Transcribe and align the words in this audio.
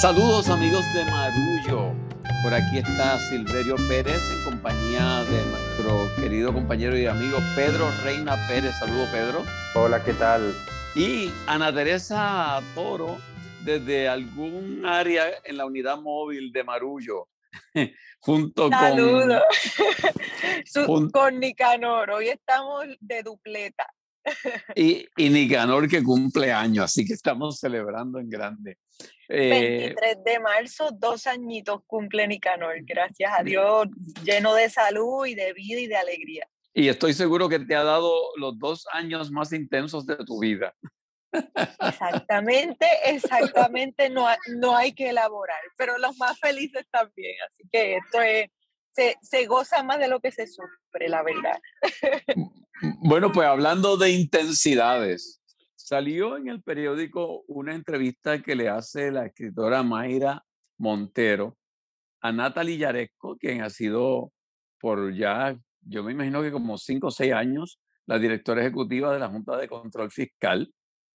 Saludos 0.00 0.50
amigos 0.50 0.84
de 0.92 1.06
Marullo. 1.06 1.94
Por 2.42 2.52
aquí 2.52 2.78
está 2.78 3.18
Silverio 3.18 3.76
Pérez 3.88 4.20
en 4.30 4.44
compañía 4.44 5.24
de 5.24 5.42
nuestro 5.46 6.22
querido 6.22 6.52
compañero 6.52 6.98
y 6.98 7.06
amigo 7.06 7.38
Pedro 7.56 7.88
Reina 8.04 8.36
Pérez. 8.46 8.78
Saludos 8.78 9.08
Pedro. 9.10 9.42
Hola, 9.74 10.04
¿qué 10.04 10.12
tal? 10.12 10.54
Y 10.94 11.32
Ana 11.46 11.72
Teresa 11.72 12.62
Toro 12.74 13.16
desde 13.64 14.06
algún 14.06 14.84
área 14.84 15.28
en 15.42 15.56
la 15.56 15.64
unidad 15.64 15.96
móvil 15.98 16.52
de 16.52 16.62
Marullo. 16.62 17.28
junto 18.20 18.68
Saludos. 18.68 19.42
con... 20.86 21.10
con 21.10 21.40
Nicanor. 21.40 22.10
Hoy 22.10 22.28
estamos 22.28 22.84
de 23.00 23.22
dupleta. 23.22 23.86
Y, 24.74 25.06
y 25.16 25.30
Nicanor 25.30 25.88
que 25.88 26.02
cumple 26.02 26.52
años, 26.52 26.86
así 26.86 27.04
que 27.04 27.14
estamos 27.14 27.58
celebrando 27.58 28.18
en 28.18 28.28
grande. 28.28 28.78
23 29.28 29.96
eh, 30.00 30.18
de 30.24 30.40
marzo, 30.40 30.90
dos 30.92 31.26
añitos 31.26 31.80
cumple 31.86 32.26
Nicanor, 32.28 32.76
gracias 32.82 33.32
a 33.36 33.42
Dios, 33.42 33.88
lleno 34.22 34.54
de 34.54 34.70
salud 34.70 35.26
y 35.26 35.34
de 35.34 35.52
vida 35.52 35.80
y 35.80 35.86
de 35.86 35.96
alegría. 35.96 36.48
Y 36.72 36.88
estoy 36.88 37.14
seguro 37.14 37.48
que 37.48 37.58
te 37.58 37.74
ha 37.74 37.82
dado 37.82 38.12
los 38.36 38.58
dos 38.58 38.86
años 38.92 39.30
más 39.30 39.52
intensos 39.52 40.06
de 40.06 40.16
tu 40.16 40.40
vida. 40.40 40.74
Exactamente, 41.80 42.86
exactamente, 43.06 44.08
no, 44.10 44.26
no 44.58 44.76
hay 44.76 44.92
que 44.92 45.10
elaborar, 45.10 45.60
pero 45.76 45.98
los 45.98 46.16
más 46.18 46.38
felices 46.38 46.86
también, 46.90 47.34
así 47.48 47.64
que 47.70 47.96
esto 47.96 48.20
es, 48.22 48.48
se, 49.20 49.46
goza 49.46 49.82
más 49.82 49.98
de 49.98 50.08
lo 50.08 50.20
que 50.20 50.32
se 50.32 50.46
sufre, 50.46 51.08
la 51.08 51.22
verdad. 51.22 51.60
Bueno, 53.00 53.32
pues 53.32 53.48
hablando 53.48 53.96
de 53.96 54.10
intensidades, 54.10 55.40
Salió 55.86 56.36
en 56.36 56.48
el 56.48 56.64
periódico 56.64 57.44
una 57.46 57.72
entrevista 57.72 58.42
que 58.42 58.56
le 58.56 58.68
hace 58.68 59.12
la 59.12 59.26
escritora 59.26 59.84
Mayra 59.84 60.42
Montero 60.78 61.56
a 62.20 62.32
Natalie 62.32 62.76
Yaresco, 62.76 63.36
quien 63.36 63.62
ha 63.62 63.70
sido 63.70 64.32
por 64.80 65.14
ya, 65.14 65.56
yo 65.82 66.02
me 66.02 66.10
imagino 66.10 66.42
que 66.42 66.50
como 66.50 66.76
cinco 66.76 67.06
o 67.06 67.10
seis 67.12 67.32
años, 67.32 67.78
la 68.04 68.18
directora 68.18 68.62
ejecutiva 68.62 69.12
de 69.14 69.20
la 69.20 69.28
Junta 69.28 69.56
de 69.56 69.68
Control 69.68 70.10
Fiscal. 70.10 70.74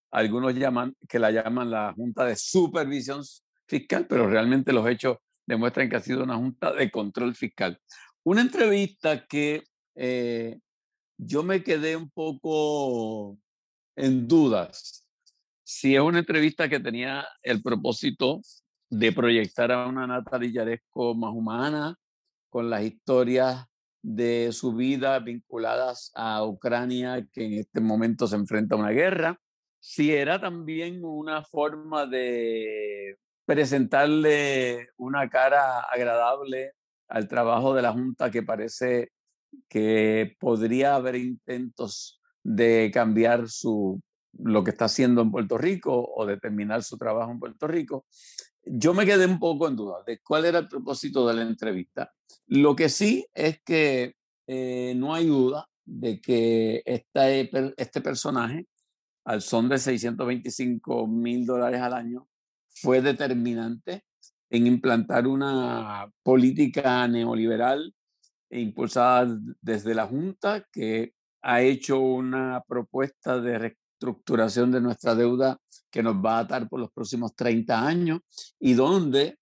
Algunos 0.09 0.55
llaman 0.55 0.95
que 1.09 1.19
la 1.19 1.31
llaman 1.31 1.69
la 1.69 1.91
Junta 1.93 2.23
de 2.23 2.37
Supervisión 2.37 3.23
Fiscal, 3.67 4.07
pero 4.07 4.29
realmente 4.29 4.71
los 4.71 4.87
hechos 4.87 5.17
demuestran 5.45 5.89
que 5.89 5.95
ha 5.95 6.01
sido 6.01 6.23
una 6.23 6.37
Junta 6.37 6.71
de 6.73 6.89
Control 6.91 7.35
Fiscal. 7.35 7.79
Una 8.23 8.41
entrevista 8.41 9.25
que 9.25 9.63
eh, 9.95 10.59
yo 11.17 11.43
me 11.43 11.63
quedé 11.63 11.95
un 11.95 12.09
poco 12.09 13.37
en 13.95 14.27
dudas 14.27 15.01
si 15.73 15.95
es 15.95 16.01
una 16.01 16.19
entrevista 16.19 16.67
que 16.67 16.81
tenía 16.81 17.25
el 17.41 17.61
propósito 17.61 18.41
de 18.89 19.13
proyectar 19.13 19.71
a 19.71 19.87
una 19.87 20.05
Natalia 20.05 20.51
Yaresco 20.51 21.15
más 21.15 21.33
humana, 21.33 21.95
con 22.49 22.69
las 22.69 22.83
historias 22.83 23.65
de 24.01 24.51
su 24.51 24.75
vida 24.75 25.17
vinculadas 25.19 26.11
a 26.13 26.43
Ucrania, 26.43 27.25
que 27.31 27.45
en 27.45 27.53
este 27.53 27.79
momento 27.79 28.27
se 28.27 28.35
enfrenta 28.35 28.75
a 28.75 28.79
una 28.79 28.89
guerra, 28.89 29.39
si 29.79 30.11
era 30.11 30.41
también 30.41 31.05
una 31.05 31.41
forma 31.41 32.05
de 32.05 33.17
presentarle 33.45 34.89
una 34.97 35.29
cara 35.29 35.81
agradable 35.81 36.73
al 37.07 37.27
trabajo 37.27 37.73
de 37.73 37.81
la 37.81 37.91
Junta 37.91 38.31
que 38.31 38.43
parece 38.43 39.11
que 39.67 40.35
podría 40.39 40.95
haber 40.95 41.15
intentos 41.15 42.21
de 42.43 42.89
cambiar 42.93 43.49
su, 43.49 44.01
lo 44.39 44.63
que 44.63 44.71
está 44.71 44.85
haciendo 44.85 45.21
en 45.21 45.31
Puerto 45.31 45.57
Rico 45.57 46.09
o 46.15 46.25
de 46.25 46.37
terminar 46.37 46.83
su 46.83 46.97
trabajo 46.97 47.31
en 47.31 47.39
Puerto 47.39 47.67
Rico. 47.67 48.05
Yo 48.63 48.93
me 48.93 49.05
quedé 49.05 49.25
un 49.25 49.39
poco 49.39 49.67
en 49.67 49.75
duda 49.75 49.97
de 50.05 50.19
cuál 50.19 50.45
era 50.45 50.59
el 50.59 50.67
propósito 50.67 51.27
de 51.27 51.33
la 51.33 51.41
entrevista. 51.41 52.11
Lo 52.47 52.75
que 52.75 52.89
sí 52.89 53.25
es 53.33 53.61
que 53.63 54.15
eh, 54.47 54.93
no 54.95 55.13
hay 55.13 55.27
duda 55.27 55.67
de 55.83 56.21
que 56.21 56.81
este, 56.85 57.49
este 57.77 58.01
personaje, 58.01 58.67
al 59.25 59.41
son 59.41 59.69
de 59.69 59.77
625 59.77 61.07
mil 61.07 61.45
dólares 61.45 61.81
al 61.81 61.93
año, 61.93 62.27
fue 62.81 63.01
determinante 63.01 64.03
en 64.49 64.67
implantar 64.67 65.27
una 65.27 66.11
política 66.23 67.07
neoliberal 67.07 67.93
impulsada 68.49 69.37
desde 69.61 69.95
la 69.95 70.07
Junta 70.07 70.65
que 70.71 71.13
ha 71.43 71.61
hecho 71.61 71.99
una 71.99 72.61
propuesta 72.67 73.39
de 73.39 73.59
reestructuración 73.59 74.71
de 74.71 74.81
nuestra 74.81 75.15
deuda 75.15 75.57
que 75.89 76.03
nos 76.03 76.15
va 76.15 76.37
a 76.37 76.39
atar 76.39 76.67
por 76.67 76.79
los 76.79 76.91
próximos 76.91 77.35
30 77.35 77.87
años 77.87 78.19
y 78.59 78.73
donde, 78.73 79.37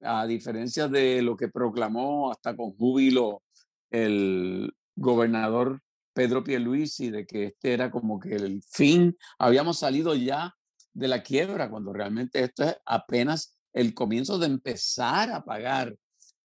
a 0.00 0.26
diferencia 0.26 0.88
de 0.88 1.22
lo 1.22 1.36
que 1.36 1.48
proclamó 1.48 2.32
hasta 2.32 2.56
con 2.56 2.72
júbilo 2.72 3.42
el 3.90 4.72
gobernador 4.96 5.80
Pedro 6.12 6.42
Pierluisi 6.42 7.10
de 7.10 7.26
que 7.26 7.44
este 7.44 7.74
era 7.74 7.90
como 7.90 8.18
que 8.18 8.34
el 8.34 8.62
fin, 8.62 9.16
habíamos 9.38 9.78
salido 9.78 10.14
ya 10.14 10.52
de 10.98 11.08
la 11.08 11.22
quiebra 11.22 11.70
cuando 11.70 11.92
realmente 11.92 12.42
esto 12.42 12.64
es 12.64 12.76
apenas 12.84 13.56
el 13.72 13.94
comienzo 13.94 14.38
de 14.38 14.46
empezar 14.46 15.30
a 15.30 15.44
pagar 15.44 15.94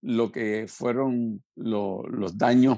lo 0.02 0.32
que 0.32 0.68
fueron 0.68 1.44
los 1.56 2.38
daños 2.38 2.78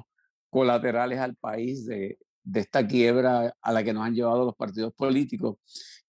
colaterales 0.49 1.19
al 1.19 1.35
país 1.35 1.85
de, 1.85 2.17
esta 2.53 2.87
quiebra 2.87 3.53
a 3.61 3.73
la 3.73 3.83
que 3.83 3.91
nos 3.91 4.05
han 4.05 4.13
llevado 4.13 4.45
los 4.45 4.55
partidos 4.55 4.93
políticos, 4.93 5.57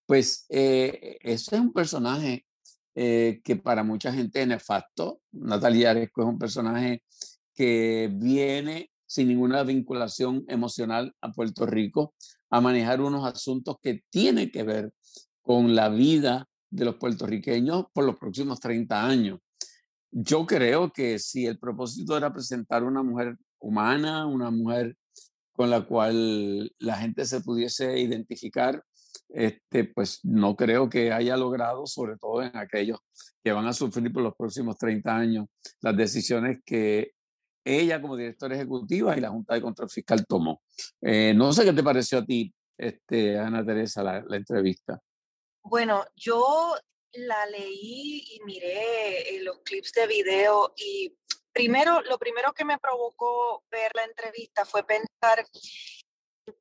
pues 0.05 0.47
eh, 0.51 1.19
ese 1.23 1.57
es 1.57 1.61
un 1.61 1.73
personaje 1.73 2.47
eh, 2.95 3.41
que 3.43 3.57
para 3.57 3.83
mucha 3.83 4.13
gente 4.13 4.43
es 4.43 4.47
nefasto. 4.47 5.21
Natalia 5.33 5.91
Aresco 5.91 6.23
es 6.23 6.29
un 6.29 6.39
personaje 6.39 7.03
que 7.55 8.11
viene 8.13 8.91
sin 9.07 9.29
ninguna 9.29 9.65
vinculación 9.65 10.45
emocional 10.47 11.13
a 11.23 11.33
Puerto 11.33 11.67
Rico 11.67 12.15
a 12.51 12.61
manejar 12.61 13.01
unos 13.01 13.27
asuntos 13.27 13.77
que 13.83 14.05
tienen 14.11 14.51
que 14.51 14.63
ver 14.63 14.93
con 15.47 15.77
la 15.77 15.89
vida 15.89 16.49
de 16.71 16.85
los 16.85 16.97
puertorriqueños 16.97 17.85
por 17.93 18.05
los 18.05 18.19
próximos 18.19 18.59
30 18.59 19.07
años. 19.07 19.39
Yo 20.11 20.45
creo 20.45 20.93
que 20.93 21.21
si 21.21 21.47
el 21.47 21.57
propósito 21.57 22.17
era 22.17 22.33
presentar 22.33 22.83
una 22.83 23.05
mujer 23.05 23.37
humana, 23.61 24.27
una 24.27 24.51
mujer 24.51 24.97
con 25.53 25.71
la 25.71 25.87
cual 25.87 26.73
la 26.81 26.97
gente 26.97 27.25
se 27.25 27.43
pudiese 27.43 27.97
identificar, 27.97 28.83
este, 29.29 29.85
pues 29.85 30.19
no 30.25 30.57
creo 30.57 30.91
que 30.91 31.13
haya 31.13 31.37
logrado, 31.37 31.87
sobre 31.87 32.17
todo 32.19 32.43
en 32.43 32.57
aquellos 32.57 32.99
que 33.45 33.53
van 33.53 33.69
a 33.69 33.73
sufrir 33.73 34.13
por 34.13 34.25
los 34.25 34.35
próximos 34.35 34.77
30 34.77 35.17
años, 35.17 35.47
las 35.81 35.97
decisiones 35.97 36.59
que 36.67 37.13
ella 37.65 38.03
como 38.03 38.17
directora 38.17 38.57
ejecutiva 38.57 39.17
y 39.17 39.21
la 39.21 39.31
Junta 39.31 39.55
de 39.55 39.63
Control 39.63 39.89
Fiscal 39.89 40.27
tomó. 40.27 40.61
Eh, 41.01 41.33
no 41.35 41.53
sé 41.53 41.65
qué 41.65 41.73
te 41.73 41.85
pareció 41.85 42.19
a 42.19 42.25
ti, 42.25 42.53
este, 42.77 43.39
Ana 43.39 43.65
Teresa, 43.65 44.03
la, 44.03 44.25
la 44.27 44.37
entrevista. 44.37 45.01
Bueno, 45.69 46.07
yo 46.15 46.77
la 47.13 47.45
leí 47.47 48.23
y 48.31 48.41
miré 48.45 49.35
eh, 49.35 49.41
los 49.43 49.59
clips 49.65 49.91
de 49.95 50.07
video 50.07 50.73
y 50.77 51.13
primero, 51.53 52.03
lo 52.03 52.19
primero 52.19 52.53
que 52.53 52.65
me 52.65 52.79
provocó 52.79 53.65
ver 53.69 53.91
la 53.97 54.05
entrevista 54.05 54.65
fue 54.65 54.87
pensar 54.87 55.45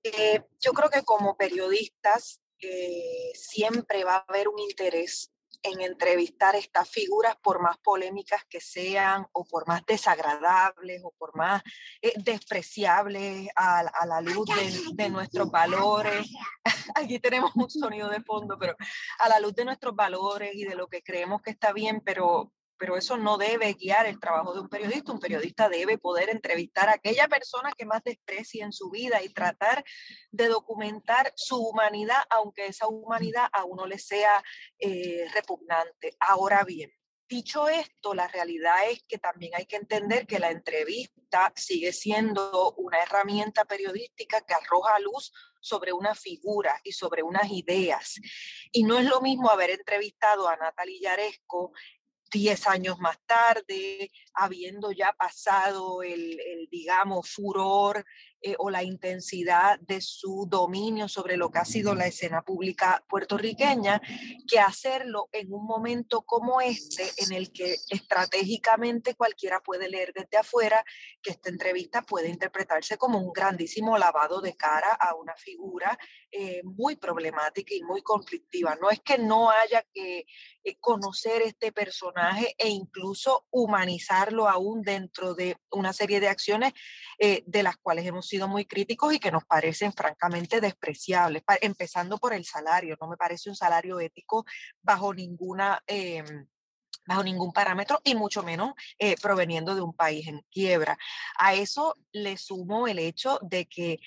que 0.01 0.43
yo 0.59 0.73
creo 0.73 0.89
que 0.89 1.03
como 1.03 1.37
periodistas 1.37 2.41
eh, 2.59 3.31
siempre 3.35 4.03
va 4.03 4.15
a 4.15 4.25
haber 4.27 4.47
un 4.47 4.57
interés 4.57 5.31
en 5.65 5.81
entrevistar 5.81 6.55
estas 6.55 6.87
figuras 6.89 7.35
por 7.41 7.59
más 7.59 7.77
polémicas 7.79 8.45
que 8.45 8.61
sean 8.61 9.25
o 9.31 9.43
por 9.45 9.67
más 9.67 9.85
desagradables 9.85 11.01
o 11.03 11.11
por 11.17 11.35
más 11.35 11.63
eh, 12.01 12.13
despreciables 12.17 13.49
a, 13.55 13.83
la 14.05 14.21
luz 14.21 14.47
de, 14.93 15.09
nuestros 15.09 15.49
valores. 15.49 16.27
Aquí 16.95 17.19
tenemos 17.19 17.55
un 17.55 17.69
sonido 17.69 18.09
de 18.09 18.21
fondo, 18.21 18.57
pero 18.59 18.75
a 19.19 19.29
la 19.29 19.39
luz 19.39 19.55
de 19.55 19.65
nuestros 19.65 19.95
valores 19.95 20.53
y 20.53 20.65
de 20.65 20.75
lo 20.75 20.87
que 20.87 21.01
creemos 21.01 21.41
que 21.41 21.51
está 21.51 21.73
bien, 21.73 22.01
pero, 22.05 22.51
pero 22.77 22.97
eso 22.97 23.17
no 23.17 23.37
debe 23.37 23.73
guiar 23.73 24.05
el 24.05 24.19
trabajo 24.19 24.53
de 24.53 24.61
un 24.61 24.69
periodista. 24.69 25.11
Un 25.11 25.19
periodista 25.19 25.69
debe 25.69 25.97
poder 25.97 26.29
entrevistar 26.29 26.89
a 26.89 26.93
aquella 26.93 27.27
persona 27.27 27.71
que 27.77 27.85
más 27.85 28.03
desprecie 28.03 28.63
en 28.63 28.71
su 28.71 28.89
vida 28.89 29.21
y 29.23 29.29
tratar 29.29 29.83
de 30.31 30.47
documentar 30.47 31.31
su 31.35 31.57
humanidad, 31.57 32.23
aunque 32.29 32.67
esa 32.67 32.87
humanidad 32.87 33.47
a 33.51 33.63
uno 33.63 33.85
le 33.85 33.99
sea 33.99 34.43
eh, 34.79 35.27
repugnante. 35.33 36.15
Ahora 36.19 36.63
bien, 36.63 36.91
dicho 37.27 37.67
esto, 37.67 38.13
la 38.13 38.27
realidad 38.27 38.89
es 38.89 39.03
que 39.07 39.17
también 39.17 39.53
hay 39.55 39.65
que 39.65 39.77
entender 39.77 40.27
que 40.27 40.39
la 40.39 40.51
entrevista 40.51 41.51
sigue 41.55 41.91
siendo 41.91 42.73
una 42.77 43.01
herramienta 43.01 43.65
periodística 43.65 44.41
que 44.41 44.53
arroja 44.53 44.99
luz 44.99 45.31
sobre 45.65 45.93
una 45.93 46.13
figura 46.13 46.79
y 46.83 46.91
sobre 46.91 47.23
unas 47.23 47.49
ideas. 47.49 48.15
Y 48.71 48.83
no 48.83 48.99
es 48.99 49.05
lo 49.05 49.19
mismo 49.21 49.49
haber 49.49 49.71
entrevistado 49.71 50.47
a 50.47 50.55
Natalia 50.55 50.99
Yaresco 51.01 51.71
10 52.35 52.67
años 52.67 52.99
más 52.99 53.17
tarde, 53.25 54.11
habiendo 54.33 54.91
ya 54.91 55.13
pasado 55.13 56.03
el, 56.03 56.37
digamos, 56.69 57.29
furor 57.29 58.05
eh, 58.41 58.55
o 58.59 58.69
la 58.69 58.83
intensidad 58.83 59.79
de 59.79 60.01
su 60.01 60.45
dominio 60.49 61.07
sobre 61.07 61.37
lo 61.37 61.49
que 61.49 61.59
ha 61.59 61.65
sido 61.65 61.95
la 61.95 62.07
escena 62.07 62.41
pública 62.41 63.05
puertorriqueña 63.07 64.01
que 64.45 64.59
hacerlo 64.59 65.29
en 65.31 65.53
un 65.53 65.65
momento 65.65 66.23
como 66.23 66.59
este 66.59 67.09
en 67.19 67.31
el 67.31 67.53
que 67.53 67.77
estratégicamente 67.89 69.15
cualquiera 69.15 69.61
puede 69.61 69.87
leer 69.87 70.11
desde 70.13 70.37
afuera 70.37 70.83
que 71.21 71.31
esta 71.31 71.49
entrevista 71.49 72.01
puede 72.01 72.27
interpretarse 72.27 72.97
como 72.97 73.19
un 73.19 73.31
grandísimo 73.31 73.97
lavado 73.97 74.41
de 74.41 74.57
cara 74.57 74.91
a 74.91 75.15
una 75.15 75.35
figura 75.37 75.97
eh, 76.37 76.61
muy 76.65 76.97
problemática 76.97 77.73
y 77.73 77.81
muy 77.81 78.01
conflictiva. 78.01 78.75
No 78.81 78.89
es 78.89 78.99
que 78.99 79.17
no 79.17 79.51
haya 79.51 79.85
que 79.93 80.25
eh, 80.65 80.77
conocer 80.81 81.41
este 81.41 81.71
personaje 81.71 82.53
e 82.57 82.67
incluso 82.67 83.47
humanizarlo 83.51 84.49
aún 84.49 84.81
dentro 84.81 85.33
de 85.33 85.55
una 85.71 85.93
serie 85.93 86.19
de 86.19 86.27
acciones 86.27 86.73
eh, 87.19 87.41
de 87.47 87.63
las 87.63 87.77
cuales 87.77 88.05
hemos 88.05 88.27
sido 88.27 88.49
muy 88.49 88.65
críticos 88.65 89.13
y 89.13 89.19
que 89.19 89.31
nos 89.31 89.45
parecen 89.45 89.93
francamente 89.93 90.59
despreciables, 90.59 91.41
empezando 91.61 92.17
por 92.17 92.33
el 92.33 92.43
salario. 92.43 92.97
No 92.99 93.07
me 93.07 93.15
parece 93.15 93.49
un 93.49 93.55
salario 93.55 94.01
ético 94.01 94.43
bajo 94.81 95.13
ninguna... 95.13 95.81
Em, 95.87 96.47
bajo 97.07 97.23
ningún 97.23 97.53
parámetro 97.53 98.01
y 98.03 98.15
mucho 98.15 98.41
menos 98.41 98.73
eh, 98.97 99.15
proveniendo 99.21 99.75
de 99.75 99.81
un 99.81 99.93
país 99.93 100.27
en 100.27 100.41
quiebra. 100.49 100.97
A 101.37 101.53
eso 101.53 101.95
le 102.11 102.35
sumo 102.35 102.87
el 102.87 102.97
hecho 102.97 103.37
de 103.43 103.67
que 103.67 103.99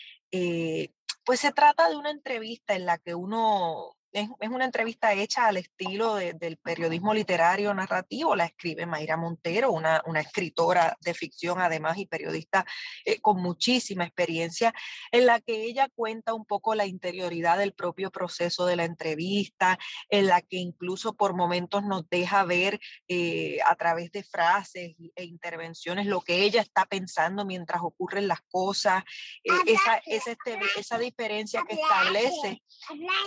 pues 1.29 1.41
se 1.41 1.53
trata 1.53 1.91
de 1.91 1.97
una 1.97 2.11
entrevista 2.11 2.75
en 2.75 2.87
la 2.87 2.97
que 2.97 3.15
uno 3.15 3.98
es, 4.12 4.28
una 4.50 4.64
entrevista 4.64 5.12
hecha 5.12 5.46
al 5.46 5.58
estilo 5.58 6.16
del 6.16 6.56
periodismo 6.56 7.14
literario 7.14 7.72
narrativo, 7.75 8.34
la 8.34 8.46
escribe 8.46 8.87
Mayra 8.87 9.16
Montero, 9.16 9.70
una, 9.70 10.02
una 10.06 10.20
escritora 10.20 10.96
de 11.00 11.14
ficción 11.14 11.60
además 11.60 11.99
y 11.99 12.06
periodista 12.06 12.64
eh, 13.05 13.20
con 13.20 13.40
muchísima 13.40 14.05
experiencia, 14.05 14.72
en 15.12 15.26
la 15.26 15.40
que 15.40 15.64
ella 15.64 15.88
cuenta 15.94 16.34
un 16.34 16.44
poco 16.44 16.75
la 16.75 16.87
interioridad 16.87 17.58
del 17.58 17.72
propio 17.72 18.10
proceso 18.10 18.66
de 18.66 18.76
la 18.76 18.84
entrevista, 18.84 19.78
en 20.08 20.26
la 20.26 20.40
que 20.40 20.56
incluso 20.56 21.14
por 21.14 21.34
momentos 21.34 21.84
nos 21.84 22.08
deja 22.08 22.44
ver 22.44 22.81
eh, 23.08 23.58
a 23.66 23.75
través 23.76 24.10
de 24.12 24.22
frases 24.22 24.94
e 25.14 25.25
intervenciones 25.25 26.06
lo 26.06 26.20
que 26.20 26.43
ella 26.43 26.60
está 26.60 26.87
pensando 26.87 27.44
mientras 27.44 27.82
ocurren 27.82 28.28
las 28.28 28.40
cosas, 28.50 29.05
eh, 29.44 29.52
esa, 29.66 30.00
esa, 30.06 30.32
este, 30.32 30.58
esa 30.76 30.99
diferencia 30.99 31.62
que 31.69 31.75
establece 31.75 32.62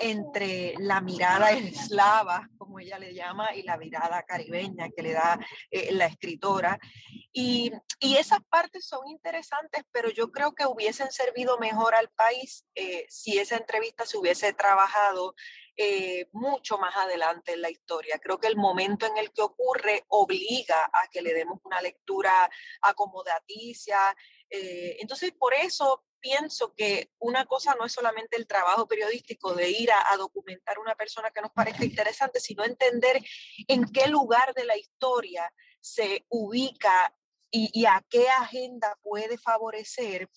entre 0.01 0.70
la 0.79 1.01
mirada 1.01 1.51
eslava, 1.51 2.49
como 2.57 2.79
ella 2.79 2.97
le 2.99 3.13
llama, 3.13 3.55
y 3.55 3.63
la 3.63 3.77
mirada 3.77 4.23
caribeña 4.23 4.89
que 4.95 5.01
le 5.01 5.13
da 5.13 5.39
eh, 5.69 5.91
la 5.93 6.05
escritora. 6.05 6.79
Y, 7.33 7.71
esas 7.99 8.39
partes 8.49 8.85
son 8.85 9.07
interesantes, 9.07 9.83
pero 9.91 10.09
yo 10.09 10.31
creo 10.31 10.53
que 10.53 10.65
hubiesen 10.65 11.11
servido 11.11 11.57
mejor 11.59 11.95
al 11.95 12.09
país 12.09 12.65
eh, 12.75 13.05
si 13.09 13.37
esa 13.37 13.57
entrevista 13.57 14.05
se 14.05 14.17
hubiese 14.17 14.53
trabajado 14.53 15.33
eh, 15.77 16.27
mucho 16.33 16.77
más 16.77 16.95
adelante 16.97 17.53
en 17.53 17.61
la 17.61 17.69
historia. 17.69 18.19
Creo 18.19 18.39
que 18.39 18.47
el 18.47 18.57
momento 18.57 19.05
en 19.05 19.17
el 19.17 19.31
que 19.31 19.41
ocurre 19.41 20.03
obliga 20.07 20.83
a 20.91 21.07
que 21.09 21.21
le 21.21 21.33
demos 21.33 21.59
una 21.63 21.81
lectura 21.81 22.49
acomodaticia. 22.81 23.97
entonces, 24.49 25.31
por 25.31 25.53
eso 25.53 26.03
pienso 26.21 26.73
que 26.73 27.11
una 27.19 27.45
cosa 27.45 27.75
no 27.75 27.85
es 27.85 27.91
solamente 27.91 28.37
el 28.37 28.47
trabajo 28.47 28.87
periodístico 28.87 29.53
de 29.53 29.69
ir 29.69 29.91
a, 29.91 30.15
documentar 30.17 30.79
una 30.79 30.95
persona 30.95 31.31
que 31.31 31.41
nos 31.41 31.51
parezca 31.51 31.83
interesante, 31.83 32.39
sino 32.39 32.63
entender 32.63 33.21
en 33.67 33.85
qué 33.91 34.07
lugar 34.07 34.53
de 34.53 34.65
la 34.65 34.77
historia 34.77 35.51
se 35.79 36.25
ubica 36.29 37.13
y, 37.49 37.85
a 37.85 38.01
qué 38.09 38.29
agenda 38.29 38.97
puede 39.01 39.37
favorecer 39.37 40.29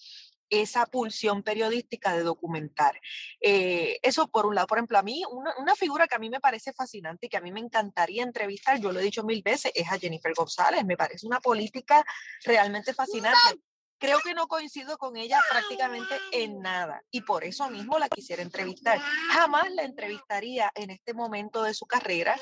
esa 0.51 0.87
pulsión 0.87 1.43
periodística 1.43 2.17
de 2.17 2.23
documentar. 2.23 3.01
Eh, 3.41 3.99
eso 4.03 4.29
por 4.29 4.47
un 4.47 4.55
lado. 4.55 4.67
Por 4.67 4.79
ejemplo, 4.79 4.99
a 4.99 5.03
mí, 5.03 5.23
una, 5.31 5.55
una, 5.59 5.77
figura 5.77 6.09
que 6.09 6.17
a 6.17 6.19
mí 6.19 6.29
me 6.29 6.41
parece 6.41 6.73
fascinante 6.73 7.27
y 7.27 7.29
que 7.29 7.37
a 7.37 7.41
mí 7.41 7.53
me 7.53 7.61
encantaría 7.61 8.23
entrevistar, 8.23 8.81
yo 8.81 8.93
lo 8.93 9.01
he 9.01 9.05
dicho 9.05 9.23
mil 9.23 9.43
veces, 9.43 9.71
es 9.75 9.91
a 9.91 9.99
Jennifer 9.99 10.33
González. 10.35 10.85
Me 10.85 10.97
parece 10.97 11.27
una 11.27 11.41
política 11.41 12.05
realmente 12.45 12.95
fascinante 12.95 13.61
creo 13.99 14.19
que 14.21 14.35
no 14.35 14.47
coincido 14.47 14.97
con 14.99 15.17
ella 15.17 15.41
prácticamente 15.51 16.15
en 16.33 16.61
nada 16.61 17.03
y 17.11 17.23
por 17.23 17.45
eso 17.45 17.69
mismo 17.71 17.99
la 17.99 18.09
quisiera 18.09 18.43
entrevistar. 18.43 18.99
Jamás 19.31 19.71
la 19.73 19.83
entrevistaría 19.83 20.71
en 20.75 20.91
este 20.91 21.15
momento 21.15 21.63
de 21.63 21.75
su 21.75 21.87
carrera 21.87 22.37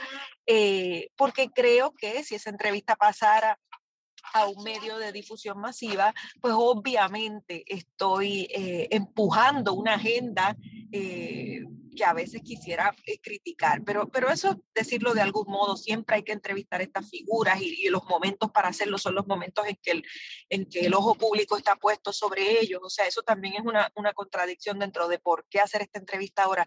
eh, 0.46 1.08
porque 1.16 1.48
creo 1.50 1.92
que 1.92 2.24
si 2.24 2.34
esa 2.34 2.50
entrevista 2.50 2.96
pasara 2.96 3.58
a 4.34 4.46
un 4.46 4.62
medio 4.62 4.98
de 4.98 5.12
difusión 5.12 5.58
masiva, 5.60 6.14
pues 6.40 6.54
obviamente 6.56 7.64
estoy 7.66 8.48
eh, 8.50 8.88
empujando 8.90 9.74
una 9.74 9.94
agenda 9.94 10.56
eh, 10.90 11.60
que 11.94 12.04
a 12.04 12.12
veces 12.12 12.40
quisiera 12.42 12.94
eh, 13.06 13.18
criticar, 13.20 13.82
pero, 13.84 14.08
pero 14.08 14.30
eso, 14.30 14.62
decirlo 14.74 15.14
de 15.14 15.20
algún 15.20 15.46
modo, 15.46 15.76
siempre 15.76 16.16
hay 16.16 16.22
que 16.22 16.32
entrevistar 16.32 16.80
estas 16.80 17.08
figuras 17.08 17.60
y, 17.60 17.88
los 17.88 18.04
momentos 18.06 18.50
para 18.50 18.68
hacerlo 18.68 18.96
son 18.96 19.14
los 19.14 19.26
momentos 19.26 19.66
en 19.66 19.76
que, 19.82 19.90
el, 19.90 20.04
en 20.48 20.66
que 20.66 20.86
el 20.86 20.94
ojo 20.94 21.14
público 21.14 21.56
está 21.56 21.76
puesto 21.76 22.12
sobre 22.12 22.60
ellos, 22.60 22.80
o 22.82 22.88
sea, 22.88 23.06
eso 23.06 23.22
también 23.22 23.54
es 23.54 23.62
una, 23.64 23.92
una 23.96 24.14
contradicción 24.14 24.78
dentro 24.78 25.08
de 25.08 25.18
por 25.18 25.44
qué 25.50 25.60
hacer 25.60 25.82
esta 25.82 25.98
entrevista 25.98 26.44
ahora, 26.44 26.66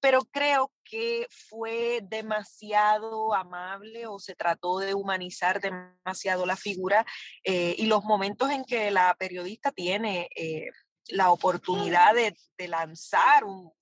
pero 0.00 0.20
creo 0.30 0.72
que 0.92 1.26
fue 1.48 2.00
demasiado 2.02 3.32
amable 3.32 4.06
o 4.06 4.18
se 4.18 4.34
trató 4.34 4.78
de 4.78 4.92
humanizar 4.92 5.58
demasiado 5.58 6.44
la 6.44 6.54
figura 6.54 7.06
eh, 7.44 7.74
y 7.78 7.86
los 7.86 8.04
momentos 8.04 8.50
en 8.50 8.62
que 8.62 8.90
la 8.90 9.14
periodista 9.18 9.72
tiene... 9.72 10.28
Eh, 10.36 10.68
la 11.08 11.32
oportunidad 11.32 12.14
de, 12.14 12.36
lanzar 12.68 13.42
un, 13.42 13.72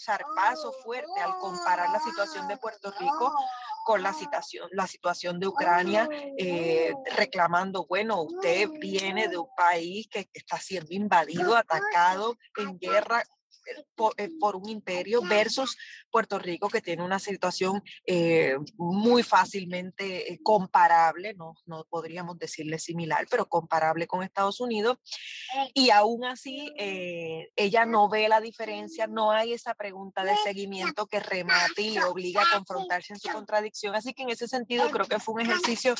zarpazo 0.00 0.72
fuerte 0.82 1.20
al 1.20 1.36
comparar 1.38 1.90
la 1.90 2.00
situación 2.00 2.48
de 2.48 2.56
Puerto 2.56 2.90
Rico 2.98 3.30
con 3.84 4.02
la 4.02 4.14
situación, 4.14 4.70
la 4.72 4.86
situación 4.86 5.38
de 5.38 5.48
Ucrania, 5.48 6.08
eh, 6.38 6.94
reclamando, 7.14 7.84
bueno, 7.86 8.22
usted 8.22 8.70
viene 8.80 9.28
de 9.28 9.36
un 9.36 9.54
país 9.54 10.08
que 10.10 10.30
está 10.32 10.56
siendo 10.58 10.94
invadido, 10.94 11.54
atacado, 11.54 12.36
en 12.56 12.78
guerra 12.78 13.22
eh, 13.66 14.30
por, 14.40 14.56
un 14.56 14.68
imperio 14.68 15.22
versus 15.22 15.76
Puerto 16.10 16.38
Rico 16.38 16.68
que 16.68 16.80
tiene 16.80 17.04
una 17.04 17.18
situación 17.18 17.82
eh, 18.06 18.56
muy 18.76 19.22
fácilmente 19.22 20.32
eh, 20.32 20.40
comparable, 20.42 21.34
no, 21.34 21.54
no 21.66 21.84
podríamos 21.88 22.38
decirle 22.38 22.78
similar, 22.78 23.26
pero 23.30 23.46
comparable 23.46 24.06
con 24.06 24.22
Estados 24.22 24.60
Unidos. 24.60 24.98
Y 25.74 25.90
aún 25.90 26.24
así, 26.24 26.72
ella 26.76 27.86
no 27.86 28.08
ve 28.08 28.28
la 28.28 28.40
diferencia, 28.40 29.06
no 29.06 29.30
hay 29.30 29.52
esa 29.52 29.74
pregunta 29.74 30.24
de 30.24 30.36
seguimiento 30.36 31.06
que 31.06 31.20
remate 31.20 31.82
y 31.82 31.98
obliga 31.98 32.42
a 32.42 32.56
confrontarse 32.56 33.12
en 33.12 33.20
su 33.20 33.28
contradicción. 33.30 33.94
Así 33.94 34.12
que 34.14 34.22
en 34.22 34.30
ese 34.30 34.48
sentido 34.48 34.90
creo 34.90 35.06
que 35.06 35.18
fue 35.18 35.34
un 35.34 35.40
ejercicio 35.42 35.94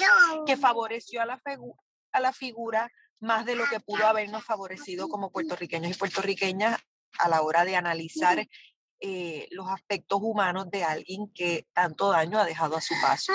que 0.47 0.57
favoreció 0.57 1.23
a 1.23 1.27
la, 1.27 1.43
a 2.13 2.21
la 2.21 2.33
figura 2.33 2.91
más 3.23 3.47
de 3.47 3.55
lo 3.55 3.65
que 3.67 3.81
pudo 3.81 4.07
habernos 4.07 4.45
favorecido 4.45 5.09
como 5.09 5.31
puertorriqueños 5.31 5.93
y 5.93 5.99
puertorriqueñas 5.99 6.81
a 7.19 7.29
la 7.29 7.43
hora 7.43 7.65
de 7.65 7.77
analizar 7.77 8.47
eh, 9.01 9.49
los 9.51 9.69
aspectos 9.69 10.21
humanos 10.23 10.71
de 10.71 10.85
alguien 10.85 11.31
que 11.35 11.67
tanto 11.73 12.11
daño 12.11 12.39
ha 12.39 12.45
dejado 12.45 12.77
a 12.77 12.81
su 12.81 12.95
paso. 13.03 13.33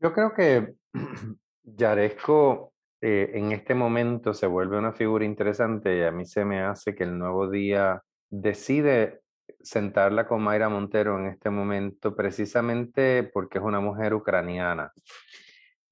Yo 0.00 0.12
creo 0.12 0.34
que 0.34 0.74
Yaresco 1.62 2.72
eh, 3.00 3.30
en 3.34 3.52
este 3.52 3.74
momento 3.74 4.34
se 4.34 4.46
vuelve 4.46 4.78
una 4.78 4.92
figura 4.92 5.24
interesante 5.24 5.96
y 5.96 6.02
a 6.02 6.10
mí 6.10 6.26
se 6.26 6.44
me 6.44 6.60
hace 6.62 6.94
que 6.94 7.04
el 7.04 7.18
nuevo 7.18 7.48
día 7.50 8.02
decide 8.28 9.22
sentarla 9.60 10.26
con 10.28 10.42
Mayra 10.42 10.68
Montero 10.68 11.18
en 11.18 11.26
este 11.26 11.50
momento 11.50 12.14
precisamente 12.14 13.22
porque 13.22 13.58
es 13.58 13.64
una 13.64 13.80
mujer 13.80 14.14
ucraniana. 14.14 14.92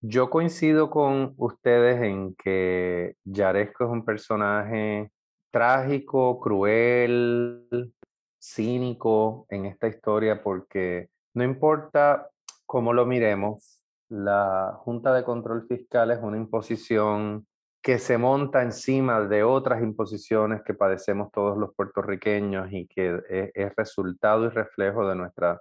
Yo 0.03 0.31
coincido 0.31 0.91
con 0.91 1.35
ustedes 1.37 2.03
en 2.03 2.35
que 2.35 3.17
Yaresco 3.25 3.85
es 3.85 3.91
un 3.91 4.05
personaje 4.05 5.11
trágico, 5.51 6.41
cruel, 6.41 7.93
cínico 8.41 9.47
en 9.51 9.67
esta 9.67 9.89
historia 9.89 10.43
porque 10.43 11.11
no 11.35 11.45
importa 11.45 12.29
cómo 12.67 12.93
lo 12.93 13.07
miremos, 13.07 13.83
la 14.09 14.75
Junta 14.79 15.13
de 15.13 15.23
Control 15.25 15.67
Fiscal 15.69 16.11
es 16.11 16.19
una 16.23 16.37
imposición 16.37 17.47
que 17.83 17.99
se 17.99 18.19
monta 18.19 18.63
encima 18.63 19.21
de 19.21 19.43
otras 19.43 19.83
imposiciones 19.83 20.63
que 20.63 20.75
padecemos 20.75 21.31
todos 21.33 21.57
los 21.57 21.75
puertorriqueños 21.75 22.69
y 22.73 22.87
que 22.87 23.21
es, 23.29 23.51
es 23.55 23.77
resultado 23.77 24.47
y 24.47 24.49
reflejo 24.51 25.09
de 25.09 25.15
nuestra 25.15 25.61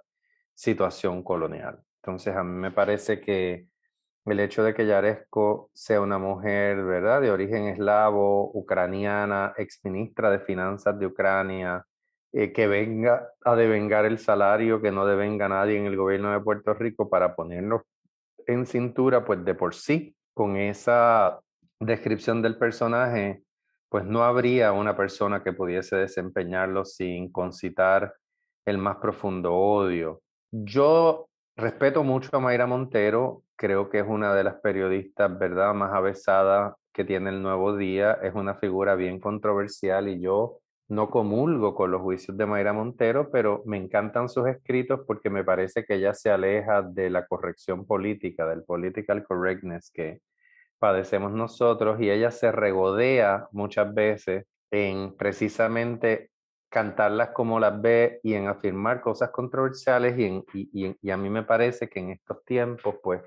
situación 0.54 1.22
colonial. 1.22 1.80
Entonces, 2.02 2.34
a 2.34 2.42
mí 2.42 2.58
me 2.58 2.70
parece 2.70 3.20
que 3.20 3.69
el 4.26 4.40
hecho 4.40 4.62
de 4.62 4.74
que 4.74 4.86
Yaresco 4.86 5.70
sea 5.72 6.00
una 6.00 6.18
mujer, 6.18 6.82
¿verdad?, 6.84 7.20
de 7.20 7.30
origen 7.30 7.68
eslavo, 7.68 8.50
ucraniana, 8.54 9.54
exministra 9.56 10.30
de 10.30 10.40
Finanzas 10.40 10.98
de 10.98 11.06
Ucrania, 11.06 11.84
eh, 12.32 12.52
que 12.52 12.66
venga 12.66 13.28
a 13.44 13.56
devengar 13.56 14.04
el 14.04 14.18
salario 14.18 14.80
que 14.80 14.92
no 14.92 15.06
devenga 15.06 15.48
nadie 15.48 15.78
en 15.78 15.86
el 15.86 15.96
gobierno 15.96 16.32
de 16.32 16.40
Puerto 16.40 16.74
Rico 16.74 17.08
para 17.08 17.34
ponerlo 17.34 17.84
en 18.46 18.66
cintura, 18.66 19.24
pues 19.24 19.44
de 19.44 19.54
por 19.54 19.74
sí, 19.74 20.14
con 20.34 20.56
esa 20.56 21.40
descripción 21.80 22.42
del 22.42 22.56
personaje, 22.56 23.42
pues 23.88 24.04
no 24.04 24.22
habría 24.22 24.72
una 24.72 24.96
persona 24.96 25.42
que 25.42 25.52
pudiese 25.52 25.96
desempeñarlo 25.96 26.84
sin 26.84 27.32
concitar 27.32 28.14
el 28.64 28.78
más 28.78 28.96
profundo 28.98 29.54
odio. 29.54 30.22
Yo 30.52 31.29
respeto 31.56 32.04
mucho 32.04 32.30
a 32.36 32.40
Mayra 32.40 32.66
Montero, 32.66 33.42
creo 33.56 33.90
que 33.90 34.00
es 34.00 34.06
una 34.08 34.34
de 34.34 34.44
las 34.44 34.56
periodistas, 34.56 35.38
¿verdad?, 35.38 35.74
más 35.74 35.92
avesadas 35.92 36.74
que 36.92 37.04
tiene 37.04 37.30
el 37.30 37.42
Nuevo 37.42 37.76
Día, 37.76 38.18
es 38.22 38.34
una 38.34 38.54
figura 38.54 38.94
bien 38.94 39.20
controversial 39.20 40.08
y 40.08 40.20
yo 40.20 40.58
no 40.88 41.08
comulgo 41.08 41.74
con 41.74 41.92
los 41.92 42.02
juicios 42.02 42.36
de 42.36 42.46
Mayra 42.46 42.72
Montero, 42.72 43.30
pero 43.30 43.62
me 43.64 43.76
encantan 43.76 44.28
sus 44.28 44.48
escritos 44.48 45.00
porque 45.06 45.30
me 45.30 45.44
parece 45.44 45.84
que 45.84 45.94
ella 45.94 46.14
se 46.14 46.30
aleja 46.30 46.82
de 46.82 47.10
la 47.10 47.26
corrección 47.26 47.86
política, 47.86 48.44
del 48.46 48.64
political 48.64 49.24
correctness 49.24 49.90
que 49.94 50.20
padecemos 50.80 51.30
nosotros 51.32 52.00
y 52.00 52.10
ella 52.10 52.32
se 52.32 52.50
regodea 52.50 53.46
muchas 53.52 53.94
veces 53.94 54.46
en 54.72 55.14
precisamente 55.16 56.29
cantarlas 56.70 57.30
como 57.30 57.58
las 57.58 57.80
ve 57.82 58.20
y 58.22 58.34
en 58.34 58.46
afirmar 58.46 59.00
cosas 59.00 59.30
controversiales 59.30 60.16
y, 60.18 60.96
y, 61.02 61.10
a 61.10 61.16
mí 61.16 61.28
me 61.28 61.42
parece 61.42 61.88
que 61.88 61.98
en 61.98 62.10
estos 62.10 62.44
tiempos 62.44 62.94
pues 63.02 63.22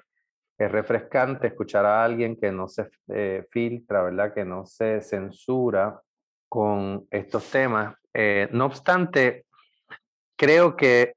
es 0.58 0.72
refrescante 0.72 1.48
escuchar 1.48 1.86
a 1.86 2.04
alguien 2.04 2.38
que 2.38 2.52
no 2.52 2.68
se 2.68 2.90
eh, 3.10 3.46
filtra, 3.50 4.04
¿verdad? 4.04 4.34
Que 4.34 4.46
no 4.46 4.66
se 4.66 5.02
censura 5.02 6.00
con 6.48 7.06
estos 7.12 7.50
temas. 7.52 7.96
Eh, 8.14 8.48
no 8.52 8.68
obstante, 8.68 9.46
creo 10.38 10.76
que 10.76 11.16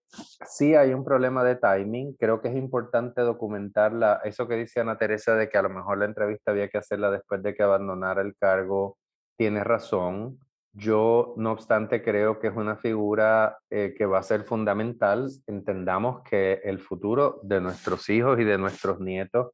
sí 0.49 0.75
hay 0.75 0.95
un 0.95 1.05
problema 1.05 1.45
de 1.45 1.57
timing. 1.57 2.15
Creo 2.15 2.41
que 2.41 2.49
es 2.49 2.57
importante 2.57 3.21
documentarla. 3.21 4.21
Eso 4.25 4.49
que 4.49 4.57
dice 4.57 4.81
Ana 4.81 4.99
Teresa 4.99 5.37
de 5.37 5.49
que 5.49 5.59
a 5.59 5.63
lo 5.63 5.71
mejor 5.71 5.99
la 5.99 6.07
entrevista 6.07 6.51
había 6.51 6.69
que 6.69 6.79
hacerla 6.79 7.11
después 7.11 7.43
de 7.43 7.55
que 7.55 7.63
abandonara 7.63 8.23
el 8.23 8.35
cargo, 8.37 8.99
tiene 9.37 9.63
razón. 9.63 10.41
Yo, 10.79 11.33
no 11.39 11.53
obstante, 11.53 12.03
creo 12.03 12.39
que 12.39 12.49
es 12.49 12.55
una 12.55 12.77
figura 12.77 13.59
eh, 13.71 13.95
que 13.97 14.05
va 14.05 14.19
a 14.19 14.23
ser 14.23 14.45
fundamental. 14.45 15.31
Entendamos 15.47 16.23
que 16.23 16.61
el 16.65 16.81
futuro 16.81 17.41
de 17.43 17.63
nuestros 17.63 18.11
hijos 18.11 18.39
y 18.39 18.45
de 18.45 18.59
nuestros 18.59 19.01
nietos 19.01 19.53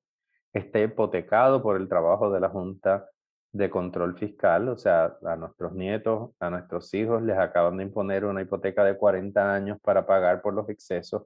está 0.52 0.80
hipotecado 0.80 1.62
por 1.62 1.76
el 1.76 1.88
trabajo 1.88 2.32
de 2.32 2.40
la 2.40 2.48
Junta 2.48 3.08
de 3.52 3.70
control 3.70 4.18
fiscal, 4.18 4.68
o 4.68 4.76
sea, 4.76 5.16
a 5.24 5.36
nuestros 5.36 5.74
nietos, 5.74 6.30
a 6.40 6.50
nuestros 6.50 6.92
hijos 6.94 7.22
les 7.22 7.38
acaban 7.38 7.76
de 7.76 7.84
imponer 7.84 8.24
una 8.24 8.42
hipoteca 8.42 8.82
de 8.82 8.96
40 8.96 9.54
años 9.54 9.78
para 9.80 10.04
pagar 10.04 10.42
por 10.42 10.54
los 10.54 10.68
excesos 10.70 11.22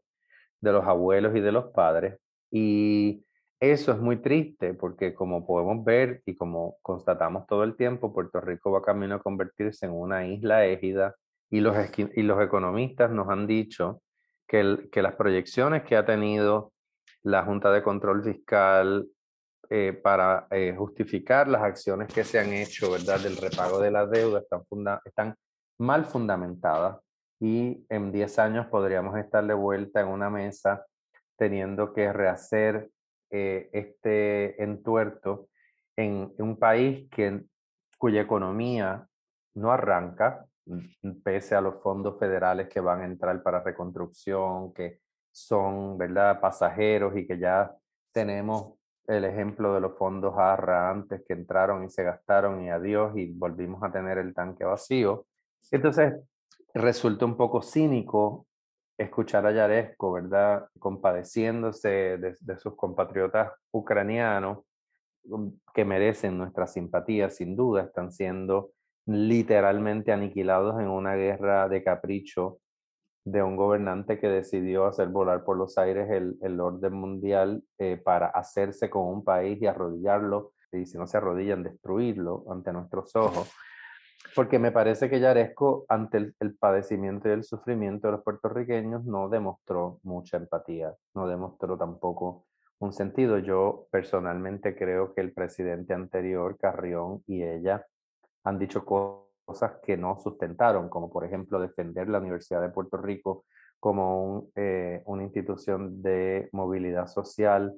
de 0.60 0.72
los 0.72 0.84
abuelos 0.84 1.34
y 1.36 1.40
de 1.40 1.52
los 1.52 1.72
padres. 1.72 2.18
Y 2.50 3.24
eso 3.60 3.92
es 3.92 3.98
muy 3.98 4.18
triste 4.18 4.74
porque 4.74 5.14
como 5.14 5.46
podemos 5.46 5.84
ver 5.84 6.22
y 6.26 6.36
como 6.36 6.76
constatamos 6.82 7.46
todo 7.46 7.64
el 7.64 7.76
tiempo, 7.76 8.12
Puerto 8.12 8.40
Rico 8.40 8.70
va 8.70 8.82
camino 8.82 9.16
a 9.16 9.22
convertirse 9.22 9.86
en 9.86 9.92
una 9.92 10.26
isla 10.26 10.66
égida 10.66 11.14
y 11.50 11.60
los, 11.60 11.76
y 11.96 12.22
los 12.22 12.42
economistas 12.42 13.10
nos 13.10 13.28
han 13.28 13.46
dicho 13.46 14.02
que, 14.46 14.88
que 14.90 15.02
las 15.02 15.14
proyecciones 15.14 15.84
que 15.84 15.96
ha 15.96 16.04
tenido 16.04 16.72
la 17.22 17.44
Junta 17.44 17.72
de 17.72 17.82
Control 17.82 18.22
Fiscal, 18.22 19.08
eh, 19.68 19.98
para 20.00 20.46
eh, 20.52 20.74
justificar 20.78 21.48
las 21.48 21.62
acciones 21.62 22.06
que 22.12 22.22
se 22.22 22.38
han 22.38 22.52
hecho, 22.52 22.92
¿verdad? 22.92 23.18
Del 23.18 23.36
repago 23.36 23.80
de 23.80 23.90
la 23.90 24.06
deuda 24.06 24.38
están, 24.38 24.62
están 25.04 25.34
mal 25.78 26.04
fundamentadas 26.04 27.00
y 27.40 27.84
en 27.88 28.12
10 28.12 28.38
años 28.38 28.66
podríamos 28.68 29.18
estar 29.18 29.44
de 29.44 29.54
vuelta 29.54 30.00
en 30.00 30.06
una 30.06 30.30
mesa 30.30 30.86
teniendo 31.36 31.92
que 31.92 32.12
rehacer 32.12 32.90
eh, 33.36 33.68
este 33.72 34.62
entuerto 34.62 35.48
en 35.94 36.32
un 36.38 36.58
país 36.58 37.06
que, 37.10 37.44
cuya 37.98 38.22
economía 38.22 39.06
no 39.54 39.72
arranca, 39.72 40.46
pese 41.22 41.54
a 41.54 41.60
los 41.60 41.82
fondos 41.82 42.18
federales 42.18 42.68
que 42.68 42.80
van 42.80 43.02
a 43.02 43.04
entrar 43.04 43.42
para 43.42 43.62
reconstrucción, 43.62 44.72
que 44.72 45.00
son, 45.30 45.98
¿verdad?, 45.98 46.40
pasajeros 46.40 47.16
y 47.16 47.26
que 47.26 47.38
ya 47.38 47.74
tenemos 48.10 48.74
el 49.06 49.24
ejemplo 49.24 49.74
de 49.74 49.80
los 49.80 49.96
fondos 49.96 50.34
ARRA 50.36 50.90
antes 50.90 51.22
que 51.26 51.34
entraron 51.34 51.84
y 51.84 51.90
se 51.90 52.02
gastaron 52.02 52.62
y 52.62 52.70
adiós 52.70 53.12
y 53.16 53.32
volvimos 53.32 53.82
a 53.82 53.92
tener 53.92 54.18
el 54.18 54.34
tanque 54.34 54.64
vacío. 54.64 55.26
Entonces, 55.70 56.14
resulta 56.72 57.26
un 57.26 57.36
poco 57.36 57.62
cínico 57.62 58.46
escuchar 58.98 59.46
a 59.46 59.52
Yaresco, 59.52 60.12
¿verdad? 60.12 60.68
Compadeciéndose 60.78 62.18
de, 62.18 62.58
sus 62.58 62.76
compatriotas 62.76 63.52
ucranianos 63.70 64.58
um, 65.24 65.52
que 65.74 65.84
merecen 65.84 66.38
nuestra 66.38 66.66
simpatía, 66.66 67.30
sin 67.30 67.56
duda, 67.56 67.82
están 67.82 68.12
siendo 68.12 68.70
literalmente 69.06 70.12
aniquilados 70.12 70.80
en 70.80 70.88
una 70.88 71.14
guerra 71.14 71.68
de 71.68 71.84
capricho 71.84 72.58
de 73.24 73.42
un 73.42 73.56
gobernante 73.56 74.20
que 74.20 74.28
decidió 74.28 74.86
hacer 74.86 75.08
volar 75.08 75.44
por 75.44 75.56
los 75.56 75.76
aires 75.78 76.08
el, 76.10 76.36
el 76.42 76.60
orden 76.60 76.92
mundial 76.92 77.62
eh, 77.78 77.96
para 77.96 78.28
hacerse 78.28 78.88
con 78.88 79.08
un 79.08 79.24
país 79.24 79.60
y 79.60 79.66
arrodillarlo, 79.66 80.52
y 80.72 80.86
si 80.86 80.96
no 80.96 81.06
se 81.06 81.16
arrodillan, 81.16 81.62
destruirlo 81.62 82.44
ante 82.50 82.72
nuestros 82.72 83.14
ojos. 83.16 83.50
Porque 84.34 84.58
me 84.58 84.72
parece 84.72 85.08
que 85.08 85.20
Yaresco, 85.20 85.86
ante 85.88 86.32
el, 86.38 86.56
padecimiento 86.56 87.28
y 87.28 87.32
el 87.32 87.44
sufrimiento 87.44 88.08
de 88.08 88.12
los 88.12 88.22
puertorriqueños, 88.22 89.04
no 89.04 89.28
demostró 89.28 90.00
mucha 90.02 90.36
empatía, 90.36 90.94
no 91.14 91.26
demostró 91.26 91.76
tampoco 91.78 92.44
un 92.78 92.92
sentido. 92.92 93.38
Yo 93.38 93.86
personalmente 93.90 94.76
creo 94.76 95.14
que 95.14 95.20
el 95.20 95.32
presidente 95.32 95.94
anterior, 95.94 96.58
Carrión, 96.58 97.22
y 97.26 97.42
ella 97.42 97.86
han 98.44 98.58
dicho 98.58 98.84
cosas 98.84 99.80
que 99.82 99.96
no 99.96 100.18
sustentaron, 100.20 100.88
como 100.88 101.10
por 101.10 101.24
ejemplo 101.24 101.60
defender 101.60 102.08
la 102.08 102.18
Universidad 102.18 102.60
de 102.60 102.70
Puerto 102.70 102.96
Rico 102.96 103.44
como 103.78 104.48
eh, 104.54 105.02
una 105.06 105.22
institución 105.22 106.02
de 106.02 106.48
movilidad 106.52 107.06
social, 107.06 107.74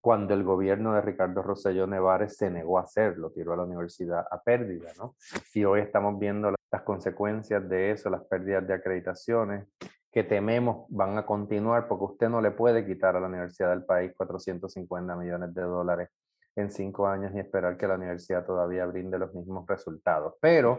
cuando 0.00 0.32
el 0.34 0.42
gobierno 0.42 0.94
de 0.94 1.02
Ricardo 1.02 1.42
Rosselló 1.42 1.86
Nevares 1.86 2.36
se 2.36 2.50
negó 2.50 2.78
a 2.78 2.82
hacerlo, 2.82 3.30
tiró 3.30 3.52
a 3.52 3.56
la 3.56 3.64
universidad 3.64 4.24
a 4.30 4.42
pérdida, 4.42 4.92
¿no? 4.98 5.14
Y 5.52 5.64
hoy 5.64 5.80
estamos 5.80 6.18
viendo 6.18 6.54
las 6.70 6.82
consecuencias 6.82 7.68
de 7.68 7.90
eso, 7.90 8.08
las 8.08 8.24
pérdidas 8.24 8.66
de 8.66 8.74
acreditaciones, 8.74 9.66
que 10.10 10.24
tememos 10.24 10.86
van 10.88 11.18
a 11.18 11.26
continuar 11.26 11.86
porque 11.86 12.04
usted 12.04 12.28
no 12.28 12.40
le 12.40 12.50
puede 12.50 12.84
quitar 12.86 13.14
a 13.14 13.20
la 13.20 13.28
universidad 13.28 13.70
del 13.70 13.84
país 13.84 14.12
450 14.16 15.14
millones 15.16 15.54
de 15.54 15.62
dólares 15.62 16.08
en 16.56 16.70
cinco 16.70 17.06
años 17.06 17.32
y 17.34 17.38
esperar 17.38 17.76
que 17.76 17.86
la 17.86 17.94
universidad 17.94 18.44
todavía 18.44 18.86
brinde 18.86 19.18
los 19.18 19.32
mismos 19.34 19.66
resultados. 19.68 20.34
Pero 20.40 20.78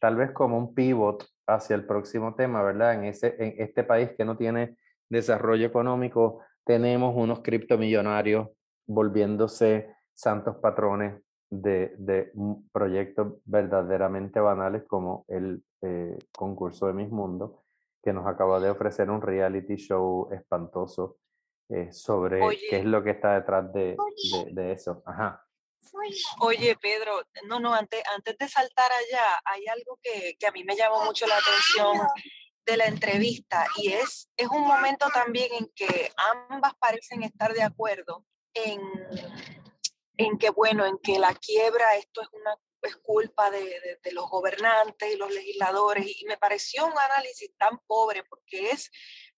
tal 0.00 0.16
vez 0.16 0.30
como 0.32 0.58
un 0.58 0.74
pivot 0.74 1.26
hacia 1.46 1.74
el 1.74 1.86
próximo 1.86 2.34
tema, 2.34 2.62
¿verdad? 2.62 2.94
En, 2.94 3.04
ese, 3.04 3.34
en 3.38 3.54
este 3.58 3.82
país 3.82 4.10
que 4.16 4.24
no 4.24 4.36
tiene 4.36 4.76
desarrollo 5.08 5.66
económico, 5.66 6.40
tenemos 6.64 7.14
unos 7.16 7.40
criptomillonarios 7.40 8.48
volviéndose 8.88 9.94
santos 10.14 10.56
patrones 10.56 11.22
de, 11.50 11.94
de 11.98 12.32
proyectos 12.72 13.34
verdaderamente 13.44 14.40
banales 14.40 14.82
como 14.86 15.24
el 15.28 15.62
eh, 15.82 16.18
concurso 16.32 16.86
de 16.88 16.94
Mis 16.94 17.10
Mundo, 17.10 17.64
que 18.02 18.12
nos 18.12 18.26
acaba 18.26 18.58
de 18.60 18.70
ofrecer 18.70 19.10
un 19.10 19.22
reality 19.22 19.76
show 19.76 20.28
espantoso 20.32 21.18
eh, 21.68 21.92
sobre 21.92 22.40
qué 22.70 22.78
es 22.78 22.84
lo 22.84 23.02
que 23.02 23.10
está 23.10 23.34
detrás 23.34 23.72
de, 23.72 23.96
de, 24.32 24.52
de 24.52 24.72
eso. 24.72 25.02
Ajá. 25.06 25.44
Oye, 26.40 26.76
Pedro, 26.80 27.22
no, 27.46 27.60
no, 27.60 27.74
antes, 27.74 28.02
antes 28.14 28.36
de 28.38 28.48
saltar 28.48 28.90
allá, 28.90 29.40
hay 29.44 29.66
algo 29.66 29.98
que, 30.02 30.36
que, 30.38 30.46
a 30.46 30.52
mí 30.52 30.64
me 30.64 30.76
llamó 30.76 31.04
mucho 31.04 31.26
la 31.26 31.36
atención 31.36 32.06
de 32.66 32.76
la 32.76 32.86
entrevista 32.86 33.66
y 33.76 33.92
es, 33.92 34.30
es 34.36 34.48
un 34.48 34.62
momento 34.62 35.08
también 35.12 35.50
en 35.58 35.70
que 35.74 36.10
ambas 36.50 36.74
parecen 36.78 37.22
estar 37.22 37.52
de 37.54 37.62
acuerdo 37.62 38.24
en, 38.54 38.80
en 40.16 40.38
que, 40.38 40.50
bueno, 40.50 40.86
en 40.86 40.98
que 40.98 41.18
la 41.18 41.34
quiebra, 41.34 41.96
esto 41.96 42.22
es 42.22 42.28
una 42.32 42.56
es 42.82 42.96
culpa 42.96 43.50
de, 43.50 43.58
de, 43.58 43.98
de, 44.04 44.12
los 44.12 44.30
gobernantes 44.30 45.12
y 45.12 45.16
los 45.16 45.32
legisladores 45.32 46.06
y 46.06 46.24
me 46.26 46.36
pareció 46.36 46.86
un 46.86 46.96
análisis 46.96 47.50
tan 47.58 47.76
pobre 47.88 48.22
porque 48.22 48.70
es 48.70 48.88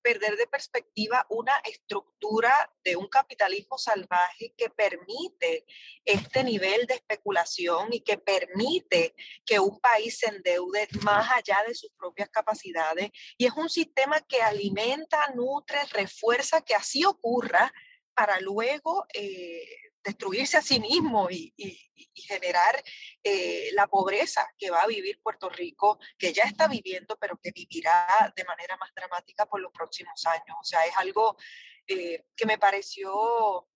perder 0.00 0.36
de 0.36 0.46
perspectiva 0.46 1.26
una 1.28 1.56
estructura 1.64 2.72
de 2.84 2.96
un 2.96 3.08
capitalismo 3.08 3.78
salvaje 3.78 4.54
que 4.56 4.70
permite 4.70 5.66
este 6.04 6.42
nivel 6.44 6.86
de 6.86 6.94
especulación 6.94 7.92
y 7.92 8.00
que 8.00 8.18
permite 8.18 9.14
que 9.44 9.60
un 9.60 9.78
país 9.80 10.18
se 10.18 10.28
endeude 10.28 10.88
más 11.02 11.30
allá 11.30 11.62
de 11.66 11.74
sus 11.74 11.90
propias 11.92 12.30
capacidades. 12.30 13.10
Y 13.36 13.46
es 13.46 13.52
un 13.52 13.68
sistema 13.68 14.20
que 14.22 14.42
alimenta, 14.42 15.32
nutre, 15.34 15.78
refuerza 15.92 16.62
que 16.62 16.74
así 16.74 17.04
ocurra 17.04 17.72
para 18.20 18.38
luego 18.38 19.06
eh, 19.14 19.64
destruirse 20.04 20.58
a 20.58 20.62
sí 20.62 20.78
mismo 20.78 21.30
y, 21.30 21.54
generar 22.14 22.84
eh, 23.24 23.70
la 23.72 23.86
pobreza 23.86 24.46
que 24.58 24.70
va 24.70 24.82
a 24.82 24.86
vivir 24.86 25.22
Puerto 25.22 25.48
Rico, 25.48 25.98
que 26.18 26.34
ya 26.34 26.42
está 26.42 26.68
viviendo, 26.68 27.16
pero 27.18 27.38
que 27.42 27.50
vivirá 27.50 28.30
de 28.36 28.44
manera 28.44 28.76
más 28.76 28.90
dramática 28.94 29.46
por 29.46 29.58
los 29.60 29.72
próximos 29.72 30.22
años. 30.26 30.54
O 30.60 30.64
sea, 30.64 30.84
es 30.84 30.94
algo 30.98 31.38
eh, 31.86 32.24
que 32.36 32.44
me 32.44 32.58
pareció 32.58 33.66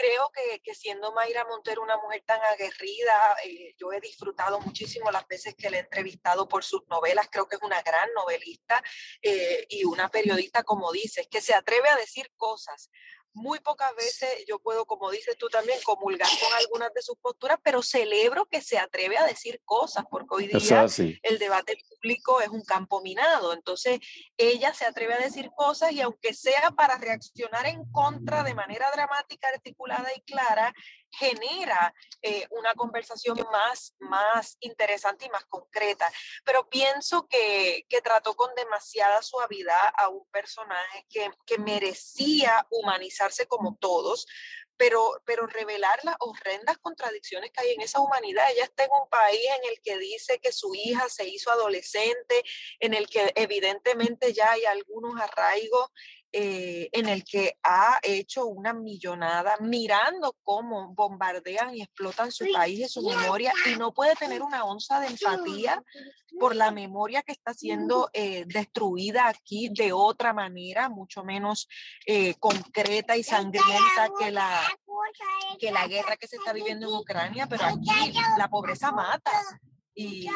creo 0.00 0.30
que, 0.32 0.60
que, 0.60 0.74
siendo 0.74 1.12
Mayra 1.12 1.44
Montero 1.44 1.82
una 1.82 1.96
mujer 1.98 2.22
tan 2.26 2.40
aguerrida, 2.42 3.36
eh, 3.44 3.74
yo 3.76 3.92
he 3.92 4.00
disfrutado 4.00 4.60
muchísimo 4.60 5.10
las 5.10 5.26
veces 5.26 5.54
que 5.54 5.70
le 5.70 5.78
he 5.78 5.80
entrevistado 5.80 6.48
por 6.48 6.64
sus 6.64 6.86
novelas, 6.88 7.28
creo 7.30 7.46
que 7.46 7.56
es 7.56 7.62
una 7.62 7.82
gran 7.82 8.08
novelista 8.14 8.82
eh, 9.20 9.66
y 9.68 9.84
una 9.84 10.08
periodista, 10.08 10.62
como 10.62 10.90
dices, 10.92 11.28
que 11.30 11.40
se 11.40 11.54
atreve 11.54 11.88
a 11.88 11.96
decir 11.96 12.30
cosas 12.36 12.90
muy 13.32 13.60
pocas 13.60 13.94
veces 13.96 14.28
yo 14.48 14.58
puedo, 14.58 14.84
como 14.86 15.10
dices 15.10 15.36
tú 15.38 15.48
también, 15.48 15.78
comulgar 15.84 16.28
con 16.28 16.52
algunas 16.58 16.92
de 16.92 17.02
sus 17.02 17.16
posturas, 17.18 17.58
pero 17.62 17.82
celebro 17.82 18.46
que 18.46 18.60
se 18.60 18.78
atreve 18.78 19.16
a 19.18 19.24
decir 19.24 19.60
cosas, 19.64 20.04
porque 20.10 20.34
hoy 20.34 20.46
día 20.48 20.86
el 21.22 21.38
debate 21.38 21.78
público 21.88 22.40
es 22.40 22.48
un 22.48 22.62
campo 22.64 23.00
minado. 23.02 23.52
Entonces, 23.52 24.00
ella 24.36 24.74
se 24.74 24.84
atreve 24.84 25.14
a 25.14 25.18
decir 25.18 25.50
cosas 25.56 25.92
y 25.92 26.00
aunque 26.00 26.34
sea 26.34 26.70
para 26.72 26.98
reaccionar 26.98 27.66
en 27.66 27.84
contra 27.92 28.42
de 28.42 28.54
manera 28.54 28.90
dramática, 28.92 29.48
articulada 29.48 30.08
y 30.14 30.20
clara, 30.22 30.74
genera 31.12 31.94
eh, 32.22 32.46
una 32.50 32.74
conversación 32.74 33.38
más, 33.50 33.94
más 33.98 34.56
interesante 34.60 35.26
y 35.26 35.30
más 35.30 35.44
concreta. 35.46 36.10
Pero 36.44 36.68
pienso 36.68 37.26
que, 37.28 37.86
que 37.88 38.00
trató 38.00 38.34
con 38.34 38.54
demasiada 38.54 39.22
suavidad 39.22 39.92
a 39.96 40.08
un 40.08 40.26
personaje 40.30 41.06
que, 41.08 41.30
que 41.46 41.58
merecía 41.58 42.66
humanizarse 42.70 43.46
como 43.46 43.76
todos, 43.76 44.26
pero, 44.80 45.20
pero 45.26 45.46
revelar 45.46 46.00
las 46.04 46.16
horrendas 46.20 46.78
contradicciones 46.78 47.50
que 47.52 47.60
hay 47.60 47.72
en 47.72 47.82
esa 47.82 48.00
humanidad. 48.00 48.50
Ella 48.50 48.64
está 48.64 48.84
en 48.84 48.90
un 48.98 49.10
país 49.10 49.46
en 49.58 49.70
el 49.70 49.82
que 49.82 49.98
dice 49.98 50.38
que 50.38 50.52
su 50.52 50.74
hija 50.74 51.06
se 51.10 51.28
hizo 51.28 51.50
adolescente, 51.50 52.42
en 52.78 52.94
el 52.94 53.06
que 53.06 53.30
evidentemente 53.36 54.32
ya 54.32 54.52
hay 54.52 54.64
algunos 54.64 55.20
arraigos 55.20 55.90
eh, 56.32 56.88
en 56.92 57.08
el 57.08 57.24
que 57.24 57.56
ha 57.62 57.98
hecho 58.02 58.46
una 58.46 58.72
millonada 58.72 59.56
mirando 59.60 60.36
cómo 60.44 60.94
bombardean 60.94 61.74
y 61.74 61.82
explotan 61.82 62.30
su 62.30 62.46
país 62.52 62.80
y 62.80 62.88
su 62.88 63.02
memoria 63.02 63.52
y 63.66 63.76
no 63.76 63.92
puede 63.92 64.14
tener 64.14 64.42
una 64.42 64.64
onza 64.64 65.00
de 65.00 65.08
empatía 65.08 65.82
por 66.38 66.54
la 66.54 66.70
memoria 66.70 67.22
que 67.22 67.32
está 67.32 67.52
siendo 67.52 68.10
eh, 68.12 68.44
destruida 68.46 69.28
aquí 69.28 69.70
de 69.70 69.92
otra 69.92 70.32
manera, 70.32 70.88
mucho 70.88 71.24
menos 71.24 71.68
eh, 72.06 72.34
concreta 72.38 73.16
y 73.16 73.24
sangrienta 73.24 74.10
que 74.18 74.30
la, 74.30 74.62
que 75.58 75.72
la 75.72 75.88
guerra 75.88 76.16
que 76.16 76.28
se 76.28 76.36
está 76.36 76.52
viviendo 76.52 76.88
en 76.88 76.94
Ucrania, 76.94 77.46
pero 77.48 77.64
aquí 77.64 78.12
la 78.38 78.48
pobreza 78.48 78.92
mata 78.92 79.32
y, 80.00 80.26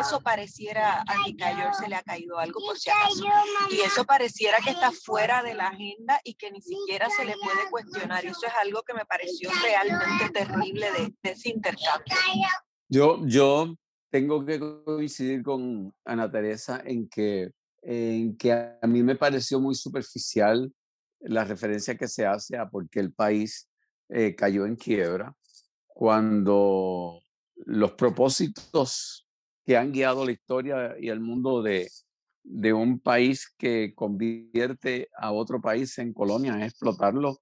eso 0.00 0.20
pareciera 0.20 1.02
a 1.02 1.14
Cayor 1.38 1.74
se 1.74 1.88
le 1.88 1.94
ha 1.94 2.02
caído 2.02 2.38
algo 2.38 2.60
por 2.60 2.76
si 2.78 2.90
acaso. 2.90 3.24
Y 3.70 3.80
eso 3.80 4.04
pareciera 4.04 4.58
que 4.58 4.70
está 4.70 4.90
fuera 4.90 5.42
de 5.42 5.54
la 5.54 5.68
agenda 5.68 6.20
y 6.24 6.34
que 6.34 6.50
ni 6.50 6.60
siquiera 6.60 7.08
se 7.16 7.24
le 7.24 7.34
puede 7.34 7.70
cuestionar. 7.70 8.24
Y 8.24 8.28
eso 8.28 8.46
es 8.46 8.52
algo 8.62 8.82
que 8.82 8.94
me 8.94 9.04
pareció 9.04 9.50
realmente 9.62 10.30
terrible 10.32 10.86
de, 10.92 11.30
ese 11.30 11.50
intercambio. 11.50 12.14
Yo, 12.88 13.20
yo 13.24 13.76
tengo 14.10 14.44
que 14.44 14.58
coincidir 14.84 15.42
con 15.42 15.94
Ana 16.04 16.30
Teresa 16.30 16.82
en 16.84 17.08
que, 17.08 17.50
en 17.82 18.36
que 18.36 18.52
a 18.52 18.86
mí 18.86 19.02
me 19.02 19.16
pareció 19.16 19.60
muy 19.60 19.74
superficial 19.74 20.72
la 21.20 21.44
referencia 21.44 21.96
que 21.96 22.08
se 22.08 22.26
hace 22.26 22.56
a 22.56 22.68
por 22.68 22.88
qué 22.88 23.00
el 23.00 23.12
país 23.12 23.68
eh, 24.08 24.34
cayó 24.34 24.66
en 24.66 24.76
quiebra 24.76 25.34
cuando 25.86 27.23
los 27.56 27.92
propósitos 27.92 29.26
que 29.64 29.76
han 29.76 29.92
guiado 29.92 30.24
la 30.24 30.32
historia 30.32 30.94
y 31.00 31.08
el 31.08 31.20
mundo 31.20 31.62
de, 31.62 31.88
de 32.42 32.72
un 32.72 33.00
país 33.00 33.52
que 33.56 33.94
convierte 33.94 35.08
a 35.16 35.32
otro 35.32 35.60
país 35.60 35.96
en 35.98 36.12
colonia 36.12 36.58
es 36.58 36.72
explotarlo 36.72 37.38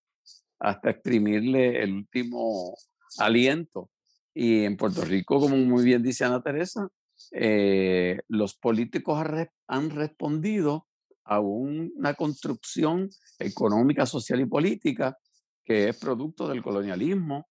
hasta 0.61 0.91
exprimirle 0.91 1.83
el 1.83 1.93
último 1.93 2.77
aliento. 3.19 3.91
Y 4.33 4.65
en 4.65 4.77
Puerto 4.77 5.05
Rico, 5.05 5.41
como 5.41 5.57
muy 5.57 5.85
bien 5.85 6.03
dice 6.03 6.25
Ana 6.25 6.41
Teresa, 6.41 6.89
eh, 7.33 8.21
los 8.29 8.55
políticos 8.55 9.23
han 9.67 9.91
respondido 9.91 10.87
a 11.25 11.41
una 11.41 12.15
construcción 12.15 13.11
económica, 13.39 14.07
social 14.07 14.41
y 14.41 14.47
política 14.47 15.19
que 15.65 15.89
es 15.89 15.99
producto 15.99 16.49
del 16.49 16.63
colonialismo 16.63 17.49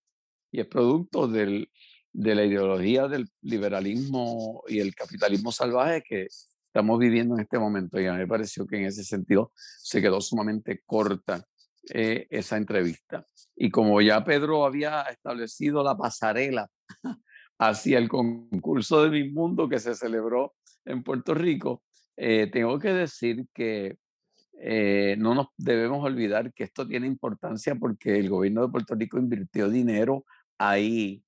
y 0.51 0.59
es 0.59 0.67
producto 0.67 1.27
del, 1.27 1.69
de 2.13 2.35
la 2.35 2.45
ideología 2.45 3.07
del 3.07 3.29
liberalismo 3.41 4.63
y 4.67 4.79
el 4.79 4.93
capitalismo 4.93 5.51
salvaje 5.51 6.03
que 6.07 6.27
estamos 6.67 6.99
viviendo 6.99 7.35
en 7.35 7.41
este 7.41 7.59
momento. 7.59 7.99
Y 7.99 8.05
a 8.05 8.13
mí 8.13 8.19
me 8.19 8.27
pareció 8.27 8.65
que 8.65 8.77
en 8.77 8.85
ese 8.85 9.03
sentido 9.03 9.51
se 9.55 10.01
quedó 10.01 10.21
sumamente 10.21 10.81
corta 10.85 11.43
eh, 11.89 12.27
esa 12.29 12.57
entrevista. 12.57 13.25
Y 13.55 13.69
como 13.71 14.01
ya 14.01 14.23
Pedro 14.23 14.65
había 14.65 15.01
establecido 15.03 15.83
la 15.83 15.97
pasarela 15.97 16.69
hacia 17.59 17.97
el 17.97 18.07
concurso 18.07 19.03
de 19.03 19.09
Mi 19.09 19.29
Mundo 19.29 19.67
que 19.67 19.79
se 19.79 19.95
celebró 19.95 20.53
en 20.85 21.03
Puerto 21.03 21.33
Rico, 21.33 21.83
eh, 22.17 22.49
tengo 22.51 22.77
que 22.79 22.93
decir 22.93 23.45
que 23.53 23.97
eh, 24.59 25.15
no 25.17 25.33
nos 25.33 25.47
debemos 25.57 26.03
olvidar 26.05 26.53
que 26.53 26.65
esto 26.65 26.87
tiene 26.87 27.07
importancia 27.07 27.75
porque 27.75 28.19
el 28.19 28.29
gobierno 28.29 28.61
de 28.61 28.71
Puerto 28.71 28.93
Rico 28.93 29.17
invirtió 29.17 29.69
dinero 29.69 30.25
ahí 30.57 31.23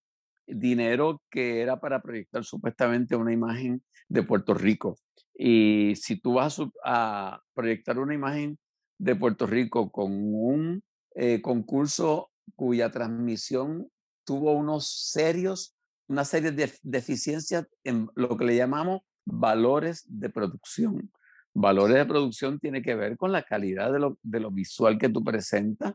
dinero 0.48 1.22
que 1.30 1.62
era 1.62 1.80
para 1.80 2.02
proyectar 2.02 2.44
supuestamente 2.44 3.16
una 3.16 3.34
imagen 3.34 3.84
de 4.08 4.24
Puerto 4.24 4.54
Rico. 4.54 4.98
Y 5.34 5.94
si 5.96 6.20
tú 6.20 6.34
vas 6.34 6.62
a, 6.84 7.42
proyectar 7.54 7.98
una 8.00 8.14
imagen 8.14 8.58
de 8.98 9.16
Puerto 9.16 9.48
Rico 9.48 9.92
con 9.92 10.12
un 10.12 10.84
eh, 11.16 11.42
concurso 11.42 12.32
cuya 12.56 12.92
transmisión 12.92 13.90
tuvo 14.26 14.54
unos 14.54 15.10
serios, 15.12 15.76
una 16.08 16.26
serie 16.26 16.52
de 16.52 16.72
deficiencias 16.82 17.68
en 17.84 18.10
lo 18.16 18.38
que 18.38 18.46
le 18.46 18.56
llamamos 18.56 19.02
valores 19.26 20.06
de 20.08 20.30
producción. 20.30 21.12
Valores 21.54 21.98
de 21.98 22.06
producción 22.06 22.60
tiene 22.60 22.82
que 22.82 22.96
ver 22.96 23.18
con 23.18 23.32
la 23.32 23.44
calidad 23.44 23.92
de 23.92 24.00
lo, 24.00 24.18
de 24.24 24.40
lo 24.40 24.52
visual 24.52 24.98
que 24.98 25.10
tú 25.10 25.24
presentas, 25.24 25.94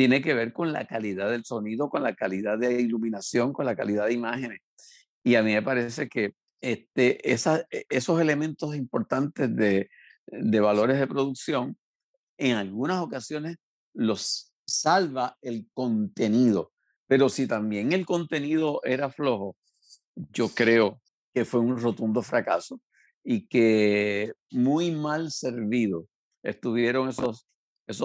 tiene 0.00 0.22
que 0.22 0.32
ver 0.32 0.54
con 0.54 0.72
la 0.72 0.86
calidad 0.86 1.30
del 1.30 1.44
sonido, 1.44 1.90
con 1.90 2.02
la 2.02 2.14
calidad 2.14 2.56
de 2.56 2.80
iluminación, 2.80 3.52
con 3.52 3.66
la 3.66 3.76
calidad 3.76 4.06
de 4.06 4.14
imágenes. 4.14 4.60
Y 5.22 5.34
a 5.34 5.42
mí 5.42 5.52
me 5.52 5.60
parece 5.60 6.08
que 6.08 6.32
este, 6.62 7.30
e, 7.30 7.36
esos 7.90 8.18
elementos 8.18 8.74
importantes 8.74 9.54
de, 9.54 9.90
valores 10.58 10.98
de 10.98 11.06
producción, 11.06 11.76
en 12.38 12.56
algunas 12.56 13.02
ocasiones 13.02 13.58
los 13.92 14.54
salva 14.66 15.36
el 15.42 15.68
contenido. 15.74 16.72
Pero 17.06 17.28
si 17.28 17.46
también 17.46 17.92
el 17.92 18.06
contenido 18.06 18.80
era 18.84 19.10
flojo, 19.10 19.54
yo 20.14 20.48
creo 20.48 21.02
que 21.34 21.44
fue 21.44 21.60
un 21.60 21.78
rotundo 21.78 22.22
fracaso 22.22 22.80
y 23.22 23.46
que 23.48 24.32
muy 24.50 24.92
mal 24.92 25.30
servido 25.30 26.06
estuvieron 26.42 27.10
esos 27.10 27.44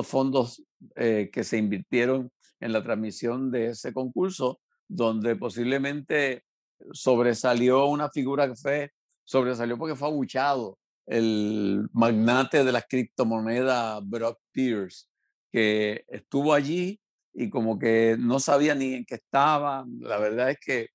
fondos 0.05 0.61
eh, 0.95 1.29
que 1.31 1.43
se 1.43 1.57
invirtieron 1.57 2.31
en 2.59 2.73
la 2.73 2.83
transmisión 2.83 3.51
de 3.51 3.67
ese 3.67 3.93
concurso, 3.93 4.59
donde 4.87 5.35
posiblemente 5.35 6.43
sobresalió 6.91 7.85
una 7.85 8.09
figura 8.09 8.47
que 8.47 8.55
fue, 8.55 8.91
sobresalió 9.23 9.77
porque 9.77 9.95
fue 9.95 10.07
abuchado 10.07 10.77
el 11.05 11.87
magnate 11.93 12.63
de 12.63 12.71
las 12.71 12.85
criptomonedas 12.87 14.01
Brock 14.07 14.39
Pierce, 14.51 15.05
que 15.51 16.03
estuvo 16.07 16.53
allí 16.53 16.99
y 17.33 17.49
como 17.49 17.77
que 17.77 18.15
no 18.19 18.39
sabía 18.39 18.75
ni 18.75 18.93
en 18.93 19.05
qué 19.05 19.15
estaba. 19.15 19.85
La 19.99 20.17
verdad 20.17 20.51
es 20.51 20.57
que, 20.59 20.89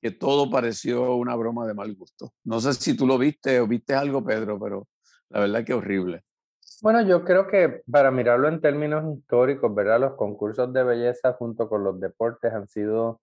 que 0.00 0.10
todo 0.10 0.50
pareció 0.50 1.14
una 1.16 1.34
broma 1.36 1.66
de 1.66 1.74
mal 1.74 1.94
gusto. 1.94 2.34
No 2.44 2.60
sé 2.60 2.74
si 2.74 2.94
tú 2.94 3.06
lo 3.06 3.16
viste 3.16 3.60
o 3.60 3.66
viste 3.66 3.94
algo, 3.94 4.24
Pedro, 4.24 4.58
pero 4.60 4.88
la 5.30 5.40
verdad 5.40 5.60
es 5.60 5.66
que 5.66 5.74
horrible. 5.74 6.22
Bueno, 6.82 7.02
yo 7.02 7.24
creo 7.24 7.46
que 7.46 7.82
para 7.90 8.10
mirarlo 8.10 8.48
en 8.48 8.60
términos 8.60 9.04
históricos, 9.16 9.74
¿verdad? 9.74 10.00
Los 10.00 10.14
concursos 10.14 10.72
de 10.72 10.82
belleza 10.82 11.32
junto 11.34 11.68
con 11.68 11.84
los 11.84 12.00
deportes 12.00 12.52
han 12.52 12.68
sido 12.68 13.20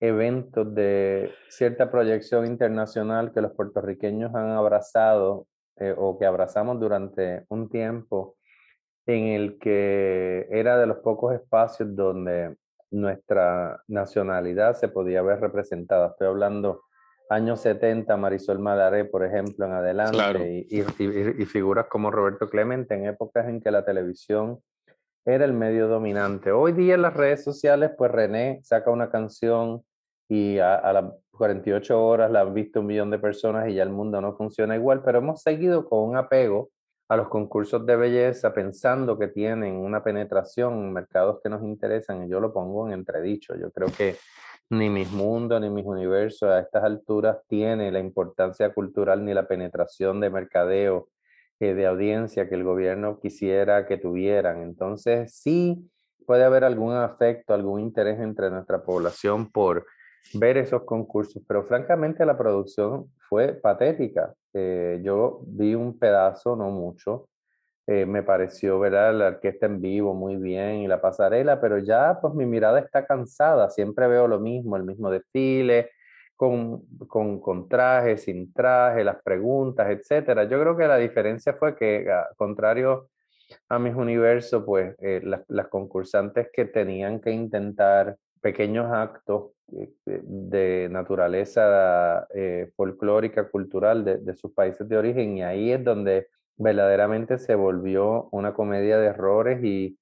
eventos 0.00 0.74
de 0.74 1.32
cierta 1.48 1.90
proyección 1.90 2.46
internacional 2.46 3.32
que 3.32 3.40
los 3.40 3.52
puertorriqueños 3.52 4.34
han 4.34 4.50
abrazado 4.50 5.46
eh, 5.76 5.94
o 5.96 6.18
que 6.18 6.26
abrazamos 6.26 6.80
durante 6.80 7.44
un 7.48 7.68
tiempo 7.68 8.36
en 9.06 9.26
el 9.26 9.58
que 9.58 10.48
era 10.50 10.78
de 10.78 10.86
los 10.86 10.98
pocos 10.98 11.34
espacios 11.34 11.94
donde 11.94 12.56
nuestra 12.90 13.82
nacionalidad 13.88 14.74
se 14.74 14.88
podía 14.88 15.22
ver 15.22 15.40
representada. 15.40 16.08
Estoy 16.08 16.28
hablando 16.28 16.82
años 17.32 17.60
70, 17.60 18.16
Marisol 18.16 18.58
Madaré, 18.58 19.04
por 19.04 19.24
ejemplo, 19.24 19.66
en 19.66 19.72
adelante, 19.72 20.66
y, 20.68 20.80
y, 20.80 21.46
figuras 21.46 21.86
como 21.88 22.10
Roberto 22.10 22.48
Clemente, 22.48 22.94
en 22.94 23.06
épocas 23.06 23.48
en 23.48 23.60
que 23.60 23.70
la 23.70 23.84
televisión 23.84 24.60
era 25.24 25.44
el 25.44 25.52
medio 25.52 25.88
dominante. 25.88 26.52
Hoy 26.52 26.72
día 26.72 26.94
en 26.94 27.02
las 27.02 27.14
redes 27.14 27.42
sociales, 27.44 27.92
pues 27.96 28.10
René 28.10 28.60
saca 28.62 28.90
una 28.90 29.10
canción 29.10 29.82
y 30.28 30.58
a, 30.58 30.92
las 30.92 31.04
48 31.32 32.04
horas 32.04 32.30
la 32.30 32.40
han 32.40 32.54
visto 32.54 32.80
un 32.80 32.86
millón 32.86 33.10
de 33.10 33.18
personas 33.18 33.68
y 33.68 33.74
ya 33.74 33.82
el 33.82 33.90
mundo 33.90 34.20
no 34.20 34.36
funciona 34.36 34.76
igual, 34.76 35.02
pero 35.04 35.18
hemos 35.18 35.42
seguido 35.42 35.88
con 35.88 36.08
un 36.08 36.16
apego 36.16 36.70
a 37.08 37.16
los 37.16 37.28
concursos 37.28 37.84
de 37.84 37.96
belleza 37.96 38.52
pensando 38.52 39.18
que 39.18 39.28
tienen 39.28 39.76
una 39.76 40.02
penetración 40.02 40.74
en 40.74 40.92
mercados 40.92 41.40
que 41.42 41.50
nos 41.50 41.62
interesan 41.62 42.24
y 42.24 42.30
yo 42.30 42.40
lo 42.40 42.52
pongo 42.52 42.86
en 42.86 42.94
entredicho. 42.94 43.54
Yo 43.56 43.70
creo 43.70 43.88
que 43.88 44.16
ni 44.72 44.88
mis 44.88 45.12
mundos 45.12 45.60
ni 45.60 45.68
mis 45.68 45.84
universos 45.84 46.48
a 46.48 46.60
estas 46.60 46.82
alturas 46.82 47.38
tiene 47.46 47.92
la 47.92 47.98
importancia 47.98 48.72
cultural 48.72 49.24
ni 49.24 49.34
la 49.34 49.46
penetración 49.46 50.18
de 50.18 50.30
mercadeo 50.30 51.08
eh, 51.60 51.74
de 51.74 51.86
audiencia 51.86 52.48
que 52.48 52.54
el 52.54 52.64
gobierno 52.64 53.20
quisiera 53.20 53.86
que 53.86 53.98
tuvieran. 53.98 54.62
Entonces, 54.62 55.34
sí 55.34 55.90
puede 56.26 56.44
haber 56.44 56.64
algún 56.64 56.94
afecto, 56.94 57.52
algún 57.52 57.80
interés 57.80 58.18
entre 58.20 58.50
nuestra 58.50 58.82
población 58.82 59.52
por 59.52 59.84
ver 60.34 60.56
esos 60.56 60.84
concursos, 60.84 61.42
pero 61.46 61.64
francamente 61.64 62.24
la 62.24 62.38
producción 62.38 63.10
fue 63.28 63.52
patética. 63.52 64.32
Eh, 64.54 65.00
yo 65.04 65.40
vi 65.46 65.74
un 65.74 65.98
pedazo, 65.98 66.56
no 66.56 66.70
mucho, 66.70 67.28
eh, 67.86 68.06
me 68.06 68.22
pareció 68.22 68.78
ver 68.78 68.92
la 68.92 69.28
orquesta 69.28 69.66
en 69.66 69.80
vivo 69.80 70.14
muy 70.14 70.36
bien 70.36 70.76
y 70.76 70.88
la 70.88 71.00
pasarela, 71.00 71.60
pero 71.60 71.78
ya 71.78 72.18
pues 72.20 72.34
mi 72.34 72.46
mirada 72.46 72.78
está 72.80 73.06
cansada, 73.06 73.70
siempre 73.70 74.06
veo 74.06 74.28
lo 74.28 74.40
mismo, 74.40 74.76
el 74.76 74.84
mismo 74.84 75.10
desfile, 75.10 75.90
con, 76.36 76.82
con, 77.40 77.68
traje, 77.68 78.16
sin 78.16 78.52
traje, 78.52 79.04
las 79.04 79.22
preguntas, 79.22 79.88
etcétera. 79.90 80.44
Yo 80.44 80.60
creo 80.60 80.76
que 80.76 80.88
la 80.88 80.96
diferencia 80.96 81.54
fue 81.54 81.76
que, 81.76 82.04
contrario 82.36 83.10
a 83.68 83.78
mis 83.78 83.94
universos, 83.94 84.64
pues 84.64 84.96
eh, 85.00 85.20
las, 85.22 85.42
las, 85.48 85.68
concursantes 85.68 86.48
que 86.52 86.64
tenían 86.64 87.20
que 87.20 87.30
intentar 87.30 88.16
pequeños 88.40 88.92
actos 88.92 89.52
eh, 89.72 89.92
de 90.04 90.88
naturaleza 90.90 92.26
eh, 92.34 92.72
folclórica, 92.76 93.48
cultural 93.48 94.04
de, 94.04 94.18
de, 94.18 94.34
sus 94.34 94.52
países 94.52 94.88
de 94.88 94.96
origen, 94.96 95.36
y 95.38 95.42
ahí 95.44 95.70
es 95.70 95.84
donde 95.84 96.26
verdaderamente 96.56 97.38
se 97.38 97.54
volvió 97.54 98.28
una 98.32 98.54
comedia 98.54 98.98
de 98.98 99.06
errores 99.08 99.62
y 99.64 99.98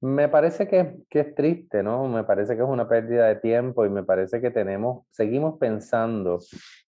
me 0.00 0.28
parece 0.28 0.66
que, 0.66 0.96
que, 1.08 1.20
es 1.20 1.34
triste, 1.34 1.82
¿no? 1.82 2.08
Me 2.08 2.24
parece 2.24 2.56
que 2.56 2.62
es 2.62 2.68
una 2.68 2.88
pérdida 2.88 3.28
de 3.28 3.36
tiempo 3.36 3.86
y 3.86 3.90
me 3.90 4.02
parece 4.02 4.40
que 4.40 4.50
tenemos, 4.50 5.06
seguimos 5.08 5.58
pensando, 5.60 6.40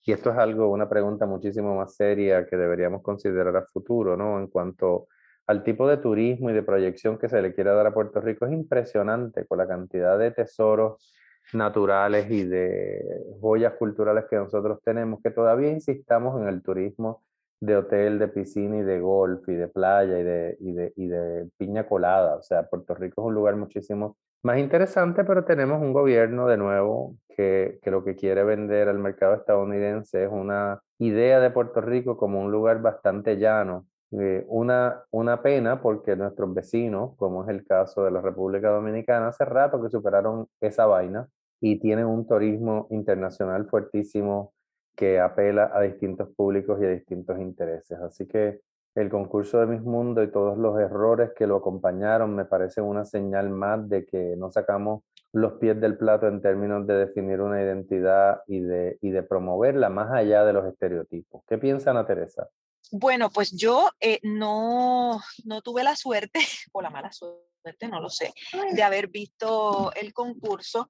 y 0.04 0.12
esto 0.12 0.30
es 0.30 0.36
algo, 0.36 0.68
una 0.68 0.88
pregunta 0.88 1.24
muchísimo 1.24 1.76
más 1.76 1.94
seria 1.94 2.44
que 2.46 2.56
deberíamos 2.56 3.02
considerar 3.02 3.56
a 3.56 3.62
futuro, 3.66 4.16
¿no? 4.16 4.40
En 4.40 4.48
cuanto 4.48 5.06
al 5.46 5.62
tipo 5.62 5.86
de 5.88 5.98
turismo 5.98 6.50
y 6.50 6.54
de 6.54 6.62
proyección 6.62 7.18
que 7.18 7.28
se 7.28 7.40
le 7.40 7.54
quiere 7.54 7.70
dar 7.70 7.86
a 7.86 7.94
Puerto 7.94 8.20
Rico, 8.20 8.46
es 8.46 8.52
impresionante 8.52 9.46
con 9.46 9.58
la 9.58 9.68
cantidad 9.68 10.18
de 10.18 10.32
tesoros 10.32 11.14
naturales 11.52 12.30
y 12.30 12.44
de 12.44 13.00
joyas 13.40 13.74
culturales 13.74 14.24
que 14.28 14.36
nosotros 14.36 14.80
tenemos, 14.82 15.20
que 15.22 15.30
todavía 15.30 15.70
insistamos 15.70 16.40
en 16.40 16.48
el 16.48 16.62
turismo 16.62 17.22
de 17.64 17.76
hotel, 17.76 18.18
de 18.18 18.28
piscina 18.28 18.78
y 18.78 18.82
de 18.82 19.00
golf 19.00 19.48
y 19.48 19.54
de 19.54 19.68
playa 19.68 20.18
y 20.18 20.22
de, 20.22 20.56
y 20.60 20.72
de, 20.72 20.92
y 20.96 21.06
de 21.06 21.48
piña 21.56 21.86
colada. 21.86 22.36
O 22.36 22.42
sea, 22.42 22.68
Puerto 22.68 22.94
Rico 22.94 23.22
es 23.22 23.26
un 23.28 23.34
lugar 23.34 23.56
muchísimo 23.56 24.16
más 24.42 24.58
interesante, 24.58 25.24
pero 25.24 25.44
tenemos 25.44 25.80
un 25.80 25.94
gobierno 25.94 26.46
de 26.46 26.58
nuevo 26.58 27.16
que, 27.30 27.78
que, 27.82 27.90
lo 27.90 28.04
que 28.04 28.14
quiere 28.14 28.44
vender 28.44 28.88
al 28.90 28.98
mercado 28.98 29.34
estadounidense 29.34 30.24
es 30.24 30.30
una 30.30 30.82
idea 30.98 31.40
de 31.40 31.50
Puerto 31.50 31.80
Rico 31.80 32.18
como 32.18 32.42
un 32.42 32.52
lugar 32.52 32.82
bastante 32.82 33.36
llano. 33.38 33.86
Eh, 34.10 34.44
una, 34.48 35.02
una 35.10 35.42
pena 35.42 35.80
porque 35.80 36.14
nuestros 36.14 36.52
vecinos, 36.52 37.16
como 37.16 37.42
es 37.44 37.48
el 37.48 37.64
caso 37.64 38.04
de 38.04 38.10
la 38.10 38.20
República 38.20 38.68
Dominicana, 38.68 39.28
hace 39.28 39.44
rato 39.44 39.82
que 39.82 39.88
superaron 39.88 40.46
esa 40.60 40.86
vaina 40.86 41.26
y 41.60 41.80
tienen 41.80 42.06
un 42.06 42.26
turismo 42.26 42.86
internacional 42.90 43.66
fuertísimo 43.66 44.52
que 44.94 45.20
apela 45.20 45.70
a 45.74 45.80
distintos 45.80 46.28
públicos 46.34 46.78
y 46.80 46.84
a 46.84 46.90
distintos 46.90 47.38
intereses. 47.38 47.98
Así 48.00 48.26
que 48.26 48.60
el 48.94 49.10
concurso 49.10 49.58
de 49.58 49.66
Miss 49.66 49.82
Mundo 49.82 50.22
y 50.22 50.30
todos 50.30 50.56
los 50.56 50.78
errores 50.78 51.30
que 51.36 51.46
lo 51.46 51.56
acompañaron 51.56 52.34
me 52.34 52.44
parece 52.44 52.80
una 52.80 53.04
señal 53.04 53.50
más 53.50 53.88
de 53.88 54.06
que 54.06 54.36
no 54.36 54.50
sacamos 54.52 55.02
los 55.32 55.54
pies 55.54 55.80
del 55.80 55.96
plato 55.96 56.28
en 56.28 56.40
términos 56.40 56.86
de 56.86 56.94
definir 56.94 57.40
una 57.40 57.60
identidad 57.60 58.42
y 58.46 58.60
de, 58.60 58.98
y 59.00 59.10
de 59.10 59.24
promoverla 59.24 59.88
más 59.88 60.12
allá 60.12 60.44
de 60.44 60.52
los 60.52 60.64
estereotipos. 60.64 61.42
¿Qué 61.48 61.58
piensa 61.58 61.90
Ana 61.90 62.06
Teresa? 62.06 62.48
Bueno, 62.92 63.30
pues 63.30 63.50
yo 63.50 63.90
eh, 64.00 64.20
no, 64.22 65.20
no 65.44 65.62
tuve 65.62 65.82
la 65.82 65.96
suerte, 65.96 66.38
o 66.72 66.80
la 66.80 66.90
mala 66.90 67.10
suerte, 67.10 67.88
no 67.88 68.00
lo 68.00 68.10
sé, 68.10 68.32
de 68.72 68.82
haber 68.84 69.08
visto 69.08 69.92
el 69.94 70.12
concurso, 70.12 70.88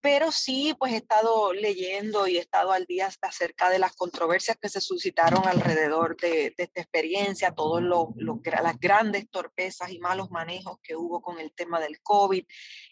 pero 0.00 0.30
sí, 0.30 0.74
pues 0.78 0.92
he 0.92 0.98
estado 0.98 1.52
leyendo 1.52 2.28
y 2.28 2.36
he 2.36 2.40
estado 2.40 2.70
al 2.70 2.86
día 2.86 3.10
acerca 3.20 3.68
de 3.68 3.80
las 3.80 3.96
controversias 3.96 4.56
que 4.56 4.68
se 4.68 4.80
suscitaron 4.80 5.46
alrededor 5.46 6.16
de, 6.16 6.54
de 6.56 6.64
esta 6.64 6.80
experiencia, 6.80 7.54
todas 7.54 7.82
las 7.82 8.78
grandes 8.78 9.28
torpezas 9.28 9.90
y 9.90 9.98
malos 9.98 10.30
manejos 10.30 10.78
que 10.82 10.94
hubo 10.94 11.20
con 11.20 11.40
el 11.40 11.52
tema 11.52 11.80
del 11.80 12.00
COVID 12.00 12.44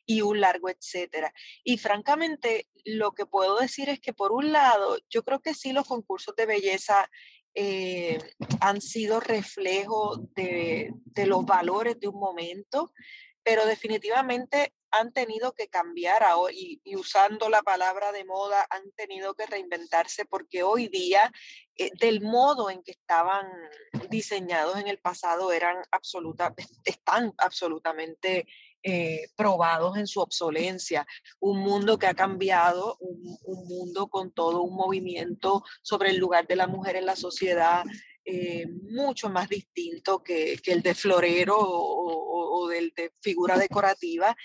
y 0.04 0.20
un 0.22 0.40
largo 0.40 0.68
etcétera. 0.68 1.32
Y 1.62 1.78
francamente, 1.78 2.68
lo 2.84 3.12
que 3.12 3.26
puedo 3.26 3.58
decir 3.58 3.88
es 3.88 4.00
que 4.00 4.12
por 4.12 4.32
un 4.32 4.52
lado, 4.52 4.98
yo 5.08 5.22
creo 5.22 5.40
que 5.40 5.54
sí 5.54 5.72
los 5.72 5.86
concursos 5.86 6.34
de 6.34 6.46
belleza 6.46 7.08
eh, 7.54 8.18
han 8.60 8.80
sido 8.80 9.20
reflejo 9.20 10.18
de, 10.34 10.92
de 11.04 11.26
los 11.26 11.44
valores 11.44 11.98
de 12.00 12.08
un 12.08 12.18
momento, 12.18 12.92
pero 13.42 13.64
definitivamente 13.64 14.74
han 14.90 15.12
tenido 15.12 15.52
que 15.52 15.68
cambiar 15.68 16.22
ahora, 16.22 16.52
y, 16.54 16.80
y, 16.84 16.96
usando 16.96 17.48
la 17.48 17.62
palabra 17.62 18.12
de 18.12 18.24
moda, 18.24 18.66
han 18.70 18.90
tenido 18.92 19.34
que 19.34 19.46
reinventarse 19.46 20.24
porque 20.24 20.62
hoy 20.62 20.88
día, 20.88 21.32
eh, 21.76 21.90
del 22.00 22.20
modo 22.20 22.70
en 22.70 22.82
que 22.82 22.92
estaban 22.92 23.46
diseñados 24.10 24.78
en 24.78 24.88
el 24.88 24.98
pasado, 24.98 25.52
eran 25.52 25.76
absoluta, 25.90 26.54
están 26.84 27.34
absolutamente 27.38 28.46
eh, 28.82 29.28
probados 29.36 29.96
en 29.96 30.06
su 30.06 30.20
obsolencia. 30.20 31.06
Un 31.40 31.58
mundo 31.58 31.98
que 31.98 32.06
ha 32.06 32.14
cambiado, 32.14 32.96
un, 33.00 33.36
un, 33.42 33.66
mundo 33.66 34.08
con 34.08 34.30
todo 34.30 34.62
un 34.62 34.76
movimiento 34.76 35.64
sobre 35.82 36.10
el 36.10 36.18
lugar 36.18 36.46
de 36.46 36.56
la 36.56 36.68
mujer 36.68 36.96
en 36.96 37.06
la 37.06 37.16
sociedad. 37.16 37.84
Eh, 38.24 38.66
mucho 38.90 39.28
más 39.28 39.48
distinto 39.48 40.22
que, 40.22 40.58
que 40.62 40.72
el 40.72 40.82
de 40.82 40.94
florero 40.94 41.56
o, 41.56 42.12
o, 42.12 42.60
o 42.60 42.68
del 42.68 42.92
de 42.96 43.12
figura 43.20 43.56
decorativa 43.56 44.36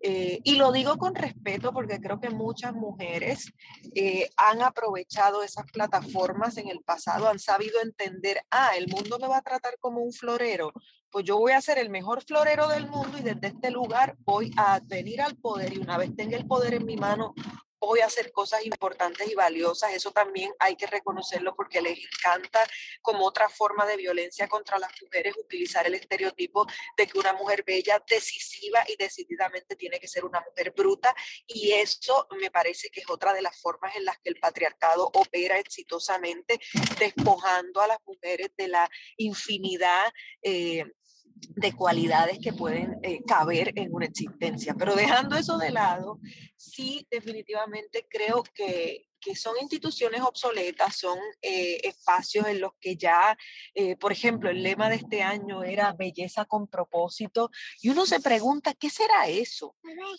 eh, 0.00 0.40
y 0.44 0.56
lo 0.56 0.72
digo 0.72 0.96
con 0.96 1.14
respeto 1.14 1.72
porque 1.72 2.00
creo 2.00 2.20
que 2.20 2.30
muchas 2.30 2.74
mujeres 2.74 3.52
eh, 3.94 4.28
han 4.36 4.62
aprovechado 4.62 5.42
esas 5.42 5.64
plataformas 5.72 6.56
en 6.56 6.68
el 6.68 6.80
pasado, 6.80 7.28
han 7.28 7.38
sabido 7.38 7.80
entender, 7.82 8.40
ah, 8.50 8.70
el 8.76 8.88
mundo 8.88 9.18
me 9.18 9.28
va 9.28 9.38
a 9.38 9.42
tratar 9.42 9.78
como 9.78 10.00
un 10.00 10.12
florero, 10.12 10.72
pues 11.10 11.24
yo 11.24 11.38
voy 11.38 11.52
a 11.52 11.60
ser 11.60 11.78
el 11.78 11.90
mejor 11.90 12.24
florero 12.24 12.68
del 12.68 12.88
mundo 12.88 13.18
y 13.18 13.22
desde 13.22 13.48
este 13.48 13.70
lugar 13.70 14.16
voy 14.24 14.52
a 14.56 14.80
venir 14.84 15.22
al 15.22 15.36
poder 15.36 15.72
y 15.72 15.78
una 15.78 15.96
vez 15.96 16.14
tenga 16.16 16.36
el 16.36 16.46
poder 16.46 16.74
en 16.74 16.86
mi 16.86 16.96
mano, 16.96 17.34
voy 17.80 18.00
a 18.00 18.06
hacer 18.06 18.32
cosas 18.32 18.64
importantes 18.64 19.30
y 19.30 19.34
valiosas. 19.34 19.92
Eso 19.92 20.10
también 20.10 20.52
hay 20.58 20.76
que 20.76 20.86
reconocerlo 20.86 21.54
porque 21.54 21.80
les 21.80 21.98
encanta 21.98 22.66
como 23.02 23.26
otra 23.26 23.48
forma 23.48 23.86
de 23.86 23.96
violencia 23.96 24.48
contra 24.48 24.78
las 24.78 24.90
mujeres 25.02 25.34
utilizar 25.36 25.86
el 25.86 25.94
estereotipo 25.94 26.66
de 26.96 27.06
que 27.06 27.18
una 27.18 27.32
mujer 27.32 27.64
bella, 27.66 28.02
decisiva 28.08 28.84
y 28.88 28.96
decididamente 28.96 29.76
tiene 29.76 29.98
que 29.98 30.08
ser 30.08 30.24
una 30.24 30.40
mujer 30.40 30.72
bruta. 30.76 31.14
Y 31.46 31.72
eso 31.72 32.26
me 32.40 32.50
parece 32.50 32.88
que 32.90 33.00
es 33.00 33.10
otra 33.10 33.32
de 33.32 33.42
las 33.42 33.60
formas 33.60 33.94
en 33.96 34.04
las 34.04 34.18
que 34.18 34.30
el 34.30 34.40
patriarcado 34.40 35.10
opera 35.14 35.58
exitosamente, 35.58 36.60
despojando 36.98 37.80
a 37.80 37.88
las 37.88 37.98
mujeres 38.06 38.50
de 38.56 38.68
la 38.68 38.88
infinidad 39.16 40.12
eh, 40.42 40.84
de 41.34 41.72
cualidades 41.72 42.38
que 42.38 42.52
pueden 42.52 42.98
eh, 43.02 43.22
caber 43.26 43.72
en 43.76 43.94
una 43.94 44.06
existencia. 44.06 44.74
Pero 44.74 44.94
dejando 44.94 45.36
eso 45.36 45.58
de 45.58 45.70
lado, 45.70 46.20
sí 46.56 47.06
definitivamente 47.10 48.06
creo 48.08 48.42
que, 48.54 49.06
que 49.24 49.34
son 49.34 49.54
instituciones 49.60 50.20
obsoletas, 50.20 50.96
son 50.96 51.18
eh, 51.40 51.80
espacios 51.84 52.46
en 52.46 52.60
los 52.60 52.72
que 52.80 52.96
ya, 52.96 53.36
eh, 53.74 53.96
por 53.96 54.12
ejemplo, 54.12 54.50
el 54.50 54.62
lema 54.62 54.90
de 54.90 54.96
este 54.96 55.22
año 55.22 55.62
era 55.62 55.92
belleza 55.92 56.44
con 56.44 56.68
propósito, 56.68 57.50
y 57.80 57.88
uno 57.88 58.04
se 58.06 58.20
pregunta, 58.20 58.74
¿qué 58.74 58.90
será 58.90 59.28
eso? 59.28 59.74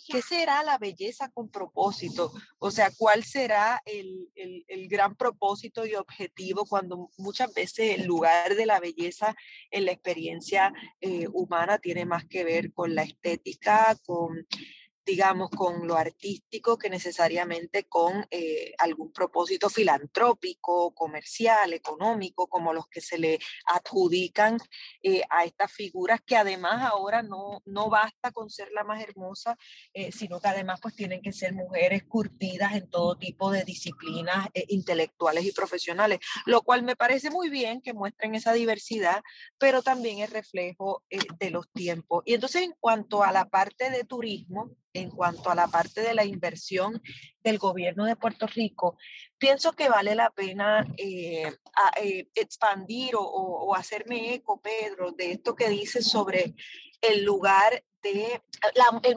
¿Qué 0.08 0.22
será 0.22 0.62
la 0.62 0.78
belleza 0.78 1.30
con 1.30 1.50
propósito? 1.50 2.32
O 2.58 2.70
sea, 2.70 2.90
¿cuál 2.96 3.24
será 3.24 3.80
el, 3.84 4.28
el, 4.34 4.64
el 4.66 4.88
gran 4.88 5.14
propósito 5.14 5.86
y 5.86 5.94
objetivo 5.94 6.66
cuando 6.66 7.10
muchas 7.16 7.52
veces 7.54 7.98
el 7.98 8.06
lugar 8.06 8.54
de 8.54 8.66
la 8.66 8.80
belleza 8.80 9.34
en 9.70 9.84
la 9.84 9.92
experiencia 9.92 10.72
eh, 11.00 11.26
humana 11.32 11.78
tiene 11.78 12.04
más 12.04 12.26
que 12.26 12.44
ver 12.44 12.72
con 12.72 12.94
la 12.94 13.02
estética, 13.02 13.96
con 14.04 14.46
digamos, 15.06 15.50
con 15.50 15.86
lo 15.86 15.96
artístico 15.96 16.76
que 16.76 16.90
necesariamente 16.90 17.84
con 17.84 18.26
eh, 18.30 18.74
algún 18.78 19.12
propósito 19.12 19.70
filantrópico, 19.70 20.92
comercial, 20.94 21.72
económico, 21.72 22.48
como 22.48 22.72
los 22.72 22.88
que 22.88 23.00
se 23.00 23.16
le 23.16 23.38
adjudican 23.66 24.58
eh, 25.04 25.22
a 25.30 25.44
estas 25.44 25.72
figuras, 25.72 26.20
que 26.26 26.36
además 26.36 26.82
ahora 26.82 27.22
no, 27.22 27.62
no 27.66 27.88
basta 27.88 28.32
con 28.32 28.50
ser 28.50 28.72
la 28.72 28.82
más 28.82 29.00
hermosa, 29.00 29.56
eh, 29.94 30.10
sino 30.10 30.40
que 30.40 30.48
además 30.48 30.80
pues 30.82 30.96
tienen 30.96 31.22
que 31.22 31.32
ser 31.32 31.54
mujeres 31.54 32.02
curtidas 32.04 32.74
en 32.74 32.90
todo 32.90 33.16
tipo 33.16 33.52
de 33.52 33.62
disciplinas 33.62 34.48
intelectuales 34.66 35.44
y 35.44 35.52
profesionales, 35.52 36.18
lo 36.46 36.62
cual 36.62 36.82
me 36.82 36.96
parece 36.96 37.30
muy 37.30 37.48
bien 37.48 37.80
que 37.80 37.92
muestren 37.92 38.34
esa 38.34 38.52
diversidad, 38.52 39.22
pero 39.56 39.82
también 39.82 40.18
es 40.18 40.30
reflejo 40.30 41.04
de 41.38 41.50
los 41.50 41.70
tiempos. 41.70 42.24
Y 42.26 42.34
entonces 42.34 42.62
en 42.62 42.74
cuanto 42.80 43.22
a 43.22 43.30
la 43.30 43.48
parte 43.48 43.90
de 43.90 44.02
turismo, 44.02 44.74
en 44.98 45.10
cuanto 45.10 45.50
a 45.50 45.54
la 45.54 45.68
parte 45.68 46.00
de 46.00 46.14
la 46.14 46.24
inversión 46.24 47.02
del 47.42 47.58
gobierno 47.58 48.04
de 48.04 48.16
Puerto 48.16 48.46
Rico, 48.46 48.96
pienso 49.38 49.72
que 49.72 49.88
vale 49.88 50.14
la 50.14 50.30
pena 50.30 50.86
eh, 50.96 51.52
eh, 52.02 52.28
expandir 52.34 53.14
o, 53.16 53.74
hacerme 53.74 54.34
eco, 54.34 54.60
Pedro, 54.60 55.12
de 55.12 55.32
esto 55.32 55.54
que 55.54 55.68
dices 55.68 56.08
sobre 56.08 56.54
el 57.02 57.24
lugar 57.24 57.84
de, 58.02 58.40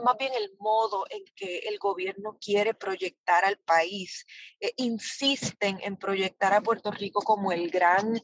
más 0.03 0.17
bien 0.17 0.33
el 0.33 0.51
modo 0.59 1.05
en 1.09 1.23
que 1.35 1.59
el 1.59 1.77
gobierno 1.77 2.37
quiere 2.39 2.73
proyectar 2.73 3.45
al 3.45 3.57
país. 3.57 4.25
Eh, 4.59 4.73
insisten 4.77 5.79
en 5.81 5.97
proyectar 5.97 6.53
a 6.53 6.61
Puerto 6.61 6.91
Rico 6.91 7.21
como 7.21 7.51
el 7.51 7.69
gran 7.69 8.21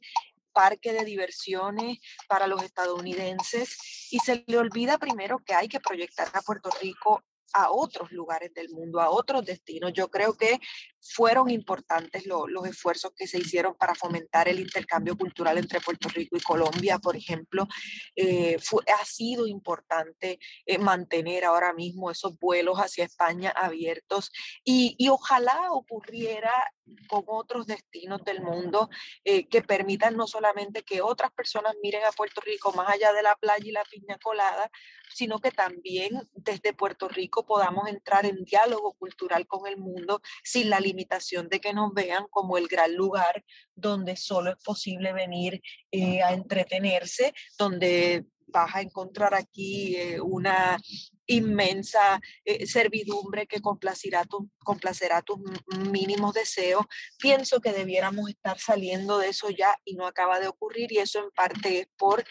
parque 0.55 0.93
de 0.93 1.03
diversiones 1.03 1.99
para 2.27 2.47
los 2.47 2.63
estadounidenses 2.63 3.77
y 4.09 4.19
se 4.19 4.43
le 4.47 4.57
olvida 4.57 4.97
primero 4.97 5.43
que 5.45 5.53
hay 5.53 5.67
que 5.67 5.81
proyectar 5.81 6.29
a 6.33 6.41
Puerto 6.41 6.69
Rico 6.81 7.23
a 7.55 7.71
otros 7.71 8.11
lugares 8.11 8.53
del 8.53 8.69
mundo, 8.69 8.99
a 8.99 9.09
otros 9.09 9.45
destinos. 9.45 9.93
Yo 9.93 10.09
creo 10.09 10.33
que 10.33 10.59
fueron 11.07 11.49
importantes 11.51 12.25
los 12.25 12.65
esfuerzos 12.65 13.11
que 13.15 13.27
se 13.27 13.37
hicieron 13.37 13.75
para 13.75 13.93
fomentar 13.93 14.47
el 14.47 14.59
intercambio 14.59 15.15
cultural 15.15 15.57
entre 15.57 15.79
Puerto 15.79 16.09
Rico 16.09 16.35
y 16.35 16.41
Colombia, 16.41 16.97
por 16.97 17.15
ejemplo. 17.15 17.67
Eh, 18.15 18.57
ha 18.99 19.05
sido 19.05 19.45
importante 19.45 20.39
eh, 20.65 20.77
mantener 20.77 21.45
ahora 21.45 21.73
mismo 21.73 22.09
esos 22.09 22.37
vuelos 22.39 22.77
hacia 22.77 23.05
España 23.05 23.51
abiertos 23.55 24.31
y, 24.63 24.95
ojalá 25.07 25.71
ocurriera 25.71 26.51
con 27.07 27.23
otros 27.27 27.67
destinos 27.67 28.23
del 28.23 28.41
mundo 28.41 28.89
eh, 29.23 29.47
que 29.47 29.61
permitan 29.61 30.17
no 30.17 30.27
solamente 30.27 30.83
que 30.83 31.01
otras 31.01 31.31
personas 31.31 31.75
miren 31.81 32.03
a 32.03 32.11
Puerto 32.11 32.41
Rico 32.41 32.73
más 32.73 32.89
allá 32.89 33.13
de 33.13 33.23
la 33.23 33.35
playa 33.35 33.65
y 33.65 33.71
la 33.71 33.83
piña 33.85 34.17
colada, 34.21 34.69
sino 35.13 35.39
que 35.39 35.51
también 35.51 36.27
desde 36.33 36.73
Puerto 36.73 37.07
Rico 37.07 37.45
podamos 37.45 37.87
entrar 37.87 38.25
en 38.25 38.43
diálogo 38.43 38.93
cultural 38.93 39.47
con 39.47 39.67
el 39.67 39.77
mundo 39.77 40.21
sin 40.43 40.69
la 40.69 40.79
limitación 40.79 40.94
de 41.49 41.59
que 41.59 41.73
nos 41.73 41.93
vean 41.93 42.25
como 42.29 42.57
el 42.57 42.67
gran 42.67 42.95
lugar 42.95 43.43
donde 43.75 44.15
solo 44.15 44.51
es 44.51 44.57
posible 44.63 45.13
venir 45.13 45.61
eh, 45.91 46.21
a 46.21 46.33
entretenerse, 46.33 47.33
donde 47.57 48.25
vas 48.47 48.75
a 48.75 48.81
encontrar 48.81 49.33
aquí 49.33 49.95
eh, 49.95 50.21
una 50.21 50.77
inmensa 51.27 52.19
eh, 52.43 52.67
servidumbre 52.67 53.47
que 53.47 53.59
complacerá, 53.59 54.23
tu, 54.25 54.49
complacerá 54.63 55.21
tus 55.21 55.39
mínimos 55.89 56.33
deseos. 56.33 56.85
Pienso 57.19 57.59
que 57.59 57.73
debiéramos 57.73 58.29
estar 58.29 58.59
saliendo 58.59 59.17
de 59.17 59.29
eso 59.29 59.49
ya 59.49 59.75
y 59.83 59.95
no 59.95 60.05
acaba 60.05 60.39
de 60.39 60.47
ocurrir 60.47 60.91
y 60.91 60.99
eso 60.99 61.19
en 61.19 61.31
parte 61.31 61.79
es 61.79 61.87
por 61.97 62.23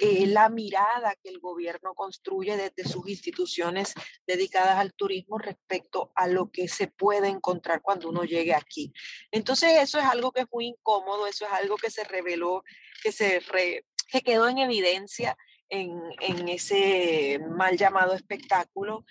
eh, 0.00 0.26
la 0.26 0.48
mirada 0.48 1.14
que 1.22 1.28
el 1.28 1.38
gobierno 1.38 1.94
construye 1.94 2.56
desde 2.56 2.90
sus 2.90 3.08
instituciones 3.08 3.94
dedicadas 4.26 4.78
al 4.78 4.94
turismo 4.94 5.38
respecto 5.38 6.12
a 6.14 6.28
lo 6.28 6.50
que 6.50 6.68
se 6.68 6.86
puede 6.86 7.28
encontrar 7.28 7.82
cuando 7.82 8.08
uno 8.08 8.24
llegue 8.24 8.54
aquí. 8.54 8.92
Entonces 9.30 9.80
eso 9.80 9.98
es 9.98 10.04
algo 10.04 10.32
que 10.32 10.42
es 10.42 10.46
muy 10.50 10.66
incómodo, 10.66 11.26
eso 11.26 11.44
es 11.44 11.52
algo 11.52 11.76
que 11.76 11.90
se 11.90 12.04
reveló, 12.04 12.64
que 13.02 13.12
se 13.12 13.42
que 14.10 14.20
quedó 14.22 14.48
en 14.48 14.58
evidencia 14.58 15.36
en, 15.72 16.48
ese 16.48 17.40
mal 17.56 17.76
llamado 17.76 18.12
espectáculo 18.14 19.04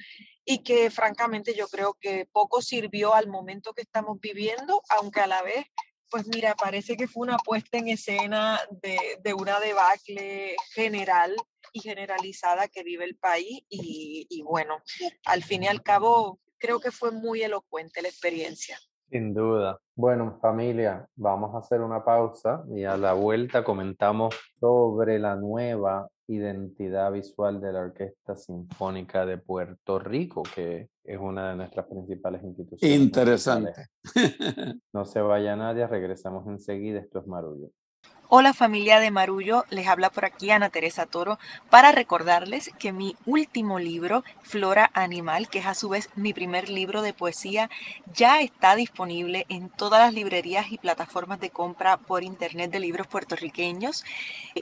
y 0.46 0.60
que 0.60 0.91
francamente 0.91 1.56
yo 1.56 1.67
creo 1.67 1.96
que 2.00 2.28
poco 2.32 2.62
sirvió 2.62 3.13
al 3.13 3.28
momento 3.28 3.74
que 3.74 3.82
estamos 3.82 4.20
viviendo, 4.20 4.82
aunque 4.89 5.22
a 5.22 5.28
la 5.28 5.41
vez, 5.41 5.65
pues 6.12 6.28
mira, 6.28 6.56
parece 6.56 6.97
que 6.97 7.08
fue 7.08 7.24
una 7.24 7.38
puesta 7.38 7.78
en 7.78 7.88
escena 7.88 8.60
de, 8.69 9.17
de 9.24 9.34
una 9.34 9.60
debacle 9.60 10.56
general 10.74 11.36
y 11.74 11.80
generalizada 11.80 12.67
que 12.67 12.84
vive 12.84 13.06
el 13.06 13.15
país 13.15 13.63
y, 13.69 14.28
y 14.30 14.41
bueno, 14.43 14.84
al 15.26 15.43
fin 15.43 15.63
y 15.63 15.67
al 15.67 15.82
cabo 15.82 16.39
creo 16.58 16.80
que 16.80 16.91
fue 16.91 17.12
muy 17.12 17.41
elocuente 17.41 18.02
la 18.02 18.10
experiencia. 18.10 18.80
Sin 19.12 19.34
duda. 19.34 19.78
Bueno, 19.93 20.39
familia, 20.41 21.06
vamos 21.17 21.54
a 21.54 21.58
hacer 21.58 21.82
una 21.82 22.02
pausa 22.02 22.63
y 22.74 22.86
a 22.86 22.95
la 22.95 23.12
vuelta 23.12 23.62
comentamos 23.62 24.34
sobre 24.58 25.19
la 25.19 25.36
nueva 25.36 26.08
identidad 26.28 27.12
visual 27.12 27.60
de 27.60 27.74
la 27.74 27.82
Orquesta 27.82 28.38
Sinfónica 28.38 29.26
de 29.26 29.38
Puerto 29.38 30.00
Rico, 30.00 30.43
que 30.56 30.88
es 31.04 31.19
una 31.19 31.50
de 31.50 31.58
nuestras 31.58 31.88
principales 31.88 32.41
instituciones. 32.43 33.00
Interesante. 33.00 33.74
No 34.93 35.04
se 35.04 35.19
vaya 35.21 35.58
nadie, 35.58 35.86
regresamos 35.88 36.47
enseguida. 36.47 37.00
Esto 37.00 37.19
es 37.19 37.28
Marullo. 37.28 37.69
Hola 38.34 38.54
familia 38.54 39.02
de 39.02 39.12
Marullo, 39.12 39.65
les 39.72 39.88
habla 39.88 40.10
por 40.10 40.24
aquí 40.24 40.52
Ana 40.52 40.70
Teresa 40.70 41.06
Toro 41.06 41.38
para 41.70 41.91
recordarles 41.91 42.72
que 42.80 42.94
mi 42.94 43.17
último 43.26 43.78
libro, 43.78 44.24
Flora 44.41 44.89
Animal, 44.94 45.50
que 45.50 45.60
es 45.60 45.65
a 45.65 45.74
su 45.74 45.89
vez 45.89 46.08
mi 46.15 46.32
primer 46.32 46.70
libro 46.70 47.02
de 47.02 47.13
poesía, 47.13 47.70
ya 48.13 48.39
está 48.39 48.78
disponible 48.78 49.46
en 49.50 49.67
todas 49.67 50.00
las 50.00 50.13
librerías 50.13 50.72
y 50.72 50.78
plataformas 50.78 51.41
de 51.41 51.50
compra 51.50 51.98
por 51.98 52.24
internet 52.24 52.72
de 52.72 52.80
libros 52.80 53.06
puertorriqueños. 53.08 54.06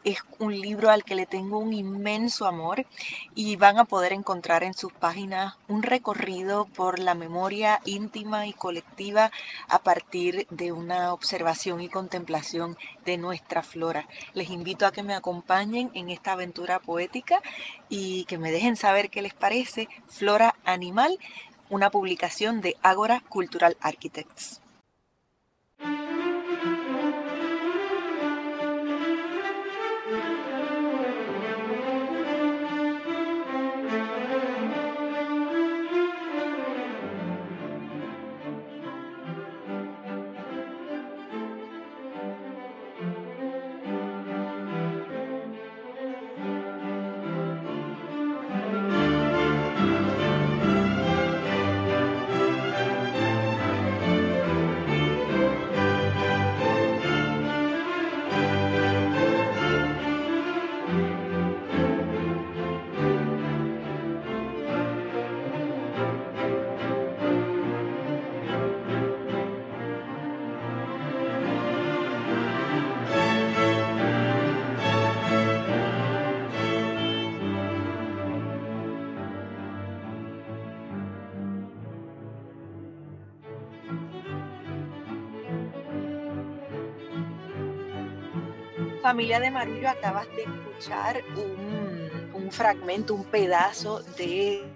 Es 0.03 0.23
un 0.39 0.59
libro 0.59 0.89
al 0.89 1.03
que 1.03 1.13
le 1.13 1.27
tengo 1.27 1.59
un 1.59 1.71
inmenso 1.71 2.47
amor 2.47 2.87
y 3.35 3.55
van 3.55 3.77
a 3.77 3.85
poder 3.85 4.13
encontrar 4.13 4.63
en 4.63 4.73
sus 4.73 4.93
páginas 4.93 5.57
un 5.67 5.83
recorrido 5.83 6.65
por 6.65 6.97
la 6.97 7.13
memoria 7.13 7.81
íntima 7.85 8.47
y 8.47 8.53
colectiva 8.53 9.29
a 9.67 9.77
partir 9.77 10.47
de 10.49 10.71
una 10.71 11.13
observación 11.13 11.81
y 11.81 11.89
contemplación 11.89 12.75
de 13.05 13.17
nuestra 13.19 13.58
flora. 13.63 14.07
Les 14.33 14.49
invito 14.49 14.85
a 14.85 14.91
que 14.91 15.03
me 15.03 15.13
acompañen 15.13 15.91
en 15.93 16.09
esta 16.09 16.33
aventura 16.33 16.79
poética 16.79 17.41
y 17.89 18.25
que 18.25 18.37
me 18.37 18.51
dejen 18.51 18.75
saber 18.75 19.09
qué 19.09 19.21
les 19.21 19.33
parece 19.33 19.87
Flora 20.07 20.55
Animal, 20.65 21.17
una 21.69 21.89
publicación 21.89 22.61
de 22.61 22.75
Agora 22.81 23.21
Cultural 23.29 23.77
Architects. 23.81 24.61
Familia 89.09 89.39
de 89.39 89.49
Marullo, 89.49 89.89
acabas 89.89 90.27
de 90.35 90.43
escuchar 90.43 91.23
un, 91.35 92.51
fragmento, 92.51 93.15
un 93.15 93.23
pedazo 93.23 94.03
de 94.19 94.68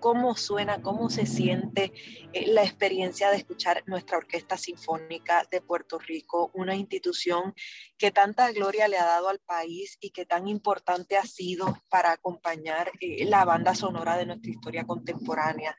cómo 0.00 0.36
suena, 0.36 0.82
cómo 0.82 1.10
se 1.10 1.26
siente 1.26 1.92
eh, 2.32 2.46
la 2.48 2.62
experiencia 2.62 3.30
de 3.30 3.38
escuchar 3.38 3.82
nuestra 3.86 4.18
Orquesta 4.18 4.56
Sinfónica 4.56 5.46
de 5.50 5.60
Puerto 5.60 5.98
Rico, 5.98 6.50
una 6.54 6.74
institución 6.74 7.54
que 7.98 8.10
tanta 8.10 8.50
gloria 8.52 8.88
le 8.88 8.98
ha 8.98 9.04
dado 9.04 9.28
al 9.28 9.40
país 9.40 9.98
y 10.00 10.10
que 10.10 10.26
tan 10.26 10.48
importante 10.48 11.16
ha 11.16 11.24
sido 11.24 11.82
para 11.88 12.12
acompañar 12.12 12.90
eh, 13.00 13.24
la 13.24 13.44
banda 13.44 13.74
sonora 13.74 14.16
de 14.16 14.26
nuestra 14.26 14.50
historia 14.50 14.84
contemporánea. 14.84 15.76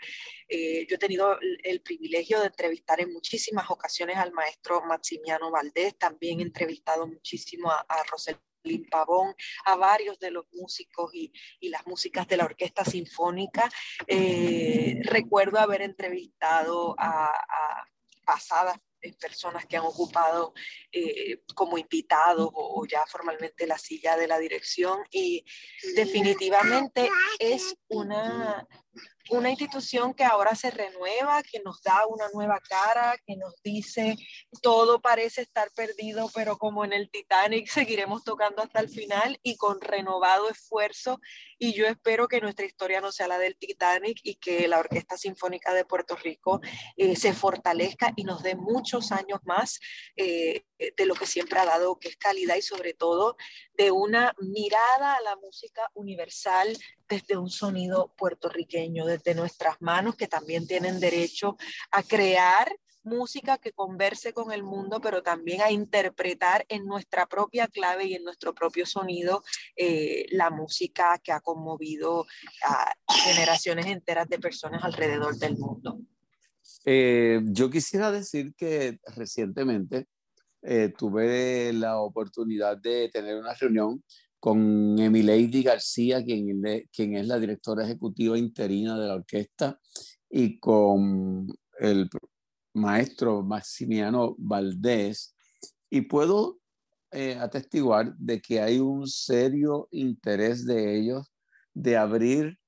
Eh, 0.47 0.85
yo 0.89 0.95
he 0.95 0.99
tenido 0.99 1.37
el, 1.63 1.81
privilegio 1.81 2.39
de 2.39 2.47
entrevistar 2.47 2.99
en 2.99 3.13
muchísimas 3.13 3.69
ocasiones 3.69 4.17
al 4.17 4.31
maestro 4.31 4.81
Maximiano 4.85 5.51
Valdés, 5.51 5.97
también 5.97 6.39
he 6.39 6.43
entrevistado 6.43 7.07
muchísimo 7.07 7.71
a, 7.71 7.85
a 7.87 8.03
Rosel 8.03 8.37
Pavón, 8.89 9.35
a 9.65 9.75
varios 9.75 10.19
de 10.19 10.31
los 10.31 10.45
músicos 10.51 11.11
y, 11.13 11.31
las 11.69 11.85
músicas 11.85 12.27
de 12.27 12.37
la 12.37 12.45
Orquesta 12.45 12.85
Sinfónica. 12.85 13.69
Eh, 14.07 14.99
recuerdo 15.03 15.59
haber 15.59 15.81
entrevistado 15.81 16.95
a, 16.97 17.31
pasadas 18.25 18.77
personas 19.21 19.65
que 19.65 19.77
han 19.77 19.85
ocupado 19.85 20.53
eh, 20.91 21.41
como 21.55 21.77
invitados 21.77 22.49
o, 22.51 22.85
ya 22.85 23.05
formalmente 23.05 23.65
la 23.65 23.77
silla 23.77 24.17
de 24.17 24.27
la 24.27 24.37
dirección 24.37 24.99
y 25.11 25.45
definitivamente 25.95 27.09
es 27.39 27.77
una, 27.87 28.67
una 29.29 29.49
institución 29.49 30.13
que 30.13 30.23
ahora 30.23 30.55
se 30.55 30.71
renueva, 30.71 31.43
que 31.43 31.59
nos 31.59 31.81
da 31.81 32.05
una 32.07 32.29
nueva 32.33 32.59
cara, 32.61 33.17
que 33.25 33.35
nos 33.35 33.61
dice 33.61 34.15
todo 34.61 35.01
parece 35.01 35.41
estar 35.41 35.71
perdido, 35.71 36.29
pero 36.33 36.57
como 36.57 36.85
en 36.85 36.93
el 36.93 37.09
Titanic 37.09 37.67
seguiremos 37.69 38.23
tocando 38.23 38.61
hasta 38.61 38.79
el 38.79 38.89
final 38.89 39.39
y 39.43 39.57
con 39.57 39.81
renovado 39.81 40.49
esfuerzo. 40.49 41.19
Y 41.59 41.73
yo 41.73 41.87
espero 41.87 42.27
que 42.27 42.41
nuestra 42.41 42.65
historia 42.65 43.01
no 43.01 43.11
sea 43.11 43.27
la 43.27 43.39
del 43.39 43.57
Titanic 43.57 44.19
y 44.23 44.35
que 44.35 44.67
la 44.67 44.79
Orquesta 44.79 45.17
Sinfónica 45.17 45.73
de 45.73 45.85
Puerto 45.85 46.15
Rico 46.15 46.61
eh, 46.95 47.15
se 47.15 47.33
fortalezca 47.33 48.13
y 48.15 48.23
nos 48.23 48.43
dé 48.43 48.55
muchos 48.55 49.11
años 49.11 49.39
más 49.43 49.79
eh, 50.15 50.63
de 50.77 51.05
lo 51.05 51.15
que 51.15 51.25
siempre 51.25 51.59
ha 51.59 51.65
dado, 51.65 51.99
que 51.99 52.09
es 52.09 52.17
calidad 52.17 52.55
y 52.55 52.61
sobre 52.61 52.93
todo 52.93 53.35
de 53.73 53.91
una 53.91 54.33
mirada 54.39 55.15
a 55.15 55.21
la 55.21 55.35
música 55.37 55.89
universal 55.93 56.77
desde 57.07 57.37
un 57.37 57.49
sonido 57.49 58.13
puertorriqueño, 58.17 59.05
desde 59.05 59.35
nuestras 59.35 59.81
manos 59.81 60.15
que 60.15 60.27
también 60.27 60.67
tienen 60.67 60.99
derecho 60.99 61.57
a 61.91 62.03
crear 62.03 62.69
música 63.07 63.57
que 63.57 63.71
converse 63.71 64.33
con 64.33 64.51
el 64.51 64.63
mundo, 64.63 64.99
pero 65.01 65.23
también 65.23 65.61
a 65.61 65.71
interpretar 65.71 66.65
en 66.67 66.85
nuestra 66.85 67.25
propia 67.25 67.67
clave 67.67 68.05
y 68.05 68.13
en 68.13 68.23
nuestro 68.23 68.53
propio 68.53 68.85
sonido 68.85 69.43
eh, 69.75 70.25
la 70.31 70.49
música 70.49 71.19
que 71.23 71.31
ha 71.31 71.39
conmovido 71.39 72.27
a 72.65 72.93
generaciones 73.23 73.85
enteras 73.87 74.27
de 74.27 74.39
personas 74.39 74.83
alrededor 74.83 75.37
del 75.37 75.57
mundo. 75.57 75.99
Eh, 76.85 77.39
yo 77.45 77.69
quisiera 77.69 78.11
decir 78.11 78.53
que 78.55 78.99
recientemente 79.15 80.05
eh, 80.61 80.93
tuve 80.97 81.71
la 81.73 81.99
oportunidad 81.99 82.77
de 82.77 83.09
tener 83.09 83.37
una 83.37 83.53
reunión 83.53 84.03
con 84.39 84.97
Emilady 84.99 85.63
García, 85.63 86.23
quien, 86.23 86.61
quien 86.91 87.15
es 87.15 87.27
la 87.27 87.39
directora 87.39 87.85
ejecutiva 87.85 88.37
interina 88.37 88.97
de 88.99 89.07
la 89.07 89.15
orquesta, 89.15 89.79
y 90.29 90.59
con 90.59 91.47
el 91.79 92.09
maestro 92.73 93.43
Maximiano 93.43 94.35
Valdés, 94.37 95.35
y 95.89 96.01
puedo 96.01 96.59
eh, 97.11 97.37
atestiguar 97.39 98.15
de 98.17 98.41
que 98.41 98.59
hay 98.61 98.79
un 98.79 99.07
serio 99.07 99.87
interés 99.91 100.65
de 100.65 100.99
ellos 100.99 101.31
de 101.73 101.95
abrir 101.95 102.59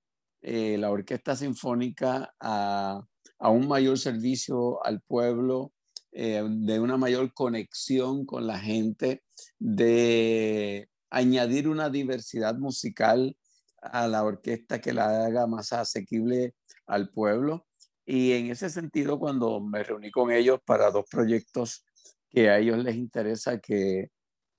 eh, 0.42 0.78
la 0.78 0.92
orquesta 0.92 1.36
sinfónica 1.36 2.34
a, 2.40 3.02
a, 3.38 3.50
un 3.50 3.68
mayor 3.68 4.00
servicio 4.00 4.84
al 4.86 5.02
pueblo, 5.02 5.74
eh, 6.12 6.42
de 6.48 6.80
una 6.80 6.96
mayor 6.96 7.34
conexión 7.34 8.26
con 8.26 8.48
la 8.48 8.60
gente, 8.60 9.24
de 9.58 10.90
añadir 11.10 11.68
una 11.68 11.90
diversidad 11.90 12.56
musical 12.56 13.36
a 13.82 14.08
la 14.08 14.24
orquesta 14.24 14.80
que 14.80 14.94
la 14.94 15.26
haga 15.26 15.48
más 15.48 15.74
asequible 15.74 16.56
al 16.88 17.10
pueblo. 17.10 17.68
Y 18.06 18.34
en 18.34 18.52
ese 18.52 18.70
sentido, 18.70 19.20
cuando 19.20 19.60
me 19.62 19.84
reuní 19.84 20.12
con 20.12 20.32
ellos 20.32 20.60
para 20.66 20.92
dos 20.92 21.06
proyectos 21.10 21.86
que 22.30 22.50
a 22.50 22.60
ellos 22.60 22.78
les 22.80 22.96
interesa 22.96 23.60
que, 23.60 24.12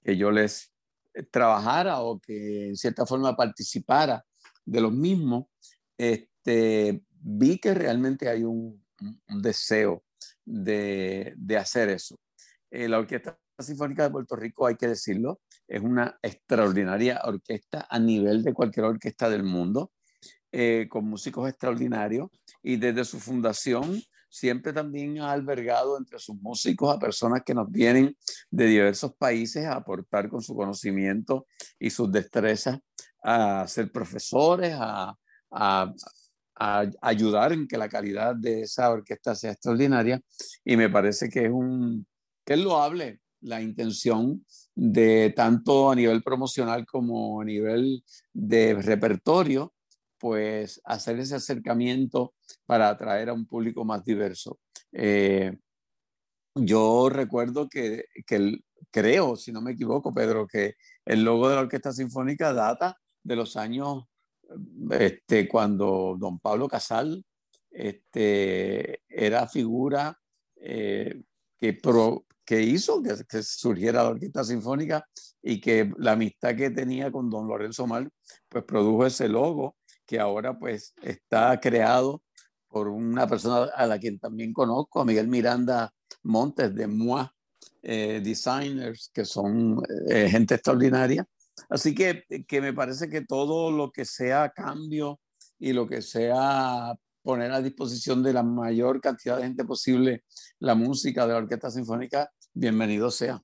que 0.03 0.17
yo 0.17 0.31
les 0.31 0.73
trabajara 1.31 2.01
o 2.01 2.21
que 2.21 2.69
en 2.69 2.77
cierta 2.77 3.07
forma 3.07 3.37
participara 3.37 4.25
de 4.65 4.81
los 4.81 4.93
mismos, 4.93 5.47
este, 5.99 7.03
vi 7.11 7.59
que 7.59 7.75
realmente 7.75 8.29
hay 8.29 8.45
un, 8.45 8.85
un 9.29 9.43
deseo 9.43 10.05
de, 10.45 11.35
de 11.37 11.57
hacer 11.57 11.89
eso. 11.89 12.19
Eh, 12.71 12.89
la 12.89 12.99
Orquesta 12.99 13.39
Sinfónica 13.59 14.05
de 14.05 14.11
Puerto 14.11 14.37
Rico, 14.37 14.67
hay 14.67 14.77
que 14.77 14.89
decirlo, 14.89 15.41
es 15.71 15.81
una 15.81 16.19
extraordinaria 16.21 17.21
orquesta 17.25 17.87
a 17.89 17.99
nivel 17.99 18.43
de 18.43 18.53
cualquier 18.53 18.87
orquesta 18.87 19.31
del 19.31 19.45
mundo, 19.45 19.93
eh, 20.51 20.89
con 20.91 21.05
músicos 21.05 21.49
extraordinarios 21.49 22.29
y 22.61 22.77
desde 22.77 23.05
su 23.05 23.21
fundación 23.21 24.03
siempre 24.29 24.73
también 24.73 25.21
ha 25.21 25.31
albergado 25.31 25.97
entre 25.97 26.19
sus 26.19 26.37
músicos 26.37 26.93
a 26.93 26.99
personas 26.99 27.43
que 27.47 27.55
nos 27.55 27.71
vienen 27.71 28.17
de 28.51 28.67
diversos 28.67 29.15
países 29.17 29.65
a 29.65 29.75
aportar 29.75 30.29
con 30.29 30.43
su 30.43 30.57
conocimiento 30.57 31.47
y 31.79 31.91
sus 31.91 32.11
destrezas 32.11 32.81
a 33.23 33.67
ser 33.69 33.93
profesores, 33.93 34.75
a, 34.77 35.15
a, 35.53 35.95
a 36.57 36.85
ayudar 37.01 37.53
en 37.53 37.69
que 37.69 37.79
la 37.79 37.89
calidad 37.89 38.35
de 38.35 38.63
esa 38.63 38.91
orquesta 38.91 39.37
sea 39.37 39.53
extraordinaria. 39.53 40.21
Y 40.65 40.77
me 40.77 40.91
parece 40.91 41.29
que 41.29 41.45
es 41.45 41.51
un 41.51 42.07
que 42.45 42.55
es 42.55 42.61
loable 42.61 43.21
la 43.43 43.61
intención 43.61 44.45
de 44.83 45.31
tanto 45.37 45.91
a 45.91 45.95
nivel 45.95 46.23
promocional 46.23 46.87
como 46.87 47.43
a 47.43 47.45
nivel 47.45 48.03
de 48.33 48.73
repertorio, 48.81 49.75
pues 50.17 50.81
hacer 50.85 51.21
ese 51.21 51.35
acercamiento 51.35 52.33
para 52.65 52.89
atraer 52.89 53.29
a 53.29 53.35
un 53.35 53.45
público 53.45 53.85
más 53.85 54.03
diverso. 54.07 54.59
Eh, 54.93 55.55
yo 56.55 57.11
recuerdo 57.11 57.69
que, 57.69 58.07
que 58.27 58.61
creo, 58.91 59.37
si 59.37 59.53
no 59.53 59.61
me 59.61 59.73
equivoco, 59.73 60.15
Pedro, 60.15 60.47
que 60.47 60.77
el 61.05 61.25
logo 61.25 61.51
de 61.51 61.57
la 61.57 61.61
Orquesta 61.61 61.93
Sinfónica 61.93 62.55
data 62.55 62.97
de 63.23 63.37
los 63.37 63.57
años 63.59 64.05
este, 64.93 65.47
cuando 65.47 66.17
don 66.19 66.39
Pablo 66.39 66.69
Casal 66.69 67.23
este, 67.71 69.03
era 69.11 69.47
figura 69.47 70.19
eh, 70.57 71.23
que, 71.59 71.75
que 72.51 72.61
hizo 72.61 73.01
que, 73.01 73.45
surgiera 73.45 74.03
la 74.03 74.09
Orquesta 74.09 74.43
Sinfónica 74.43 75.07
y 75.41 75.61
que 75.61 75.93
la 75.99 76.13
amistad 76.13 76.57
que 76.57 76.71
tenía 76.71 77.13
con 77.13 77.31
don 77.31 77.47
Lorenzo 77.47 77.87
Mal, 77.87 78.11
pues 78.49 78.65
produjo 78.65 79.07
ese 79.07 79.29
logo 79.29 79.77
que 80.05 80.19
ahora 80.19 80.59
pues 80.59 80.93
está 81.01 81.61
creado 81.61 82.25
por 82.67 82.89
una 82.89 83.29
persona 83.29 83.71
a 83.73 83.87
la 83.87 84.01
quien 84.01 84.19
también 84.19 84.53
conozco, 84.53 85.01
a 85.01 85.05
Miguel 85.05 85.29
Miranda 85.29 85.95
Montes 86.25 86.75
de 86.75 86.89
MOA 86.89 87.33
eh, 87.83 88.21
Designers, 88.21 89.13
que 89.15 89.25
son 89.25 89.81
eh, 90.09 90.29
gente 90.29 90.57
extraordinaria. 90.57 91.25
Así 91.69 91.95
que, 91.95 92.25
que 92.49 92.61
me 92.61 92.73
parece 92.73 93.09
que 93.09 93.21
todo 93.21 93.71
lo 93.71 93.93
que 93.93 94.05
sea 94.05 94.51
cambio 94.51 95.21
y 95.57 95.73
lo 95.73 95.87
que 95.87 96.03
sea 96.03 96.97
poner 97.23 97.53
a 97.53 97.63
disposición 97.63 98.25
de 98.25 98.33
la 98.33 98.43
mayor 98.43 99.01
cantidad 99.01 99.37
de 99.37 99.45
gente 99.45 99.65
posible 99.65 100.25
la 100.59 100.75
música 100.75 101.29
de 101.29 101.35
la 101.35 101.39
Orquesta 101.39 101.71
Sinfónica, 101.71 102.29
bienvenido 102.61 103.11
sea. 103.11 103.43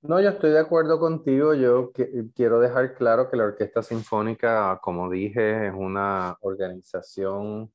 No, 0.00 0.18
yo 0.20 0.30
estoy 0.30 0.50
de 0.50 0.60
acuerdo 0.60 0.98
contigo. 0.98 1.52
Yo 1.54 1.92
quiero 2.34 2.58
dejar 2.58 2.94
claro 2.94 3.28
que 3.28 3.36
la 3.36 3.44
Orquesta 3.44 3.82
Sinfónica, 3.82 4.78
como 4.80 5.10
dije, 5.10 5.66
es 5.66 5.74
una 5.76 6.36
organización, 6.40 7.70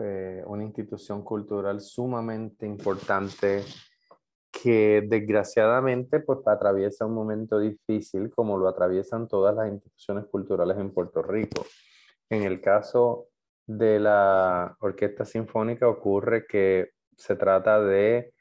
eh, 0.00 0.42
una 0.46 0.64
institución 0.64 1.22
cultural 1.22 1.80
sumamente 1.80 2.66
importante 2.66 3.62
que 4.50 5.06
desgraciadamente 5.08 6.18
pues 6.18 6.40
atraviesa 6.46 7.06
un 7.06 7.14
momento 7.14 7.60
difícil 7.60 8.30
como 8.30 8.58
lo 8.58 8.68
atraviesan 8.68 9.28
todas 9.28 9.54
las 9.54 9.68
instituciones 9.70 10.24
culturales 10.26 10.76
en 10.78 10.92
Puerto 10.92 11.22
Rico. 11.22 11.64
En 12.28 12.42
el 12.42 12.60
caso 12.60 13.28
de 13.64 14.00
la 14.00 14.76
Orquesta 14.80 15.24
Sinfónica 15.24 15.86
ocurre 15.86 16.46
que 16.48 16.90
se 17.16 17.36
trata 17.36 17.80
de 17.80 18.32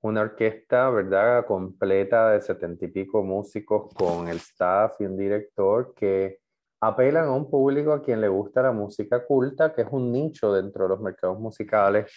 una 0.00 0.20
orquesta, 0.20 0.90
¿verdad?, 0.90 1.44
completa 1.46 2.30
de 2.32 2.40
setenta 2.40 2.84
y 2.84 2.88
pico 2.88 3.22
músicos 3.22 3.92
con 3.94 4.28
el 4.28 4.36
staff 4.36 5.00
y 5.00 5.04
un 5.04 5.16
director 5.16 5.92
que 5.94 6.38
apelan 6.80 7.24
a 7.24 7.32
un 7.32 7.50
público 7.50 7.92
a 7.92 8.02
quien 8.02 8.20
le 8.20 8.28
gusta 8.28 8.62
la 8.62 8.72
música 8.72 9.24
culta, 9.24 9.74
que 9.74 9.82
es 9.82 9.88
un 9.90 10.12
nicho 10.12 10.52
dentro 10.52 10.84
de 10.84 10.90
los 10.90 11.00
mercados 11.00 11.40
musicales 11.40 12.12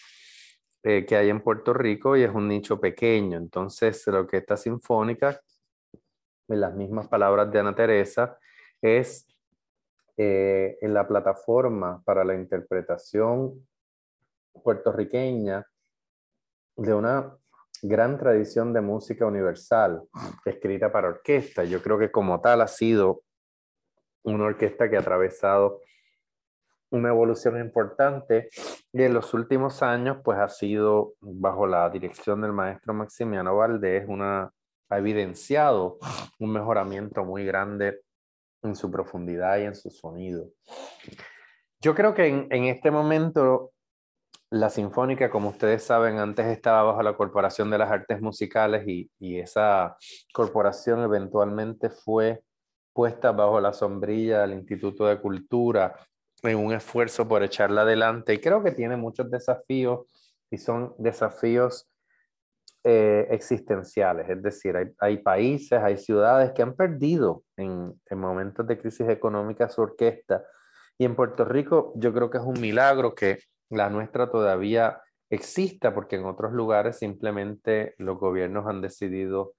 eh, 0.84 1.06
que 1.06 1.15
hay 1.15 1.30
en 1.30 1.41
Puerto 1.41 1.74
Rico 1.74 2.15
y 2.15 2.24
es 2.24 2.32
un 2.32 2.48
nicho 2.48 2.80
pequeño. 2.80 3.38
Entonces, 3.38 4.06
la 4.08 4.20
orquesta 4.20 4.56
sinfónica, 4.58 5.39
en 6.48 6.62
las 6.62 6.76
mismas 6.76 7.08
palabras 7.08 7.52
de 7.52 7.60
Ana 7.60 7.74
Teresa, 7.74 8.38
es 8.82 9.28
eh, 10.17 10.78
en 10.82 10.93
la 10.93 11.08
plataforma 11.08 12.01
para 12.03 12.24
la 12.24 12.36
interpretación 12.36 13.68
puertorriqueña 14.64 15.66
de 16.76 16.93
una 16.93 17.36
gran 17.82 18.17
tradición 18.17 18.73
de 18.73 18.82
música 18.82 19.25
universal 19.25 20.03
escrita 20.45 20.91
para 20.91 21.09
orquesta. 21.09 21.63
Yo 21.63 21.82
creo 21.82 21.97
que 21.97 22.11
como 22.11 22.39
tal 22.41 22.61
ha 22.61 22.67
sido 22.67 23.23
una 24.23 24.45
orquesta 24.45 24.89
que 24.89 24.97
ha 24.97 24.99
atravesado 24.99 25.82
una 26.91 27.09
evolución 27.09 27.59
importante 27.59 28.49
y 28.91 29.03
en 29.03 29.13
los 29.13 29.34
últimos 29.34 29.82
años 29.82 30.17
pues 30.23 30.38
ha 30.38 30.49
sido 30.49 31.13
bajo 31.21 31.65
la 31.65 31.89
dirección 31.89 32.41
del 32.41 32.51
maestro 32.51 32.93
Maximiano 32.93 33.55
Valdés 33.55 34.05
una 34.07 34.51
ha 34.89 34.97
evidenciado 34.97 35.97
un 36.38 36.51
mejoramiento 36.51 37.23
muy 37.23 37.45
grande 37.45 38.01
en 38.61 38.75
su 38.75 38.91
profundidad 38.91 39.57
y 39.57 39.63
en 39.63 39.73
su 39.73 39.89
sonido. 39.89 40.49
Yo 41.79 41.95
creo 41.95 42.13
que 42.13 42.27
en, 42.27 42.47
en 42.51 42.65
este 42.65 42.91
momento 42.91 43.71
la 44.52 44.70
Sinfónica, 44.70 45.30
como 45.30 45.49
ustedes 45.49 45.82
saben, 45.82 46.20
antes 46.20 46.45
estaba 46.45 46.84
bajo 46.84 47.02
la 47.02 47.16
Corporación 47.16 47.70
de 47.70 47.78
las 47.78 47.89
Artes 47.89 48.22
Musicales 48.22 48.86
y, 48.86 49.10
esa 49.39 49.95
corporación 50.34 51.02
eventualmente 51.04 51.89
fue 51.89 52.43
puesta 52.93 53.32
bajo 53.32 53.62
la 53.62 53.72
sombrilla 53.72 54.41
del 54.41 54.54
Instituto 54.54 55.06
de 55.06 55.22
Cultura 55.22 55.95
en 56.43 56.58
un 56.58 56.74
esfuerzo 56.74 57.26
por 57.30 57.43
echarla 57.43 57.84
adelante. 57.84 58.34
Y 58.34 58.39
creo 58.39 58.62
que 58.62 58.72
tiene 58.72 58.97
muchos 58.97 59.32
desafíos 59.32 60.06
y 60.49 60.58
son 60.58 60.93
desafíos 60.97 61.89
eh, 62.84 63.28
existenciales. 63.32 64.30
Es 64.30 64.43
decir, 64.43 64.76
hay, 64.76 64.88
hay, 64.99 65.20
países, 65.20 65.80
hay 65.80 65.97
ciudades 65.97 66.52
que 66.52 66.62
han 66.62 66.76
perdido 66.76 67.43
en, 67.56 67.93
en 68.06 68.20
momentos 68.20 68.68
de 68.68 68.78
crisis 68.78 69.08
económica 69.08 69.70
su 69.70 69.82
orquesta. 69.82 70.43
Y 70.97 71.06
en 71.06 71.16
Puerto 71.16 71.45
Rico 71.45 71.93
yo 71.95 72.14
creo 72.14 72.30
que 72.30 72.38
es 72.38 72.43
un 72.43 72.60
milagro 72.60 73.16
que 73.16 73.39
la 73.72 73.89
nuestra 73.89 74.30
todavía 74.30 75.01
exista, 75.30 75.93
porque 75.93 76.17
en 76.17 76.26
otros 76.26 76.51
lugares 76.51 76.97
simplemente 76.97 77.95
los 77.97 78.19
gobiernos 78.19 78.67
han 78.67 78.82
decidido 78.82 79.53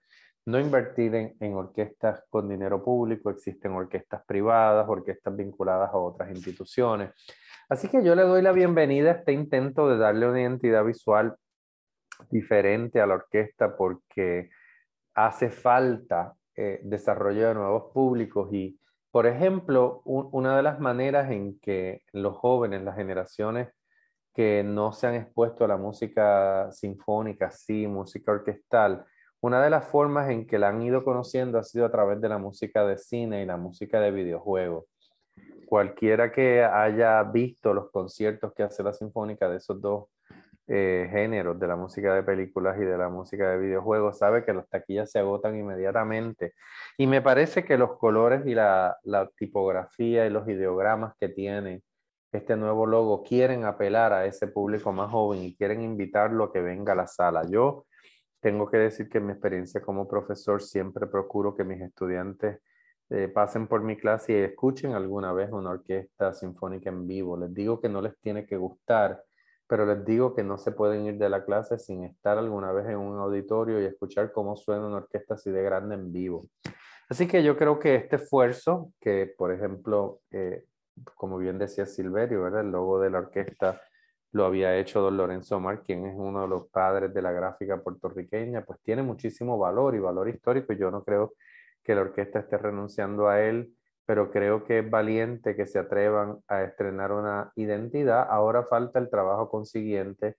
no 0.44 0.58
invertir 0.60 1.14
en, 1.14 1.54
orquestas 1.54 2.24
con 2.28 2.48
dinero 2.48 2.84
público, 2.84 3.30
existen 3.30 3.72
orquestas 3.72 4.22
privadas, 4.26 4.86
orquestas 4.88 5.34
vinculadas 5.34 5.90
a 5.92 5.96
otras 5.96 6.30
instituciones. 6.30 7.12
Así 7.68 7.88
que 7.88 8.04
yo 8.04 8.14
le 8.14 8.22
doy 8.22 8.42
la 8.42 8.52
bienvenida 8.52 9.10
a 9.10 9.14
este 9.14 9.32
intento 9.32 9.88
de 9.88 9.96
darle 9.96 10.28
una 10.28 10.42
identidad 10.42 10.84
visual 10.84 11.36
diferente 12.30 13.00
a 13.00 13.06
la 13.06 13.14
orquesta 13.14 13.76
porque 13.76 14.50
hace 15.14 15.48
falta 15.48 16.34
eh, 16.54 16.80
desarrollo 16.82 17.48
de 17.48 17.54
nuevos 17.54 17.92
públicos 17.94 18.52
y, 18.52 18.78
por 19.10 19.26
ejemplo, 19.26 20.02
un, 20.04 20.28
una 20.32 20.56
de 20.56 20.62
las 20.62 20.80
maneras 20.80 21.30
en 21.30 21.58
que 21.60 22.02
los 22.12 22.36
jóvenes, 22.36 22.82
las 22.82 22.96
generaciones 22.96 23.68
que 24.34 24.62
no 24.64 24.92
se 24.92 25.06
han 25.06 25.14
expuesto 25.14 25.64
a 25.64 25.68
la 25.68 25.76
música 25.76 26.70
sinfónica, 26.72 27.50
sí, 27.50 27.86
música 27.86 28.32
orquestal, 28.32 29.04
una 29.40 29.62
de 29.62 29.70
las 29.70 29.88
formas 29.88 30.30
en 30.30 30.46
que 30.46 30.58
la 30.58 30.68
han 30.68 30.80
ido 30.82 31.04
conociendo 31.04 31.58
ha 31.58 31.64
sido 31.64 31.84
a 31.84 31.90
través 31.90 32.20
de 32.20 32.28
la 32.28 32.38
música 32.38 32.86
de 32.86 32.96
cine 32.96 33.42
y 33.42 33.46
la 33.46 33.56
música 33.56 34.00
de 34.00 34.12
videojuegos. 34.12 34.84
Cualquiera 35.66 36.30
que 36.30 36.62
haya 36.62 37.22
visto 37.24 37.74
los 37.74 37.90
conciertos 37.90 38.52
que 38.54 38.62
hace 38.62 38.82
la 38.84 38.92
Sinfónica 38.92 39.48
de 39.48 39.56
esos 39.56 39.80
dos 39.80 40.10
eh, 40.68 41.08
géneros, 41.10 41.58
de 41.58 41.66
la 41.66 41.74
música 41.74 42.14
de 42.14 42.22
películas 42.22 42.76
y 42.80 42.84
de 42.84 42.96
la 42.96 43.08
música 43.08 43.50
de 43.50 43.58
videojuegos, 43.58 44.18
sabe 44.18 44.44
que 44.44 44.52
las 44.52 44.68
taquillas 44.68 45.10
se 45.10 45.18
agotan 45.18 45.56
inmediatamente. 45.58 46.54
Y 46.96 47.08
me 47.08 47.20
parece 47.20 47.64
que 47.64 47.76
los 47.76 47.98
colores 47.98 48.46
y 48.46 48.54
la, 48.54 48.96
la 49.02 49.26
tipografía 49.26 50.24
y 50.24 50.30
los 50.30 50.48
ideogramas 50.48 51.14
que 51.18 51.28
tiene 51.28 51.82
este 52.32 52.56
nuevo 52.56 52.86
logo 52.86 53.22
quieren 53.22 53.64
apelar 53.64 54.12
a 54.12 54.24
ese 54.24 54.46
público 54.46 54.90
más 54.90 55.10
joven 55.10 55.42
y 55.42 55.54
quieren 55.54 55.82
invitarlo 55.82 56.44
a 56.44 56.52
que 56.52 56.62
venga 56.62 56.94
a 56.94 56.96
la 56.96 57.06
sala. 57.06 57.42
Yo 57.48 57.84
tengo 58.40 58.68
que 58.70 58.78
decir 58.78 59.08
que 59.08 59.18
en 59.18 59.26
mi 59.26 59.32
experiencia 59.32 59.82
como 59.82 60.08
profesor 60.08 60.62
siempre 60.62 61.06
procuro 61.06 61.54
que 61.54 61.62
mis 61.62 61.80
estudiantes 61.80 62.60
eh, 63.10 63.28
pasen 63.28 63.66
por 63.68 63.82
mi 63.82 63.98
clase 63.98 64.32
y 64.32 64.36
escuchen 64.36 64.94
alguna 64.94 65.34
vez 65.34 65.52
una 65.52 65.70
orquesta 65.70 66.32
sinfónica 66.32 66.88
en 66.88 67.06
vivo. 67.06 67.36
Les 67.36 67.52
digo 67.52 67.78
que 67.80 67.90
no 67.90 68.00
les 68.00 68.18
tiene 68.20 68.46
que 68.46 68.56
gustar, 68.56 69.22
pero 69.66 69.84
les 69.84 70.02
digo 70.02 70.34
que 70.34 70.42
no 70.42 70.56
se 70.56 70.72
pueden 70.72 71.04
ir 71.04 71.18
de 71.18 71.28
la 71.28 71.44
clase 71.44 71.78
sin 71.78 72.04
estar 72.04 72.38
alguna 72.38 72.72
vez 72.72 72.86
en 72.88 72.96
un 72.96 73.18
auditorio 73.18 73.80
y 73.80 73.84
escuchar 73.84 74.32
cómo 74.32 74.56
suena 74.56 74.86
una 74.86 74.96
orquesta 74.96 75.34
así 75.34 75.50
de 75.50 75.62
grande 75.62 75.94
en 75.94 76.10
vivo. 76.10 76.46
Así 77.10 77.28
que 77.28 77.42
yo 77.42 77.58
creo 77.58 77.78
que 77.78 77.96
este 77.96 78.16
esfuerzo, 78.16 78.92
que 78.98 79.34
por 79.36 79.52
ejemplo, 79.52 80.20
eh, 80.30 80.64
como 81.14 81.38
bien 81.38 81.58
decía 81.58 81.86
Silverio, 81.86 82.42
¿verdad? 82.42 82.62
el 82.62 82.70
logo 82.70 83.00
de 83.00 83.10
la 83.10 83.18
orquesta 83.18 83.80
lo 84.32 84.46
había 84.46 84.76
hecho 84.76 85.00
don 85.00 85.16
Lorenzo 85.16 85.60
Mar, 85.60 85.82
quien 85.82 86.06
es 86.06 86.14
uno 86.16 86.42
de 86.42 86.48
los 86.48 86.68
padres 86.68 87.12
de 87.12 87.22
la 87.22 87.32
gráfica 87.32 87.82
puertorriqueña, 87.82 88.64
pues 88.64 88.80
tiene 88.82 89.02
muchísimo 89.02 89.58
valor 89.58 89.94
y 89.94 89.98
valor 89.98 90.28
histórico. 90.28 90.72
Yo 90.72 90.90
no 90.90 91.04
creo 91.04 91.34
que 91.84 91.94
la 91.94 92.00
orquesta 92.00 92.40
esté 92.40 92.56
renunciando 92.56 93.28
a 93.28 93.42
él, 93.42 93.74
pero 94.06 94.30
creo 94.30 94.64
que 94.64 94.78
es 94.78 94.90
valiente 94.90 95.54
que 95.54 95.66
se 95.66 95.78
atrevan 95.78 96.38
a 96.48 96.62
estrenar 96.62 97.12
una 97.12 97.52
identidad. 97.56 98.26
Ahora 98.30 98.64
falta 98.64 98.98
el 98.98 99.10
trabajo 99.10 99.50
consiguiente 99.50 100.36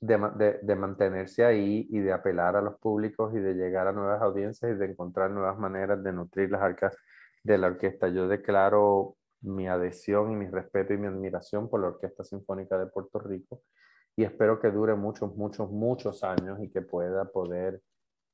de, 0.00 0.16
de, 0.36 0.58
de 0.62 0.76
mantenerse 0.76 1.44
ahí 1.44 1.86
y 1.90 1.98
de 1.98 2.12
apelar 2.12 2.56
a 2.56 2.62
los 2.62 2.78
públicos 2.78 3.34
y 3.34 3.40
de 3.40 3.54
llegar 3.54 3.88
a 3.88 3.92
nuevas 3.92 4.22
audiencias 4.22 4.72
y 4.72 4.74
de 4.74 4.86
encontrar 4.86 5.30
nuevas 5.30 5.58
maneras 5.58 6.02
de 6.02 6.12
nutrir 6.12 6.50
las 6.50 6.62
arcas 6.62 6.96
de 7.42 7.58
la 7.58 7.66
orquesta. 7.66 8.08
Yo 8.08 8.26
declaro 8.26 9.17
mi 9.42 9.68
adhesión 9.68 10.32
y 10.32 10.36
mi 10.36 10.46
respeto 10.46 10.92
y 10.92 10.98
mi 10.98 11.06
admiración 11.06 11.68
por 11.68 11.80
la 11.80 11.88
Orquesta 11.88 12.24
Sinfónica 12.24 12.78
de 12.78 12.86
Puerto 12.86 13.18
Rico 13.18 13.62
y 14.18 14.24
espero 14.24 14.58
que 14.58 14.72
dure 14.72 14.96
muchos, 14.96 15.36
muchos, 15.36 15.70
muchos 15.70 16.24
años 16.24 16.58
y 16.60 16.68
que 16.70 16.82
pueda 16.82 17.24
poder, 17.26 17.80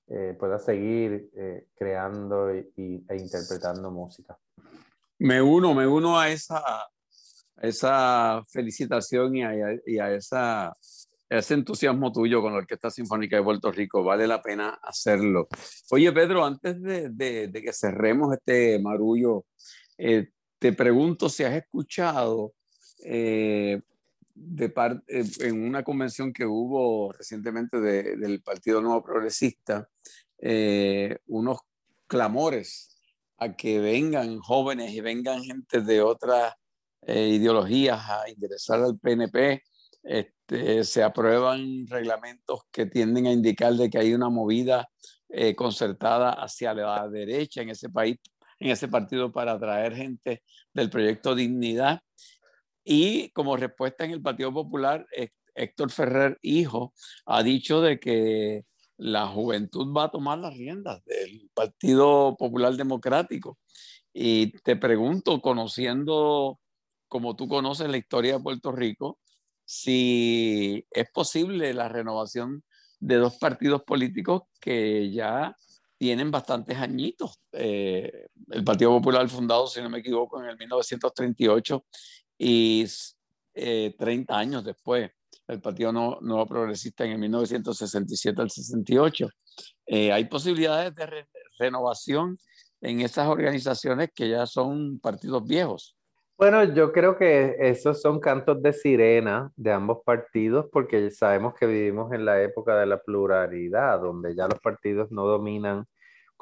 eh, 0.09 0.35
pueda 0.39 0.59
seguir 0.59 1.29
eh, 1.37 1.67
creando 1.75 2.55
y, 2.55 2.73
y, 2.75 3.05
e 3.07 3.17
interpretando 3.17 3.91
música. 3.91 4.39
Me 5.19 5.43
uno, 5.43 5.75
me 5.75 5.87
uno 5.87 6.19
a 6.19 6.31
esa, 6.31 6.63
esa 7.61 8.43
felicitación 8.49 9.37
y 9.37 9.43
a, 9.43 9.53
y 9.87 9.99
a 9.99 10.11
esa, 10.13 10.73
ese 11.29 11.53
entusiasmo 11.53 12.11
tuyo 12.13 12.41
con 12.41 12.53
la 12.53 12.61
Orquesta 12.61 12.91
Sinfónica 12.91 13.37
de 13.37 13.43
Puerto 13.43 13.71
Rico. 13.71 14.03
Vale 14.03 14.27
la 14.27 14.41
pena 14.41 14.79
hacerlo. 14.83 15.49
Oye, 15.91 16.11
Pedro, 16.13 16.47
antes 16.47 16.81
de, 16.81 17.11
de, 17.11 17.49
de 17.49 17.63
que 17.63 17.75
cerremos 17.75 18.33
este 18.33 18.79
marullo, 18.79 19.45
eh, 19.99 20.31
te 20.65 20.73
pregunto 20.73 21.29
si 21.29 21.45
has 21.45 21.53
escuchado 21.53 22.55
eh, 23.05 23.83
de 24.35 24.69
parte, 24.71 25.21
eh, 25.21 25.27
en 25.41 25.62
una 25.62 25.83
convención 25.83 26.33
que 26.33 26.47
hubo 26.47 27.12
recientemente 27.12 27.79
de, 27.83 28.17
del 28.17 28.41
Partido 28.41 28.81
Nuevo 28.81 29.05
Progresista, 29.05 29.87
eh, 30.39 31.19
unos 31.27 31.59
clamores 32.07 32.97
a 33.37 33.55
que 33.55 33.79
vengan 33.79 34.39
jóvenes 34.39 34.93
y 34.93 35.03
vengan 35.03 35.45
gente 35.45 35.83
de 35.83 36.01
otras 36.01 36.55
ideologías 37.07 38.01
a 38.09 38.31
ingresar 38.31 38.81
al 38.81 38.99
PNP. 38.99 39.62
Este, 40.03 40.83
se 40.85 41.03
aprueban 41.03 41.87
reglamentos 41.89 42.61
que 42.73 42.87
tienden 42.87 43.27
a 43.27 43.33
indicar 43.33 43.75
de 43.75 43.91
que 43.91 43.99
hay 43.99 44.15
una 44.15 44.31
movida 44.31 44.89
concertada 45.57 46.31
hacia 46.31 46.73
la 46.73 47.07
derecha 47.09 47.61
en 47.61 47.69
ese 47.69 47.91
país 47.91 48.17
en 48.65 48.71
ese 48.71 48.89
partido 48.89 49.31
para 49.31 49.53
atraer 49.53 49.95
gente 49.95 50.43
del 50.73 50.89
proyecto 50.89 51.35
Dignidad. 51.35 52.01
Y 52.83 53.29
como 53.33 53.59
respuesta 53.59 54.07
en 54.07 54.12
el 54.12 54.23
Partido 54.23 54.55
Popular, 54.55 55.07
Héctor 55.55 55.91
Ferrer, 55.91 56.39
hijo, 56.41 56.95
ha 57.27 57.43
dicho 57.43 57.83
de 57.83 58.01
que 58.01 58.65
la 58.97 59.27
juventud 59.27 59.95
va 59.95 60.05
a 60.05 60.11
tomar 60.11 60.39
las 60.39 60.57
riendas 60.57 61.05
del 61.05 61.51
Partido 61.53 62.37
Popular 62.39 62.75
Democrático. 62.75 63.59
Y 64.15 64.53
te 64.62 64.77
pregunto, 64.77 65.43
conociendo 65.43 66.59
como 67.07 67.37
tú 67.37 67.49
conoces 67.49 67.91
la 67.91 67.99
historia 67.99 68.39
de 68.39 68.43
Puerto 68.43 68.73
Rico, 68.73 69.19
si 69.67 70.87
es 70.91 71.11
posible 71.11 71.75
la 71.75 71.91
renovación 71.91 72.65
de 72.99 73.17
dos 73.17 73.37
partidos 73.37 73.83
políticos 73.83 74.45
que 74.59 75.12
ya 75.12 75.55
tienen 76.05 76.31
bastantes 76.31 76.77
añitos. 76.77 77.41
Eh, 77.51 78.27
el 78.51 78.63
Partido 78.63 78.91
Popular 78.91 79.27
fundado, 79.27 79.67
si 79.67 79.81
no 79.81 79.89
me 79.89 80.01
equivoco, 80.01 80.39
en 80.39 80.51
el 80.51 80.59
1938 80.59 81.83
y 82.37 82.85
eh, 83.55 83.95
30 83.99 84.37
años 84.37 84.65
después, 84.65 85.11
el 85.49 85.63
Partido 85.63 85.93
Nuevo, 85.93 86.19
Nuevo, 86.21 86.45
Progresista 86.45 87.07
en 87.07 87.13
el 87.13 87.19
1967 87.21 88.43
al 88.43 88.51
68. 88.51 89.29
Eh, 89.87 90.13
hay 90.13 90.27
posibilidades 90.27 90.95
de 90.95 91.07
re 91.07 91.27
renovación 91.59 92.37
en 92.83 93.01
esas 93.01 93.27
organizaciones 93.27 94.11
que 94.15 94.29
ya 94.29 94.45
son 94.45 95.01
partidos 95.01 95.47
viejos. 95.47 95.97
Bueno, 96.37 96.65
yo 96.65 96.93
creo 96.93 97.17
que 97.17 97.57
esos 97.61 98.03
son 98.03 98.21
cantos 98.21 98.61
de 98.61 98.75
sirena 98.75 99.51
de 99.57 99.73
ambos 99.73 100.01
partidos 100.05 100.67
porque 100.71 101.11
sabemos 101.11 101.55
que 101.55 101.65
vivimos 101.65 102.13
en 102.13 102.27
la 102.27 102.43
época 102.43 102.77
de 102.77 102.85
la 102.85 103.01
pluralidad, 103.01 104.01
donde 104.01 104.35
ya 104.35 104.49
los 104.49 104.61
partidos 104.61 105.11
no 105.11 105.25
dominan 105.25 105.87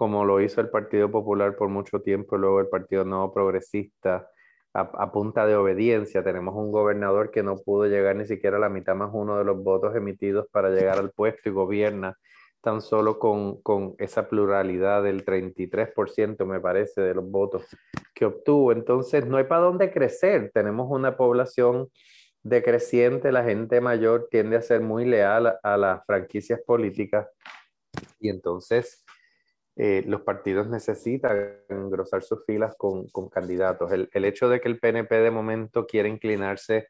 como 0.02 0.24
lo 0.24 0.40
hizo 0.40 0.60
el 0.60 0.68
Partido 0.68 1.12
Popular 1.12 1.54
por 1.54 1.68
mucho 1.68 2.00
tiempo, 2.00 2.36
luego 2.36 2.58
el 2.58 2.66
Partido 2.66 3.04
Nuevo 3.04 3.32
Progresista 3.32 4.28
a, 4.74 5.12
punta 5.12 5.46
de 5.46 5.54
obediencia. 5.54 6.24
Tenemos 6.24 6.56
un 6.56 6.72
gobernador 6.72 7.30
que 7.30 7.44
no 7.44 7.54
pudo 7.58 7.86
llegar 7.86 8.16
ni 8.16 8.24
siquiera 8.24 8.56
a 8.56 8.58
la 8.58 8.68
mitad 8.68 8.96
más 8.96 9.10
uno 9.12 9.38
de 9.38 9.44
los 9.44 9.62
votos 9.62 9.94
emitidos 9.94 10.48
para 10.50 10.70
llegar 10.70 10.98
al 10.98 11.12
puesto 11.12 11.48
y 11.48 11.52
gobierna 11.52 12.18
tan 12.62 12.80
solo 12.80 13.20
con, 13.20 13.62
con 13.62 13.94
esa 13.98 14.28
pluralidad 14.28 15.04
del 15.04 15.24
33%, 15.24 16.46
me 16.46 16.58
parece, 16.58 17.00
de 17.00 17.14
los 17.14 17.30
votos 17.30 17.64
que 18.12 18.24
obtuvo. 18.24 18.72
Entonces, 18.72 19.24
no 19.24 19.36
hay 19.36 19.44
para 19.44 19.60
dónde 19.60 19.92
crecer. 19.92 20.50
Tenemos 20.52 20.88
una 20.90 21.16
población 21.16 21.86
decreciente, 22.42 23.30
la 23.30 23.44
gente 23.44 23.80
mayor 23.80 24.26
tiende 24.32 24.56
a 24.56 24.62
ser 24.62 24.80
muy 24.80 25.04
leal 25.04 25.60
a 25.62 25.76
las 25.76 26.04
franquicias 26.06 26.60
políticas 26.66 27.28
y 28.18 28.30
entonces 28.30 29.01
eh, 29.76 30.04
los 30.06 30.20
partidos 30.22 30.68
necesitan 30.68 31.56
engrosar 31.68 32.22
sus 32.22 32.44
filas 32.44 32.74
con, 32.76 33.08
con 33.08 33.28
candidatos. 33.28 33.90
El, 33.92 34.08
el, 34.12 34.24
hecho 34.24 34.48
de 34.48 34.60
que 34.60 34.68
el 34.68 34.78
PNP 34.78 35.14
de 35.20 35.30
momento 35.30 35.86
quiere 35.86 36.08
inclinarse 36.08 36.88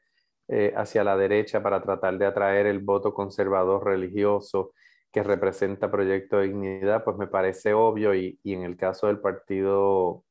eh, 0.48 0.72
hacia 0.76 1.04
la 1.04 1.16
derecha 1.16 1.62
para 1.62 1.80
tratar 1.80 2.18
de 2.18 2.26
atraer 2.26 2.66
el 2.66 2.80
voto 2.80 3.14
conservador 3.14 3.84
religioso 3.84 4.72
que 5.12 5.22
representa 5.22 5.90
Proyecto 5.90 6.38
de 6.38 6.48
Dignidad, 6.48 7.04
pues 7.04 7.16
me 7.16 7.28
parece 7.28 7.74
obvio 7.74 8.14
y, 8.14 8.40
y 8.42 8.54
en 8.54 8.62
el 8.62 8.76
caso 8.76 9.06
del 9.06 9.20
Partido 9.20 10.24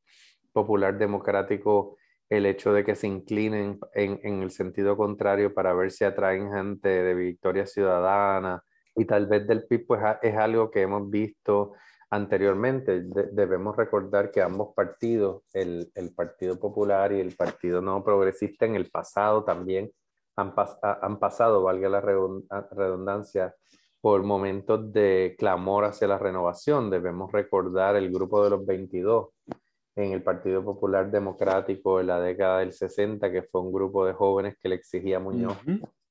Popular 0.52 0.98
Democrático, 0.98 1.98
el 2.30 2.46
hecho 2.46 2.74
de 2.74 2.84
que 2.84 2.96
se 2.96 3.08
inclinen 3.08 3.80
en, 3.94 4.20
en, 4.24 4.42
el 4.42 4.52
sentido 4.52 4.98
contrario 4.98 5.54
para 5.54 5.74
ver 5.74 5.92
si 5.92 6.04
atraen 6.04 6.52
gente 6.52 6.90
de 6.90 7.14
Victoria 7.14 7.66
Ciudadana 7.66 8.64
y 8.96 9.06
tal 9.06 9.28
vez 9.28 9.48
del 9.48 9.66
PIB, 9.68 9.86
pues 9.88 10.02
es 10.22 10.36
algo 10.36 10.72
que 10.72 10.82
hemos 10.82 11.10
visto 11.10 11.74
anteriormente. 12.12 13.04
debemos 13.32 13.76
recordar 13.76 14.32
que 14.32 14.42
ambos 14.42 14.74
partidos, 14.76 15.44
el, 15.54 15.92
el, 15.96 16.14
Partido 16.14 16.60
Popular 16.60 17.12
y 17.14 17.20
el 17.20 17.36
Partido 17.36 17.82
No 17.82 18.04
Progresista, 18.04 18.66
en 18.66 18.76
el 18.76 18.92
pasado 18.92 19.44
también 19.44 19.92
han, 20.36 20.54
han 20.82 21.20
pasado, 21.20 21.64
valga 21.64 21.90
la 21.90 22.02
redundancia, 22.02 23.56
por 24.02 24.24
momentos 24.24 24.92
de 24.92 25.36
clamor 25.38 25.86
hacia 25.86 26.08
la 26.08 26.18
renovación. 26.18 26.90
Debemos 26.90 27.32
recordar 27.32 27.96
el 27.96 28.12
grupo 28.12 28.44
de 28.44 28.50
los 28.50 28.66
22 28.66 29.30
en 29.96 30.12
el 30.12 30.24
Partido 30.24 30.64
Popular 30.64 31.12
Democrático 31.12 32.00
en 32.00 32.08
la 32.08 32.20
década 32.20 32.60
del 32.60 32.74
60, 32.74 33.32
que 33.32 33.44
fue 33.44 33.62
un 33.62 33.72
grupo 33.72 34.06
de 34.06 34.14
jóvenes 34.14 34.56
que 34.60 34.70
le 34.70 34.76
exigía 34.76 35.18
a 35.18 35.20
Muñoz 35.20 35.58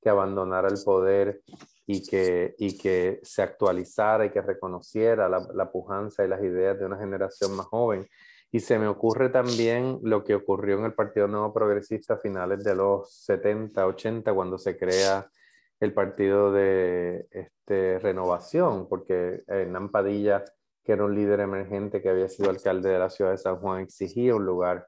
que 0.00 0.08
abandonara 0.08 0.68
el 0.68 0.78
poder 0.84 1.42
y 1.92 2.06
que, 2.06 2.54
y 2.56 2.78
que 2.78 3.18
se 3.24 3.42
actualizara 3.42 4.24
y 4.24 4.30
que 4.30 4.40
reconociera 4.40 5.28
la, 5.28 5.44
la, 5.52 5.72
pujanza 5.72 6.24
y 6.24 6.28
las 6.28 6.40
ideas 6.40 6.78
de 6.78 6.86
una 6.86 6.96
generación 6.96 7.56
más 7.56 7.66
joven. 7.66 8.06
Y 8.52 8.60
se 8.60 8.78
me 8.78 8.86
ocurre 8.86 9.28
también 9.28 9.98
lo 10.04 10.22
que 10.22 10.36
ocurrió 10.36 10.78
en 10.78 10.84
el 10.84 10.94
Partido 10.94 11.26
Nuevo 11.26 11.52
Progresista 11.52 12.14
a 12.14 12.18
finales 12.18 12.62
de 12.62 12.76
los 12.76 13.12
70, 13.24 13.84
80, 13.84 14.32
cuando 14.32 14.56
se 14.56 14.78
crea 14.78 15.28
el 15.80 15.92
Partido 15.92 16.52
de 16.52 17.26
este, 17.32 17.98
Renovación, 17.98 18.88
porque 18.88 19.42
Hernán 19.48 19.90
Padilla, 19.90 20.44
que 20.84 20.92
era 20.92 21.04
un 21.04 21.16
líder 21.16 21.40
emergente 21.40 22.00
que 22.00 22.10
había 22.10 22.28
sido 22.28 22.50
alcalde 22.50 22.88
de 22.88 23.00
la 23.00 23.10
ciudad 23.10 23.32
de 23.32 23.38
San 23.38 23.56
Juan, 23.56 23.80
exigía 23.80 24.36
un 24.36 24.46
lugar 24.46 24.86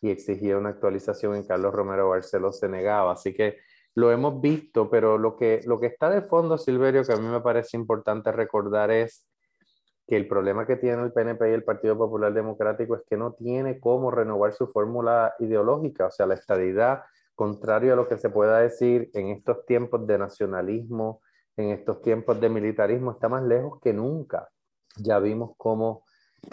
y 0.00 0.10
exigía 0.10 0.58
una 0.58 0.70
actualización 0.70 1.36
en 1.36 1.46
Carlos 1.46 1.72
Romero 1.72 2.08
Barceló 2.08 2.50
se 2.50 2.68
negaba. 2.68 3.12
Así 3.12 3.34
que 3.34 3.58
lo 3.94 4.12
hemos 4.12 4.40
visto, 4.40 4.88
pero 4.90 5.18
lo 5.18 5.36
que, 5.36 5.60
lo 5.66 5.80
que 5.80 5.86
está 5.86 6.10
de 6.10 6.22
fondo, 6.22 6.58
Silverio, 6.58 7.04
que 7.04 7.12
a 7.12 7.16
mí 7.16 7.26
me 7.26 7.40
parece 7.40 7.76
importante 7.76 8.30
recordar 8.32 8.90
es 8.90 9.26
que 10.06 10.16
el 10.16 10.26
problema 10.26 10.66
que 10.66 10.76
tiene 10.76 11.02
el 11.02 11.12
PNP 11.12 11.50
y 11.50 11.54
el 11.54 11.64
Partido 11.64 11.96
Popular 11.96 12.32
Democrático 12.32 12.96
es 12.96 13.02
que 13.08 13.16
no 13.16 13.32
tiene 13.32 13.78
cómo 13.78 14.10
renovar 14.10 14.52
su 14.52 14.66
fórmula 14.66 15.34
ideológica, 15.38 16.06
o 16.06 16.10
sea, 16.10 16.26
la 16.26 16.34
estadidad, 16.34 17.02
contrario 17.34 17.92
a 17.92 17.96
lo 17.96 18.08
que 18.08 18.18
se 18.18 18.28
pueda 18.28 18.58
decir 18.58 19.10
en 19.14 19.28
estos 19.28 19.64
tiempos 19.66 20.06
de 20.06 20.18
nacionalismo, 20.18 21.22
en 21.56 21.70
estos 21.70 22.02
tiempos 22.02 22.40
de 22.40 22.48
militarismo, 22.48 23.12
está 23.12 23.28
más 23.28 23.42
lejos 23.42 23.80
que 23.80 23.92
nunca. 23.92 24.48
Ya 24.96 25.18
vimos 25.20 25.52
cómo 25.56 26.04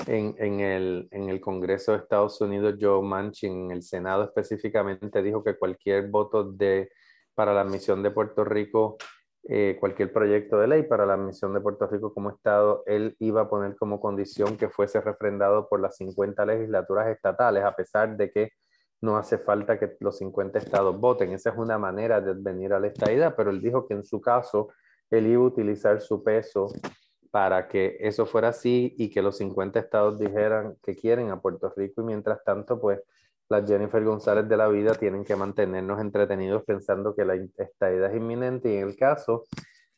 en, 0.06 0.36
en, 0.38 0.60
el, 0.60 1.08
en 1.12 1.30
el 1.30 1.42
Congreso 1.42 1.94
de 1.94 2.00
Estados 2.00 2.40
Unidos, 2.42 2.76
Joe 2.80 3.02
Manchin, 3.02 3.66
en 3.66 3.72
el 3.72 3.84
Senado 3.84 4.24
específicamente, 4.24 5.24
dijo 5.24 5.44
que 5.44 5.58
cualquier 5.58 6.10
voto 6.10 6.44
de 6.44 6.90
para 7.38 7.54
la 7.54 7.62
admisión 7.62 8.02
de 8.02 8.10
Puerto 8.10 8.44
Rico, 8.44 8.98
eh, 9.48 9.78
cualquier 9.80 10.12
proyecto 10.12 10.58
de 10.58 10.66
ley 10.66 10.84
para 10.84 11.06
la 11.06 11.14
admisión 11.14 11.54
de 11.54 11.62
Puerto 11.62 11.86
Rico 11.86 12.12
como 12.12 12.32
Estado, 12.32 12.82
él 12.88 13.16
iba 13.20 13.42
a 13.42 13.48
poner 13.48 13.76
como 13.76 14.00
condición 14.00 14.58
que 14.58 14.70
fuese 14.70 15.00
refrendado 15.02 15.70
por 15.70 15.80
las 15.80 15.98
50 15.98 16.44
legislaturas 16.48 17.08
estatales, 17.10 17.64
a 17.64 17.76
pesar 17.76 18.18
de 18.18 18.32
que 18.32 18.54
no 19.02 19.18
hace 19.18 19.38
falta 19.38 19.78
que 19.78 19.96
los 20.00 20.18
50 20.18 20.58
estados 20.58 21.00
voten. 21.00 21.32
Esa 21.32 21.52
es 21.52 21.58
una 21.58 21.78
manera 21.78 22.22
de 22.22 22.34
venir 22.34 22.74
a 22.74 22.80
la 22.80 22.88
estadidad, 22.88 23.36
pero 23.38 23.52
él 23.52 23.62
dijo 23.62 23.88
que 23.88 23.94
en 23.94 24.04
su 24.04 24.20
caso 24.20 24.70
él 25.12 25.28
iba 25.28 25.44
a 25.44 25.46
utilizar 25.46 26.02
su 26.02 26.24
peso 26.24 26.74
para 27.30 27.68
que 27.68 27.98
eso 28.00 28.26
fuera 28.26 28.48
así 28.48 28.96
y 28.98 29.12
que 29.12 29.22
los 29.22 29.38
50 29.38 29.80
estados 29.80 30.18
dijeran 30.18 30.76
que 30.82 30.96
quieren 30.96 31.30
a 31.30 31.40
Puerto 31.40 31.72
Rico 31.78 32.02
y 32.02 32.06
mientras 32.06 32.44
tanto, 32.44 32.82
pues 32.82 33.00
las 33.50 33.68
Jennifer 33.68 34.04
González 34.04 34.48
de 34.48 34.58
la 34.58 34.68
vida 34.68 34.94
tienen 34.94 35.24
que 35.24 35.36
mantenernos 35.36 36.00
entretenidos 36.02 36.64
pensando 36.66 37.16
que 37.16 37.26
la 37.26 37.36
estadía 37.36 38.08
es 38.08 38.16
inminente 38.16 38.70
y 38.70 38.78
en 38.78 38.90
el 38.90 38.98
caso 38.98 39.44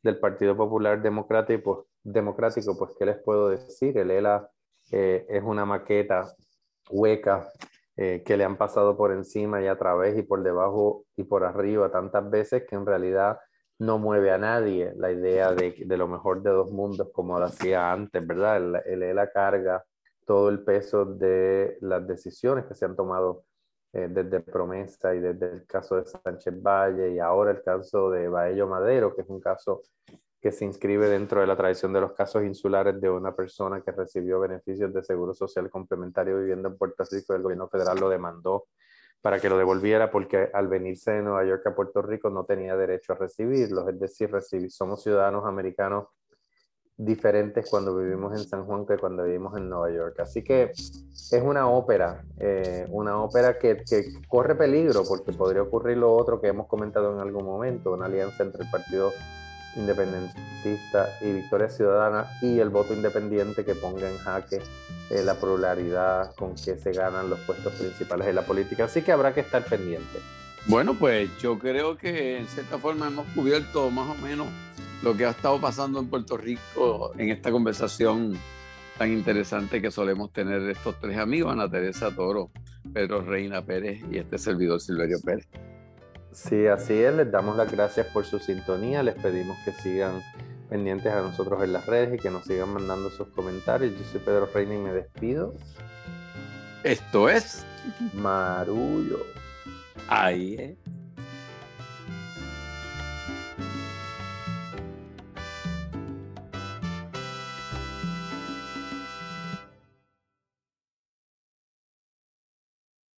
del 0.03 0.19
Partido 0.19 0.55
Popular 0.55 1.01
Democrático, 1.01 1.75
pues, 1.75 1.87
democrático, 2.03 2.77
pues 2.77 2.91
¿qué 2.97 3.05
les 3.05 3.17
puedo 3.17 3.49
decir? 3.49 3.97
El 3.97 4.11
ELA 4.11 4.49
eh, 4.91 5.25
es 5.29 5.43
una 5.43 5.65
maqueta 5.65 6.31
hueca 6.89 7.49
eh, 7.97 8.23
que 8.25 8.37
le 8.37 8.45
han 8.45 8.57
pasado 8.57 8.95
por 8.95 9.11
encima 9.11 9.61
y 9.61 9.67
a 9.67 9.77
través 9.77 10.17
y 10.17 10.23
por 10.23 10.41
debajo 10.41 11.05
y 11.17 11.23
por 11.23 11.43
arriba 11.43 11.91
tantas 11.91 12.29
veces 12.29 12.63
que 12.67 12.75
en 12.75 12.85
realidad 12.85 13.37
no 13.79 13.97
mueve 13.97 14.31
a 14.31 14.37
nadie 14.37 14.93
la 14.95 15.11
idea 15.11 15.53
de, 15.53 15.83
de 15.85 15.97
lo 15.97 16.07
mejor 16.07 16.41
de 16.41 16.51
dos 16.51 16.71
mundos 16.71 17.09
como 17.13 17.39
lo 17.39 17.45
hacía 17.45 17.91
antes, 17.91 18.25
¿verdad? 18.25 18.57
El, 18.57 18.81
el 18.85 19.03
ELA 19.03 19.29
carga 19.31 19.83
todo 20.29 20.49
el 20.49 20.59
peso 20.59 21.05
de 21.05 21.79
las 21.81 22.05
decisiones 22.05 22.65
que 22.65 22.75
se 22.75 22.85
han 22.85 22.95
tomado 22.95 23.45
eh, 23.93 24.07
desde 24.11 24.41
Promesa 24.41 25.15
y 25.15 25.19
desde 25.19 25.53
el 25.53 25.65
caso 25.65 25.95
de 25.95 26.05
Sánchez 26.05 26.61
Valle 26.61 27.13
y 27.13 27.17
ahora 27.17 27.49
el 27.49 27.63
caso 27.63 28.11
de 28.11 28.29
Baello 28.29 28.67
Madero, 28.67 29.15
que 29.15 29.23
es 29.23 29.27
un 29.27 29.39
caso 29.39 29.81
que 30.39 30.51
se 30.51 30.65
inscribe 30.65 31.09
dentro 31.09 31.41
de 31.41 31.47
la 31.47 31.57
tradición 31.57 31.93
de 31.93 32.01
los 32.01 32.11
casos 32.11 32.43
insulares 32.43 33.01
de 33.01 33.09
una 33.09 33.35
persona 33.35 33.81
que 33.81 33.91
recibió 33.91 34.39
beneficios 34.39 34.93
de 34.93 35.01
seguro 35.01 35.33
social 35.33 35.67
complementario 35.67 36.37
viviendo 36.37 36.67
en 36.67 36.77
Puerto 36.77 37.03
Rico 37.09 37.33
el 37.33 37.41
gobierno 37.41 37.67
federal 37.67 37.97
lo 37.99 38.07
demandó 38.07 38.67
para 39.23 39.39
que 39.39 39.49
lo 39.49 39.57
devolviera 39.57 40.11
porque 40.11 40.51
al 40.53 40.67
venirse 40.67 41.09
de 41.09 41.23
Nueva 41.23 41.43
York 41.43 41.65
a 41.65 41.75
Puerto 41.75 42.03
Rico 42.03 42.29
no 42.29 42.45
tenía 42.45 42.77
derecho 42.77 43.13
a 43.13 43.15
recibirlos, 43.15 43.89
es 43.89 43.99
decir, 43.99 44.31
recibir, 44.31 44.69
somos 44.69 45.01
ciudadanos 45.01 45.43
americanos 45.47 46.05
diferentes 46.99 47.69
cuando 47.69 47.95
vivimos 47.95 48.37
en 48.37 48.45
San 48.45 48.65
Juan 48.65 48.85
que 48.85 48.97
cuando 48.97 49.23
vivimos 49.23 49.55
en 49.57 49.69
Nueva 49.69 49.89
York. 49.89 50.19
Así 50.19 50.43
que 50.43 50.71
es 50.73 51.41
una 51.41 51.69
ópera, 51.69 52.21
eh, 52.37 52.85
una 52.89 53.21
ópera 53.21 53.57
que, 53.57 53.83
corre 54.27 54.55
peligro 54.55 55.03
porque 55.07 55.31
podría 55.31 55.61
ocurrir 55.61 55.97
lo 55.97 56.13
otro 56.13 56.41
que 56.41 56.47
hemos 56.47 56.67
comentado 56.67 57.13
en 57.13 57.21
algún 57.21 57.45
momento, 57.45 57.93
una 57.93 58.07
alianza 58.07 58.43
entre 58.43 58.63
el 58.63 58.69
Partido 58.69 59.13
Independentista 59.77 61.07
y 61.21 61.31
Victoria 61.31 61.69
Ciudadana 61.69 62.27
y 62.41 62.59
el 62.59 62.69
voto 62.69 62.93
independiente 62.93 63.63
que 63.63 63.75
ponga 63.75 64.09
en 64.09 64.17
jaque 64.17 64.61
eh, 65.09 65.23
la 65.23 65.35
pluralidad 65.35 66.35
con 66.35 66.55
que 66.55 66.77
se 66.77 66.91
ganan 66.91 67.29
los 67.29 67.39
puestos 67.39 67.73
principales 67.75 68.27
de 68.27 68.33
la 68.33 68.41
política. 68.41 68.85
Así 68.85 69.03
que 69.03 69.13
habrá 69.13 69.33
que 69.33 69.39
estar 69.39 69.63
pendiente. 69.63 70.19
Bueno, 70.65 70.95
pues 70.95 71.29
yo 71.39 71.57
creo 71.57 71.97
que 71.97 72.39
en 72.39 72.47
cierta 72.47 72.77
forma 72.77 73.07
hemos 73.07 73.25
cubierto 73.33 73.89
más 73.89 74.09
o 74.09 74.15
menos 74.21 74.47
lo 75.01 75.15
que 75.15 75.25
ha 75.25 75.29
estado 75.29 75.59
pasando 75.59 75.99
en 75.99 76.07
Puerto 76.09 76.37
Rico 76.37 77.13
en 77.17 77.29
esta 77.29 77.51
conversación 77.51 78.37
tan 78.97 79.13
interesante 79.13 79.81
que 79.81 79.91
solemos 79.91 80.33
tener 80.33 80.61
estos 80.69 80.99
tres 80.99 81.17
amigos, 81.17 81.53
Ana 81.53 81.69
Teresa 81.69 82.13
Toro, 82.13 82.51
Pedro 82.93 83.21
Reina 83.21 83.63
Pérez 83.63 84.01
y 84.11 84.17
este 84.17 84.37
servidor 84.37 84.81
Silverio 84.81 85.17
Pérez. 85.23 85.47
Sí, 86.33 86.67
así 86.67 86.93
es, 86.93 87.13
les 87.15 87.31
damos 87.31 87.55
las 87.55 87.71
gracias 87.71 88.07
por 88.07 88.25
su 88.25 88.39
sintonía, 88.39 89.01
les 89.01 89.15
pedimos 89.15 89.57
que 89.63 89.71
sigan 89.71 90.21
pendientes 90.69 91.11
a 91.11 91.21
nosotros 91.21 91.63
en 91.63 91.73
las 91.73 91.85
redes 91.85 92.13
y 92.13 92.21
que 92.21 92.29
nos 92.29 92.43
sigan 92.43 92.73
mandando 92.73 93.09
sus 93.09 93.29
comentarios. 93.29 93.93
Yo 93.97 94.03
soy 94.11 94.19
Pedro 94.19 94.49
Reina 94.53 94.75
y 94.75 94.77
me 94.77 94.91
despido. 94.91 95.55
Esto 96.83 97.29
es 97.29 97.65
Marullo. 98.13 99.25
Ahí 100.07 100.55
es. 100.55 100.98